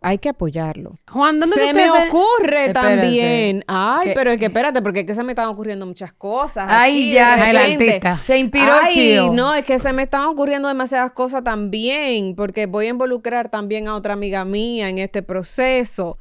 hay 0.00 0.16
que 0.16 0.30
apoyarlo. 0.30 0.98
Juan, 1.10 1.38
¿dónde 1.40 1.54
Se 1.56 1.74
me 1.74 1.90
ocurre 1.90 2.66
Espérate. 2.68 2.72
también. 2.72 3.64
Ay, 3.66 4.12
pero 4.14 4.30
es 4.30 4.38
que 4.38 4.46
espérate, 4.46 4.80
porque 4.80 5.00
es 5.00 5.06
que 5.06 5.14
se 5.14 5.22
me 5.22 5.32
están 5.32 5.48
ocurriendo 5.48 5.84
muchas 5.84 6.12
cosas. 6.14 6.64
Ay, 6.70 7.02
aquí, 7.02 7.12
ya, 7.12 7.36
de 7.36 7.50
el 7.50 7.56
repente. 7.56 7.84
artista. 7.96 8.16
Se 8.16 8.38
inspiró 8.38 8.72
Ay, 8.82 9.28
no, 9.30 9.52
es 9.54 9.64
que 9.66 9.78
se 9.78 9.92
me 9.92 10.04
están 10.04 10.24
ocurriendo 10.24 10.68
demasiadas 10.68 11.12
cosas 11.12 11.44
también, 11.44 12.34
porque 12.34 12.64
voy 12.64 12.86
a 12.86 12.90
involucrar 12.90 13.50
también 13.50 13.88
a 13.88 13.94
otra 13.94 14.14
amiga 14.14 14.42
mía 14.46 14.88
en 14.88 14.96
este 14.98 15.22
proceso. 15.22 16.16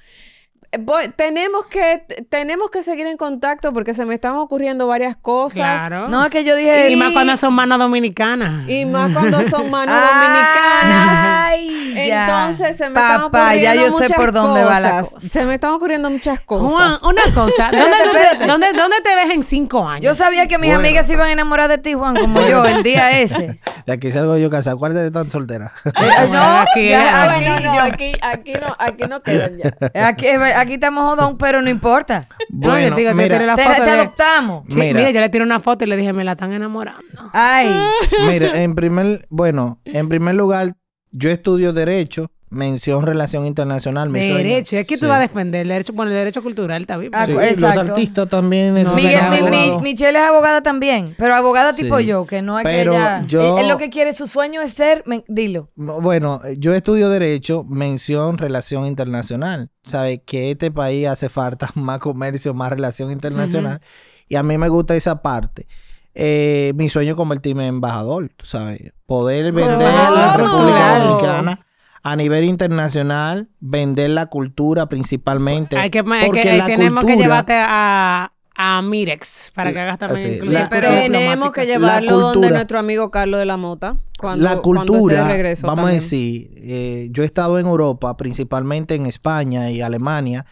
Voy- 0.77 1.07
tenemos 1.15 1.65
que 1.65 2.03
tenemos 2.29 2.69
que 2.69 2.83
seguir 2.83 3.07
en 3.07 3.17
contacto 3.17 3.73
porque 3.73 3.93
se 3.93 4.05
me 4.05 4.13
están 4.15 4.35
ocurriendo 4.35 4.85
varias 4.87 5.15
cosas. 5.17 5.87
Claro. 5.87 6.07
No, 6.09 6.23
es 6.25 6.29
que 6.29 6.43
yo 6.43 6.55
dije... 6.55 6.89
y 6.91 6.95
más 6.95 7.11
cuando 7.13 7.35
son 7.37 7.53
manos 7.53 7.79
dominicanas. 7.79 8.69
Y 8.69 8.85
más 8.85 9.11
cuando 9.13 9.43
son 9.45 9.69
manos 9.71 9.95
Ah, 9.99 10.11
dominicanas. 10.13 11.49
Ay, 11.49 12.07
ya. 12.07 12.25
Entonces 12.25 12.77
se 12.77 12.89
me 12.89 12.99
están 12.99 13.21
Papá, 13.21 13.39
ocurriendo 13.47 13.63
ya 13.63 13.75
yo 13.75 13.83
sé 13.85 13.91
muchas 14.03 14.11
por 14.17 14.31
dónde 14.31 14.63
va 14.63 14.79
la 14.79 14.99
cosas. 14.99 15.13
cosa. 15.15 15.29
Se 15.29 15.45
me 15.45 15.53
están 15.55 15.71
ocurriendo 15.73 16.09
muchas 16.09 16.39
Juan, 16.45 16.59
cosas. 16.69 17.03
una 17.03 17.21
cosa. 17.33 17.65
¿Dónde, 17.71 17.85
te- 17.87 18.05
espérate. 18.17 18.47
dónde- 18.47 18.73
dónde 18.73 18.97
te 19.03 19.15
ves 19.15 19.31
en 19.33 19.43
cinco 19.43 19.87
años? 19.87 20.03
Yo 20.05 20.15
sabía 20.15 20.47
que 20.47 20.57
mis 20.57 20.69
Bueno. 20.71 20.79
amigas 20.87 21.07
se 21.07 21.13
iban 21.13 21.27
a 21.27 21.31
enamorar 21.31 21.67
de 21.69 21.77
ti, 21.79 21.93
Juan, 21.93 22.15
como 22.15 22.41
yo, 22.41 22.63
el 22.65 22.83
día 22.83 23.19
ese. 23.19 23.59
De 23.85 23.93
aquí 23.93 24.11
salgo 24.11 24.37
yo 24.37 24.49
casado. 24.49 24.77
¿Cuál 24.77 24.93
de 24.93 25.07
están 25.07 25.29
solteras? 25.29 25.71
Eh, 25.85 25.91
Bueno, 26.27 26.41
aquí 26.59 26.89
ya, 26.89 27.25
es- 27.25 27.31
aquí, 27.31 27.45
no, 27.45 27.59
no, 27.73 27.79
aquí 27.81 28.53
no, 28.61 28.75
aquí 28.77 29.03
no 29.09 29.21
quedan 29.23 29.57
ya. 29.57 30.07
aquí, 30.07 30.27
aquí 30.59 30.73
estamos 30.75 31.03
jodón, 31.03 31.37
pero 31.37 31.61
no 31.61 31.69
importa. 31.69 32.27
No, 32.51 32.77
yo 32.79 32.89
te 32.95 33.01
digo, 33.01 33.09
te 33.11 33.15
mira, 33.15 33.35
tiré 33.37 33.45
la 33.45 33.55
Te, 33.55 33.63
foto 33.63 33.75
te 33.75 33.83
de- 33.83 33.89
adoptamos. 33.91 34.63
Sí, 34.67 34.75
Mira. 34.79 34.93
mira. 34.99 35.09
yo 35.11 35.21
le 35.21 35.29
tiré 35.29 35.43
una 35.43 35.59
foto 35.59 35.83
y 35.83 35.87
le 35.87 35.95
dije, 35.97 36.11
me 36.13 36.23
la 36.23 36.31
están 36.33 36.51
enamorando. 36.51 36.99
Ay, 37.31 37.69
Mira, 38.27 38.61
en 38.61 38.73
primer, 38.75 39.27
bueno, 39.29 39.79
en 39.85 40.09
primer 40.09 40.33
lugar, 40.35 40.73
yo 41.11 41.29
estudio 41.29 41.71
Derecho, 41.73 42.31
mención 42.49 43.05
Relación 43.05 43.45
Internacional. 43.45 44.09
mi 44.09 44.19
sueño. 44.19 44.35
Derecho, 44.37 44.77
es 44.77 44.85
que 44.87 44.95
tú 44.97 45.05
Sí. 45.05 45.07
vas 45.07 45.17
a 45.17 45.21
defender 45.21 45.61
el 45.61 45.67
derecho, 45.67 45.93
bueno, 45.93 46.11
el 46.11 46.17
derecho 46.17 46.41
cultural 46.41 46.81
está 46.81 46.97
bien. 46.97 47.11
Ah, 47.13 47.25
Sí, 47.25 47.31
los 47.33 47.77
artistas 47.77 48.27
también 48.27 48.73
necesitan 48.73 49.29
Miguel, 49.31 49.43
mi- 49.51 49.71
mi-. 49.75 49.81
Michelle 49.81 50.17
es 50.17 50.25
abogada 50.25 50.61
también, 50.61 51.15
pero 51.17 51.35
abogada 51.35 51.73
Sí. 51.73 51.83
tipo 51.83 51.99
yo, 51.99 52.25
que 52.25 52.41
no 52.41 52.57
es 52.59 52.63
Pero 52.63 52.91
que 52.91 52.97
ella... 52.97 53.21
yo- 53.27 53.57
Él, 53.57 53.63
él 53.63 53.69
lo 53.69 53.77
que 53.77 53.89
quiere, 53.89 54.13
su 54.13 54.25
sueño 54.27 54.61
es 54.61 54.73
ser... 54.73 55.03
men- 55.05 55.23
dilo. 55.27 55.69
Bueno, 55.75 56.41
yo 56.57 56.73
estudio 56.73 57.09
Derecho, 57.09 57.63
mención 57.67 58.37
Relación 58.37 58.85
Internacional. 58.87 59.69
¿Sabes? 59.83 60.19
Que 60.25 60.51
este 60.51 60.69
país 60.71 61.07
hace 61.07 61.29
falta 61.29 61.69
más 61.75 61.99
comercio, 61.99 62.53
más 62.53 62.69
relación 62.71 63.11
internacional. 63.11 63.81
Y 64.27 64.35
a 64.35 64.43
mí 64.43 64.57
me 64.57 64.69
gusta 64.69 64.95
esa 64.95 65.21
parte. 65.21 65.67
Eh, 66.13 66.73
mi 66.75 66.89
sueño 66.89 67.11
es 67.11 67.15
convertirme 67.15 67.63
en 67.63 67.75
embajador, 67.75 68.29
tú 68.35 68.45
sabes. 68.45 68.91
Poder 69.05 69.51
vender 69.51 69.77
la 69.79 70.33
¿Cómo? 70.35 70.37
República 70.37 70.99
Dominicana 70.99 71.65
a 72.03 72.15
nivel 72.15 72.45
internacional, 72.45 73.49
vender 73.59 74.09
la 74.11 74.27
cultura 74.27 74.87
principalmente. 74.87 75.77
Hay 75.77 75.89
que, 75.89 75.99
hay 75.99 76.25
porque 76.25 76.41
que- 76.41 76.57
la 76.57 76.65
tenemos 76.65 77.03
que 77.05 77.17
llevarte 77.17 77.53
a, 77.55 78.31
a 78.55 78.81
Mirex 78.81 79.51
para 79.53 79.71
que 79.73 79.79
hagas 79.79 79.99
también 79.99 80.39
pero. 80.69 80.89
Tenemos 80.89 81.51
que 81.51 81.65
llevarlo 81.65 82.19
donde 82.19 82.51
nuestro 82.51 82.79
amigo 82.79 83.11
Carlos 83.11 83.39
de 83.39 83.45
la 83.45 83.57
Mota. 83.57 83.95
Cuando, 84.17 84.43
la 84.43 84.57
cuando 84.57 84.81
esté 84.81 84.91
cultura, 84.91 85.23
de 85.23 85.29
regreso 85.33 85.65
vamos 85.67 85.83
también. 85.83 85.97
a 85.99 86.01
decir, 86.03 86.51
eh, 86.57 87.07
yo 87.11 87.23
he 87.23 87.25
estado 87.25 87.57
en 87.57 87.67
Europa, 87.67 88.17
principalmente 88.17 88.95
en 88.95 89.05
España 89.05 89.71
y 89.71 89.79
Alemania, 89.79 90.45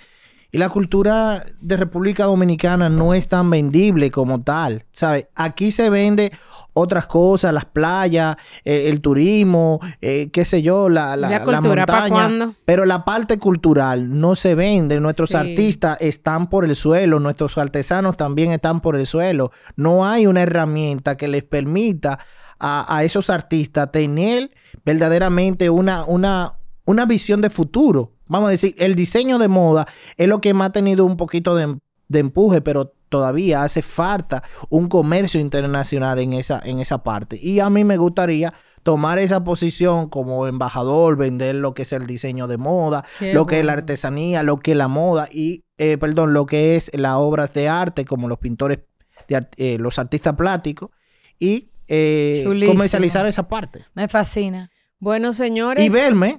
y 0.52 0.58
la 0.58 0.70
cultura 0.70 1.46
de 1.60 1.78
República 1.78 2.24
Dominicana 2.26 2.90
no 2.90 3.14
es 3.14 3.28
tan 3.28 3.50
vendible 3.50 4.12
como 4.12 4.42
tal, 4.44 4.86
¿sabes? 4.92 5.28
Aquí 5.36 5.72
se 5.72 5.90
vende 5.90 6.32
otras 6.74 7.08
cosas, 7.08 7.54
las 7.54 7.66
playas, 7.66 8.38
eh, 8.64 8.88
el 8.88 9.02
turismo, 9.02 9.80
eh, 10.00 10.30
qué 10.32 10.46
sé 10.46 10.62
yo, 10.62 10.90
la, 10.90 11.16
la, 11.18 11.30
¿La 11.30 11.44
cultura 11.44 11.86
montaña, 11.86 12.54
pero 12.66 12.86
la 12.86 13.04
parte 13.04 13.40
cultural 13.40 14.20
no 14.20 14.36
se 14.36 14.54
vende. 14.56 15.00
Nuestros 15.00 15.30
Sí. 15.32 15.36
artistas 15.38 15.98
están 16.02 16.50
por 16.50 16.66
el 16.66 16.76
suelo, 16.76 17.20
nuestros 17.20 17.58
artesanos 17.58 18.16
también 18.16 18.52
están 18.52 18.80
por 18.80 18.96
el 18.96 19.08
suelo. 19.08 19.52
No 19.76 20.06
hay 20.06 20.28
una 20.28 20.44
herramienta 20.44 21.18
que 21.18 21.28
les 21.28 21.44
permita 21.44 22.20
a, 22.60 22.96
a 22.96 23.04
esos 23.04 23.30
artistas 23.32 23.92
tener 23.92 24.52
verdaderamente 24.86 25.70
una, 25.70 26.06
una, 26.06 26.54
una 26.86 27.06
visión 27.06 27.42
de 27.42 27.50
futuro. 27.50 28.14
Vamos 28.30 28.48
a 28.48 28.52
decir, 28.52 28.76
el 28.78 28.96
diseño 28.96 29.38
de 29.40 29.48
moda 29.48 29.88
es 30.18 30.28
lo 30.28 30.42
que 30.42 30.54
me 30.54 30.66
ha 30.66 30.72
tenido 30.72 31.06
un 31.06 31.18
poquito 31.18 31.56
de, 31.56 31.78
de 32.08 32.20
empuje, 32.20 32.62
pero 32.62 32.94
todavía 33.10 33.64
hace 33.64 33.82
falta 33.82 34.44
un 34.70 34.90
comercio 34.90 35.40
internacional 35.40 36.20
en 36.20 36.34
esa, 36.34 36.60
en 36.64 36.80
esa 36.80 37.04
parte. 37.04 37.40
Y 37.42 37.60
a 37.60 37.70
mí 37.70 37.84
me 37.84 37.98
gustaría 37.98 38.54
tomar 38.84 39.20
esa 39.20 39.44
posición 39.44 40.08
como 40.10 40.48
embajador, 40.48 41.18
vender 41.18 41.56
lo 41.56 41.74
que 41.74 41.82
es 41.82 41.92
el 41.94 42.08
diseño 42.08 42.48
de 42.48 42.58
moda, 42.58 43.04
Qué 43.20 43.34
lo 43.34 43.46
que 43.46 43.60
es 43.60 43.66
la 43.66 43.74
artesanía, 43.74 44.44
lo 44.44 44.60
que 44.60 44.72
es 44.72 44.78
la 44.78 44.88
moda 44.88 45.28
y, 45.32 45.64
eh, 45.78 45.98
perdón, 45.98 46.34
lo 46.34 46.46
que 46.46 46.76
es 46.78 46.90
las 46.94 47.16
obras 47.16 47.54
de 47.54 47.68
arte, 47.68 48.06
como 48.06 48.28
los 48.30 48.38
pintores, 48.40 48.80
de 49.28 49.36
art- 49.36 49.54
eh, 49.58 49.78
los 49.78 50.00
artistas 50.00 50.36
plásticos, 50.36 50.90
y 51.38 51.70
eh, 51.90 52.44
comercializar 52.66 53.26
esa 53.26 53.48
parte. 53.48 53.84
Me 53.94 54.08
fascina. 54.08 54.70
Bueno, 55.00 55.34
señores. 55.34 55.86
Y 55.86 55.90
verme, 55.90 56.38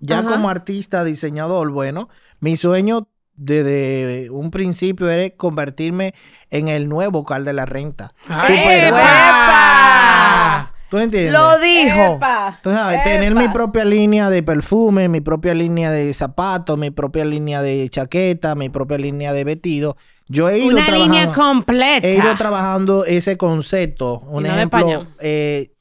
ya 0.00 0.18
Ajá. 0.20 0.28
como 0.28 0.48
artista, 0.48 1.04
diseñador, 1.04 1.70
bueno, 1.70 2.08
mi 2.40 2.56
sueño 2.56 3.08
desde 3.34 4.28
un 4.30 4.50
principio 4.50 5.08
era 5.10 5.34
convertirme 5.36 6.14
en 6.50 6.68
el 6.68 6.88
nuevo 6.88 7.12
vocal 7.20 7.44
de 7.44 7.52
la 7.52 7.64
renta. 7.66 8.12
¡Ay, 8.28 8.56
Super- 8.56 8.84
¡Epa! 8.88 10.72
¿Tú 10.90 10.98
entiendes? 10.98 11.32
Lo 11.32 11.58
dijo. 11.58 12.16
Epa, 12.16 12.58
Tú 12.62 12.70
sabes, 12.70 12.96
epa. 13.00 13.04
tener 13.04 13.34
mi 13.34 13.48
propia 13.48 13.84
línea 13.84 14.28
de 14.28 14.42
perfume, 14.42 15.08
mi 15.08 15.22
propia 15.22 15.54
línea 15.54 15.90
de 15.90 16.12
zapatos, 16.12 16.76
mi 16.78 16.90
propia 16.90 17.24
línea 17.24 17.62
de 17.62 17.88
chaqueta, 17.88 18.54
mi 18.54 18.68
propia 18.68 18.98
línea 18.98 19.32
de 19.32 19.44
vestido. 19.44 19.96
Yo 20.28 20.50
he 20.50 20.58
ido 20.58 20.76
Una 20.76 20.84
trabajando, 20.84 21.14
línea 21.14 21.32
completa. 21.32 22.06
he 22.06 22.14
ido 22.16 22.36
trabajando 22.36 23.04
ese 23.06 23.38
concepto. 23.38 24.20
Un 24.20 24.44
Y 24.44 24.48
no 24.48 24.54
de 24.54 24.58
ejemplo, 24.60 25.06
eh, 25.20 25.71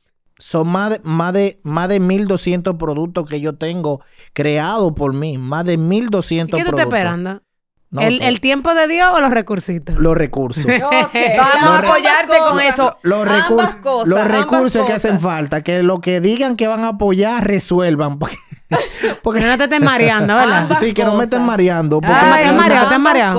son 0.41 0.69
más 0.69 0.89
de, 0.89 1.01
más 1.03 1.33
de 1.33 1.59
más 1.61 1.87
de 1.87 1.99
1200 1.99 2.75
productos 2.77 3.29
que 3.29 3.39
yo 3.39 3.53
tengo 3.53 4.01
creados 4.33 4.91
por 4.93 5.13
mí, 5.13 5.37
más 5.37 5.65
de 5.65 5.77
1200 5.77 6.57
¿Qué 6.57 6.63
tú 6.63 6.71
productos. 6.71 6.93
estás 6.93 6.99
esperando? 6.99 7.43
No, 7.91 8.01
¿El, 8.01 8.17
pues, 8.17 8.29
¿El 8.29 8.39
tiempo 8.39 8.73
de 8.73 8.87
Dios 8.87 9.07
o 9.13 9.19
los 9.21 9.29
recursitos? 9.31 9.97
los 9.99 10.17
recursos. 10.17 10.65
Vamos 10.81 11.13
a 11.13 11.77
apoyarte 11.77 12.39
con 12.39 12.59
eso. 12.59 12.97
los 13.03 13.19
Ambas 13.21 13.49
recursos, 13.49 13.75
cosas, 13.75 14.07
los 14.07 14.19
ambas 14.19 14.37
recursos 14.39 14.85
que 14.87 14.93
hacen 14.93 15.19
falta, 15.19 15.61
que 15.61 15.83
lo 15.83 16.01
que 16.01 16.21
digan 16.21 16.55
que 16.55 16.67
van 16.67 16.85
a 16.85 16.87
apoyar 16.89 17.45
resuelvan, 17.45 18.17
porque, 18.17 18.37
porque 19.23 19.39
Que 19.41 19.45
no 19.47 19.57
te 19.57 19.63
estés 19.65 19.81
mareando, 19.81 20.35
¿verdad? 20.35 20.57
Ambas 20.63 20.79
sí 20.81 20.93
que 20.93 21.03
no 21.03 21.15
me 21.15 21.23
estén 21.23 21.39
cosas. 21.39 21.47
mareando, 21.47 22.01
porque 22.01 22.13
Ay, 22.15 22.43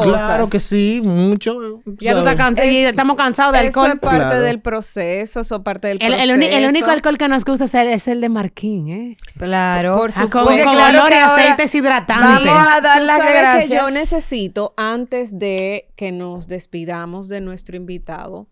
claro 0.02 0.48
que 0.48 0.60
sí, 0.60 1.00
mucho. 1.02 1.80
Ya 1.98 2.12
tú 2.12 2.18
estás 2.18 2.24
¿sabes? 2.24 2.36
cansado 2.36 2.68
y 2.68 2.76
Es- 2.78 2.88
estamos 2.90 3.16
cansados 3.16 3.52
de 3.52 3.66
Eso 3.66 3.80
alcohol. 3.80 3.92
es 3.94 4.00
parte 4.00 4.18
Claro. 4.26 4.40
del 4.40 4.60
proceso, 4.60 5.40
eso 5.40 5.56
es 5.56 5.62
parte 5.62 5.88
del 5.88 5.98
El, 6.02 6.08
proceso. 6.12 6.30
el 6.32 6.36
uni- 6.36 6.46
el 6.46 6.66
único 6.68 6.90
alcohol 6.90 7.18
que 7.18 7.28
nos 7.28 7.44
gusta 7.44 7.64
es 7.64 7.74
el, 7.74 7.88
es 7.88 8.08
el 8.08 8.20
de 8.20 8.28
Marquín, 8.28 8.88
¿eh? 8.88 9.16
Claro. 9.38 9.96
Por 9.96 10.10
Ah, 10.10 10.14
con, 10.14 10.22
supuesto. 10.24 10.44
Porque 10.48 10.64
con 10.64 10.74
claro 10.74 11.00
olor 11.00 11.12
y 11.12 11.14
aceites 11.16 11.74
hidratantes. 11.74 12.46
Vamos 12.46 12.68
a 12.70 12.80
dar 12.80 13.02
las 13.02 13.18
gracias. 13.18 13.68
que 13.70 13.74
yo 13.76 13.90
necesito, 13.90 14.74
antes 14.76 15.38
de 15.38 15.88
que 15.96 16.12
nos 16.12 16.48
despidamos 16.48 17.28
de 17.28 17.40
nuestro 17.40 17.76
invitado, 17.76 18.48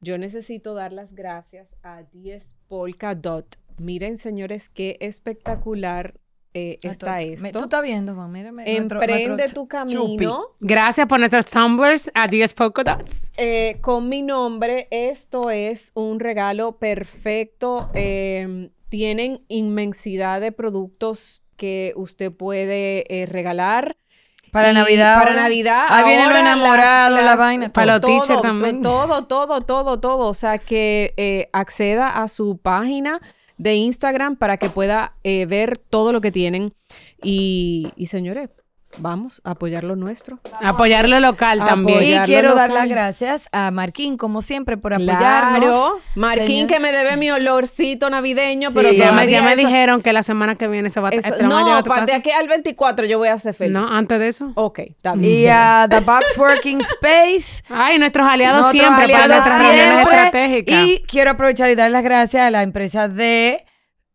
yo 0.00 0.18
necesito 0.18 0.74
dar 0.74 0.92
las 0.92 1.14
gracias 1.14 1.76
a 1.82 2.02
10 2.12 2.56
Polka 2.68 3.14
Dot. 3.14 3.56
Miren, 3.78 4.16
señores, 4.18 4.68
qué 4.68 4.96
espectacular 5.00 6.14
eh, 6.54 6.78
está 6.82 7.16
Me- 7.16 7.32
esto. 7.32 7.50
Tú 7.58 7.64
estás 7.64 7.82
viendo, 7.82 8.14
Juan. 8.14 8.30
Mírame. 8.30 8.76
Emprende 8.76 9.28
nuestro 9.28 9.54
tu 9.54 9.60
chupi. 9.62 9.68
camino. 9.68 10.40
Gracias 10.60 11.06
por 11.06 11.18
nuestros 11.18 11.46
tumblers 11.46 12.10
a 12.14 12.26
10 12.28 12.54
Polka 12.54 12.84
Dots. 12.84 13.30
Eh, 13.36 13.78
con 13.80 14.08
mi 14.08 14.22
nombre, 14.22 14.88
esto 14.90 15.50
es 15.50 15.92
un 15.94 16.20
regalo 16.20 16.72
perfecto. 16.78 17.90
Eh, 17.94 18.70
tienen 18.88 19.44
inmensidad 19.48 20.40
de 20.40 20.52
productos 20.52 21.42
que 21.56 21.92
usted 21.96 22.30
puede 22.32 23.04
eh, 23.08 23.26
regalar. 23.26 23.96
Para 24.50 24.72
Y 24.72 24.74
Navidad. 24.74 25.14
Para 25.18 25.30
ahora. 25.30 25.42
Navidad. 25.44 25.86
Ahí 25.88 26.04
viene 26.04 26.30
lo 26.30 26.36
enamorado, 26.38 27.16
las- 27.16 27.24
la 27.24 27.36
vaina. 27.36 27.72
Para 27.72 27.98
todo. 28.00 28.10
los 28.12 28.20
teachers 28.26 28.42
todo, 28.42 28.42
también. 28.42 28.82
Todo, 28.82 29.24
todo, 29.24 29.60
todo, 29.62 29.98
todo. 30.00 30.28
O 30.28 30.34
sea, 30.34 30.58
que 30.58 31.14
eh, 31.16 31.48
acceda 31.54 32.22
a 32.22 32.28
su 32.28 32.58
página 32.58 33.20
de 33.62 33.76
Instagram 33.76 34.36
para 34.36 34.56
que 34.56 34.70
pueda 34.70 35.14
eh, 35.22 35.46
ver 35.46 35.78
todo 35.78 36.12
lo 36.12 36.20
que 36.20 36.32
tienen. 36.32 36.74
Y, 37.22 37.92
y, 37.96 38.06
señores, 38.06 38.50
vamos 38.98 39.40
a 39.44 39.52
apoyar 39.52 39.84
lo 39.84 39.96
nuestro. 39.96 40.38
Apoyar 40.60 41.08
lo 41.08 41.18
local 41.20 41.58
también. 41.58 42.22
Y 42.22 42.26
quiero 42.26 42.54
dar 42.54 42.70
las 42.70 42.88
gracias 42.88 43.48
a 43.52 43.70
Marquín, 43.70 44.16
como 44.16 44.42
siempre, 44.42 44.76
por 44.76 44.94
apoyarnos. 44.94 45.58
Claro. 45.60 45.98
Marquín 46.14 46.46
Señor. 46.46 46.68
que 46.68 46.80
me 46.80 46.92
debe 46.92 47.16
mi 47.16 47.30
olorcito 47.30 48.10
navideño, 48.10 48.70
Sí. 48.70 48.74
pero 48.76 48.92
Ya 48.92 48.92
me- 48.92 48.98
Ya 48.98 49.04
me, 49.06 49.12
todavía 49.12 49.38
ya 49.40 49.44
me 49.44 49.52
eso- 49.54 49.66
dijeron 49.66 50.02
que 50.02 50.12
la 50.12 50.22
semana 50.22 50.54
que 50.56 50.68
viene 50.68 50.90
se 50.90 51.00
va 51.00 51.08
a 51.08 51.12
eso- 51.12 51.34
a 51.34 51.38
a 51.38 51.42
no, 51.42 51.84
pa- 51.84 52.04
de 52.04 52.12
aquí 52.12 52.30
al 52.30 52.48
24 52.48 53.06
yo 53.06 53.18
voy 53.18 53.28
a 53.28 53.38
ser 53.38 53.54
feliz. 53.54 53.72
No, 53.72 53.88
antes 53.88 54.18
de 54.18 54.28
eso. 54.28 54.52
Ok, 54.54 54.78
está 54.80 55.14
bien. 55.14 55.40
Y 55.40 55.46
a 55.48 55.86
The 55.88 56.00
Box 56.00 56.36
Working 56.36 56.80
Space. 57.02 57.62
Ay, 57.70 57.98
nuestros 57.98 58.26
aliados 58.28 58.62
Nuestros 58.62 58.82
siempre 58.84 59.12
para 59.12 59.24
aliados 59.24 59.46
nuestras 59.46 59.58
reuniones 59.68 59.94
siempre. 60.06 60.16
estratégicas. 60.26 60.86
Y 60.86 61.02
quiero 61.06 61.30
aprovechar 61.30 61.70
y 61.70 61.74
dar 61.74 61.90
las 61.90 62.02
gracias 62.04 62.42
a 62.46 62.50
la 62.50 62.62
empresa 62.62 63.08
de 63.08 63.64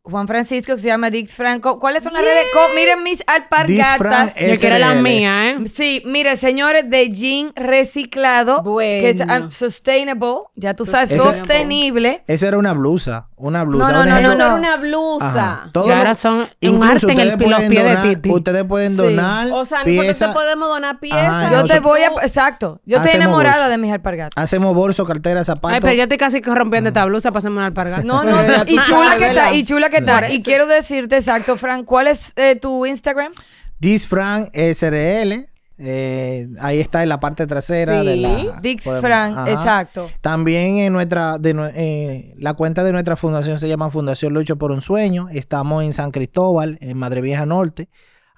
Juan 0.10 0.28
Francisco, 0.28 0.76
que 0.76 0.82
se 0.82 0.88
llama 0.88 1.10
Dix 1.10 1.34
Franco. 1.34 1.80
¿Cuáles 1.80 2.04
son 2.04 2.14
las 2.14 2.22
redes? 2.24 2.46
Co- 2.54 2.74
miren 2.76 3.04
mis 3.04 3.24
alpargatas. 3.28 4.34
Yo 4.36 4.60
quiero 4.60 4.78
la 4.78 4.94
mía, 4.96 5.50
¿eh? 5.52 5.58
Sí, 5.72 6.02
mire, 6.06 6.38
señores, 6.38 6.90
de 6.90 7.10
jean 7.12 7.52
reciclado, 7.56 8.64
que 8.78 9.10
es 9.10 9.18
Bueno. 9.26 9.46
um, 9.46 9.52
sustainable, 9.52 10.36
ya 10.56 10.74
tú 10.74 10.86
sabes, 10.86 11.12
sostenible. 11.16 12.24
Eso 12.28 12.48
era 12.48 12.58
una 12.58 12.74
blusa, 12.74 13.28
una 13.36 13.64
blusa. 13.64 13.92
No, 13.92 14.02
un 14.02 14.06
no, 14.10 14.12
ejemplo. 14.18 14.34
Eso 14.34 14.38
no. 14.40 14.46
era 14.46 14.56
una 14.56 14.76
blusa. 14.78 15.28
Ajá. 15.54 15.70
Todo 15.74 15.86
Y 15.86 15.90
lo- 15.90 15.96
ahora 15.96 16.16
son 16.16 16.50
un 16.62 16.84
arte 16.84 17.12
en, 17.12 17.20
el, 17.20 17.30
los 17.30 17.38
pies 17.64 17.84
donar- 17.84 18.02
de 18.04 18.16
Titi. 18.16 18.30
Ustedes 18.30 18.66
pueden 18.66 18.92
Sí. 18.92 18.98
donar 18.98 19.50
O 19.52 19.66
sea, 19.66 19.84
nosotros 19.84 20.18
te 20.18 20.28
podemos 20.30 20.68
donar 20.70 21.00
piezas. 21.00 21.22
Ajá, 21.24 21.52
Yo 21.52 21.66
te 21.66 21.80
voy 21.80 22.02
a... 22.02 22.12
Exacto. 22.24 22.82
Yo 22.86 22.98
estoy 22.98 23.12
enamorada 23.16 23.70
de 23.70 23.78
mis 23.78 23.92
alpargatas. 23.92 24.42
Hacemos 24.44 24.74
bolso, 24.76 25.06
cartera, 25.06 25.44
zapatos. 25.44 25.76
Ay, 25.76 25.82
pero 25.82 25.94
yo 25.94 26.04
estoy 26.04 26.18
casi 26.18 26.42
rompiendo 26.42 26.90
esta 26.90 27.06
blusa 27.06 27.32
para 27.32 27.40
hacerme 27.40 27.58
una 27.58 27.68
alpargata. 27.68 28.04
No, 28.04 28.24
no, 28.24 28.38
y 28.68 28.78
chula 28.88 29.18
que 29.18 29.28
está, 29.30 29.54
y 29.54 29.64
chula 29.64 29.90
que 29.90 29.97
Por 30.02 30.24
está. 30.24 30.32
Y 30.32 30.42
quiero 30.44 30.68
decirte, 30.68 31.18
exacto, 31.18 31.58
Frank, 31.58 31.86
¿cuál 31.86 32.08
es 32.08 32.34
eh, 32.36 32.56
tu 32.56 32.86
Instagram? 32.86 33.34
Disfran 33.80 34.50
SRL. 34.54 35.48
eh, 35.80 36.48
ahí 36.60 36.80
está 36.80 37.04
en 37.04 37.10
la 37.10 37.20
parte 37.20 37.46
trasera 37.46 38.02
Sí. 38.02 38.08
de 38.08 38.16
la. 38.18 38.60
Dix 38.62 38.84
podemos- 38.84 39.02
Frank, 39.06 39.38
ajá. 39.38 39.52
exacto. 39.52 40.10
También 40.22 40.78
en 40.78 40.92
nuestra, 40.94 41.38
de, 41.38 41.54
eh, 41.76 42.34
la 42.40 42.56
cuenta 42.56 42.84
de 42.84 42.92
nuestra 42.92 43.16
fundación 43.16 43.60
se 43.60 43.68
llama 43.68 43.92
Fundación 43.92 44.34
Lucho 44.34 44.58
por 44.58 44.72
un 44.72 44.82
Sueño. 44.82 45.28
Estamos 45.32 45.84
en 45.84 45.94
San 45.94 46.10
Cristóbal, 46.10 46.80
en 46.82 46.98
Madre 46.98 47.22
Vieja 47.22 47.46
Norte. 47.46 47.90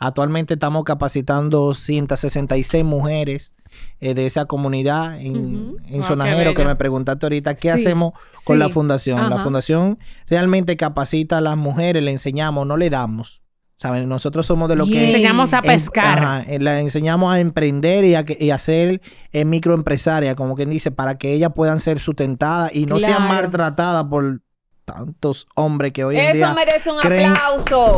Actualmente 0.01 0.53
estamos 0.53 0.85
capacitando 0.85 1.73
166 1.73 2.85
mujeres 2.85 3.53
eh, 3.99 4.13
de 4.13 4.25
esa 4.25 4.45
comunidad 4.45 5.19
en, 5.19 5.75
Wow, 5.91 6.03
Sonajero, 6.03 6.53
que 6.53 6.63
me 6.63 6.75
preguntaste 6.77 7.25
ahorita, 7.25 7.53
¿qué 7.53 7.61
Sí, 7.63 7.67
hacemos 7.69 8.13
con 8.45 8.55
sí. 8.55 8.59
la 8.59 8.69
fundación? 8.69 9.29
La 9.29 9.39
fundación 9.39 9.99
realmente 10.27 10.77
capacita 10.77 11.37
a 11.39 11.41
las 11.41 11.57
mujeres, 11.57 12.01
le 12.01 12.11
enseñamos, 12.11 12.65
no 12.65 12.77
le 12.77 12.89
damos. 12.89 13.41
¿Saben? 13.75 14.09
Nosotros 14.09 14.45
somos 14.45 14.67
de 14.67 14.75
lo 14.75 14.83
que... 14.85 14.91
Bien. 14.91 15.05
Enseñamos 15.05 15.53
a 15.53 15.57
En- 15.59 15.63
pescar. 15.63 16.17
ajá, 16.19 16.43
eh, 16.47 16.59
la 16.59 16.81
enseñamos 16.81 17.31
a 17.33 17.39
emprender 17.39 18.03
y 18.03 18.15
a, 18.15 18.25
que- 18.25 18.37
y 18.39 18.51
a 18.51 18.57
ser 18.57 19.01
eh, 19.31 19.45
microempresaria, 19.45 20.35
como 20.35 20.55
quien 20.55 20.69
dice, 20.69 20.91
para 20.91 21.17
que 21.17 21.31
ellas 21.33 21.51
puedan 21.55 21.79
ser 21.79 21.99
sustentadas 21.99 22.75
y 22.75 22.85
no 22.85 22.99
sean 22.99 23.25
maltratadas 23.27 24.03
por 24.05 24.41
tantos 24.83 25.47
hombres 25.55 25.93
que 25.93 26.03
hoy 26.03 26.17
en 26.17 26.25
Eso 26.25 26.33
día 26.35 26.53
merece 26.53 26.91
un 26.91 26.97
creen- 26.99 27.31
aplauso. 27.31 27.95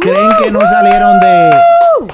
Creen 0.00 0.30
que 0.42 0.50
no 0.50 0.60
salieron 0.60 1.20
de 1.20 1.50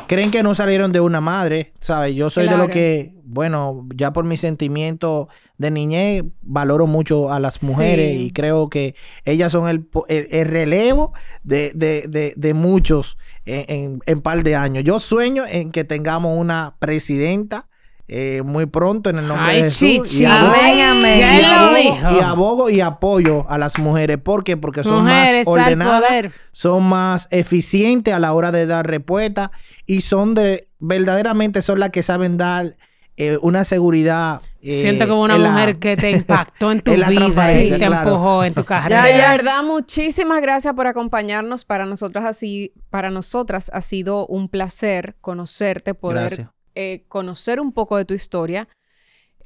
creen 0.07 0.31
que 0.31 0.43
no 0.43 0.55
salieron 0.55 0.93
de 0.93 1.01
una 1.01 1.21
madre, 1.21 1.73
¿sabes? 1.81 2.15
Yo 2.15 2.29
soy 2.31 2.49
de 2.49 2.57
lo 2.57 2.69
que, 2.69 3.15
bueno, 3.25 3.87
ya 3.95 4.13
por 4.13 4.25
mi 4.25 4.37
sentimiento 4.37 5.29
de 5.59 5.71
niñez 5.71 6.25
valoro 6.43 6.87
mucho 6.87 7.33
a 7.33 7.39
las 7.41 7.63
mujeres 7.63 8.17
Sí. 8.19 8.27
y 8.27 8.31
creo 8.33 8.69
que 8.69 8.95
ellas 9.25 9.53
son 9.53 9.69
el, 9.69 9.89
el, 10.09 10.27
el 10.31 10.47
relevo 10.49 11.13
de, 11.45 11.73
de, 11.75 12.05
de, 12.09 12.35
de 12.37 12.55
muchos 12.55 13.17
en, 13.47 13.65
en, 13.69 13.99
en 14.07 14.21
par 14.21 14.43
de 14.43 14.57
años. 14.57 14.85
Yo 14.85 14.99
sueño 14.99 15.45
en 15.49 15.71
que 15.71 15.85
tengamos 15.85 16.37
una 16.37 16.75
presidenta 16.79 17.69
eh, 18.09 18.43
muy 18.45 18.67
pronto 18.67 19.11
en 19.11 19.19
el 19.19 19.27
nombre 19.27 19.47
Ay, 19.53 19.63
de 19.63 19.71
Jesús. 19.71 20.09
chichi. 20.09 20.25
abogo- 20.25 20.55
Amén, 20.55 20.81
amén. 20.81 21.17
y 21.17 21.41
Ya 21.43 21.61
abogo- 21.69 21.79
y 22.19 22.21
abogo 22.21 22.71
y 22.71 22.81
apoyo 22.81 23.47
a 23.51 23.59
las 23.59 23.79
mujeres. 23.79 24.19
¿Por 24.19 24.45
qué? 24.45 24.57
Porque 24.57 24.85
son 24.85 25.03
Mujeres 25.05 25.47
más 25.47 25.53
ordenadas, 25.53 26.33
son 26.53 26.89
más 26.89 27.27
eficientes 27.31 28.15
a 28.15 28.19
la 28.19 28.33
hora 28.33 28.53
de 28.53 28.67
dar 28.67 28.87
respuesta 28.87 29.51
y 29.87 30.03
son 30.03 30.35
de, 30.35 30.69
verdaderamente 30.79 31.63
son 31.63 31.81
las 31.81 31.91
que 31.91 32.03
saben 32.03 32.37
dar 32.37 32.77
eh, 33.19 33.39
una 33.41 33.65
seguridad. 33.65 34.43
eh, 34.61 34.79
Siento 34.83 35.09
como 35.09 35.23
una 35.23 35.39
la- 35.39 35.51
mujer 35.51 35.79
que 35.79 35.97
te 35.97 36.11
impactó 36.11 36.71
en 36.71 36.81
tu 36.83 36.93
en 36.93 37.09
vida 37.09 37.61
y 37.63 37.71
te 37.71 37.79
claro. 37.79 38.11
empujó 38.11 38.45
en 38.45 38.53
tu 38.53 38.61
Ya, 38.61 38.67
carrera. 38.67 39.05
de 39.05 39.17
ya. 39.17 39.31
verdad, 39.31 39.63
muchísimas 39.63 40.43
gracias 40.43 40.75
por 40.75 40.87
acompañarnos. 40.87 41.65
Para 41.65 41.87
nosotras 41.87 42.25
así, 42.27 42.73
para 42.91 43.09
nosotras 43.11 43.71
ha 43.73 43.81
sido 43.81 44.27
un 44.27 44.51
placer 44.51 45.17
conocerte, 45.23 45.95
poder 45.95 46.29
Gracias. 46.29 46.49
Eh, 46.77 47.03
conocer 47.09 47.59
un 47.59 47.73
poco 47.73 47.97
de 47.97 48.05
tu 48.05 48.15
historia, 48.15 48.69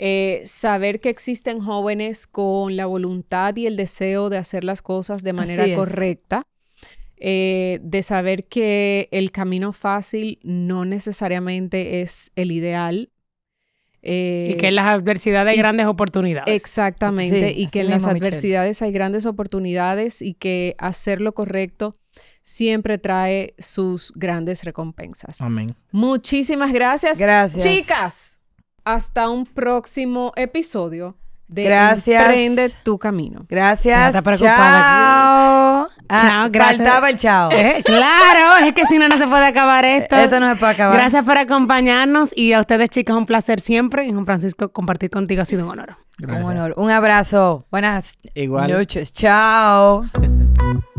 eh, 0.02 0.42
saber 0.44 1.00
que 1.00 1.10
existen 1.10 1.60
jóvenes 1.60 2.26
con 2.26 2.74
la 2.74 2.86
voluntad 2.86 3.54
y 3.56 3.66
el 3.66 3.76
deseo 3.76 4.30
de 4.30 4.38
hacer 4.38 4.64
las 4.64 4.82
cosas 4.82 5.22
de 5.22 5.32
manera 5.32 5.66
correcta, 5.74 6.42
eh, 7.18 7.80
de 7.82 8.02
saber 8.02 8.46
que 8.46 9.08
el 9.12 9.30
camino 9.30 9.72
fácil 9.74 10.38
no 10.42 10.86
necesariamente 10.86 12.00
es 12.00 12.30
el 12.34 12.50
ideal. 12.50 13.10
eh, 14.02 14.52
Y 14.54 14.56
que 14.56 14.68
en 14.68 14.76
las 14.76 14.86
adversidades 14.86 15.52
hay 15.52 15.58
grandes 15.58 15.86
oportunidades. 15.86 16.54
Exactamente, 16.54 17.50
Sí, 17.50 17.60
y 17.60 17.66
que 17.66 17.80
en 17.80 17.90
las 17.90 18.06
adversidades 18.06 18.80
hay 18.80 18.92
grandes 18.92 19.26
oportunidades 19.26 20.22
y 20.22 20.32
que 20.32 20.74
hacer 20.78 21.20
lo 21.20 21.34
correcto 21.34 21.99
siempre 22.43 22.99
trae 22.99 23.55
sus 23.59 24.12
grandes 24.14 24.64
recompensas. 24.64 25.41
Amén. 25.41 25.76
Muchísimas 25.93 26.72
gracias. 26.72 27.18
Gracias. 27.18 27.62
Chicas, 27.62 28.38
hasta 28.84 29.28
un 29.28 29.47
próximo 29.47 30.32
episodio 30.36 31.16
de 31.51 31.64
Gracias. 31.64 32.22
Emprende 32.22 32.70
tu 32.84 32.99
camino. 32.99 33.45
Gracias. 33.49 33.97
Ya 33.97 34.07
está 34.09 34.22
preocupada. 34.22 34.80
Chao. 34.80 35.88
Ah, 36.09 36.20
Chao, 36.20 36.51
gracias. 36.51 36.78
Faltaba 36.78 37.11
el 37.11 37.16
chao. 37.16 37.51
Eh, 37.53 37.82
claro, 37.84 38.64
es 38.66 38.72
que 38.72 38.84
si 38.86 38.99
no, 38.99 39.09
no 39.09 39.18
se 39.18 39.26
puede 39.26 39.47
acabar 39.47 39.84
esto. 39.84 40.16
Esto 40.16 40.38
no 40.41 40.53
se 40.53 40.57
puede 40.59 40.72
acabar. 40.72 40.97
Gracias 40.97 41.24
por 41.24 41.38
acompañarnos 41.38 42.30
y 42.36 42.53
a 42.53 42.61
ustedes, 42.61 42.91
chicas, 42.91 43.16
un 43.16 43.26
placer 43.26 43.61
siempre. 43.61 44.07
Y 44.07 44.12
Juan 44.12 44.26
Francisco, 44.26 44.72
compartir 44.72 45.11
contigo 45.11 45.43
ha 45.43 45.45
sido 45.45 45.64
un 45.64 45.72
honor. 45.72 45.97
Gracias. 46.18 46.45
Un 46.45 46.53
honor. 46.53 46.74
Un 46.76 46.91
abrazo. 46.91 47.66
Buenas 47.70 48.16
Igual. 48.34 48.70
noches. 48.70 49.12
Chao. 49.12 50.05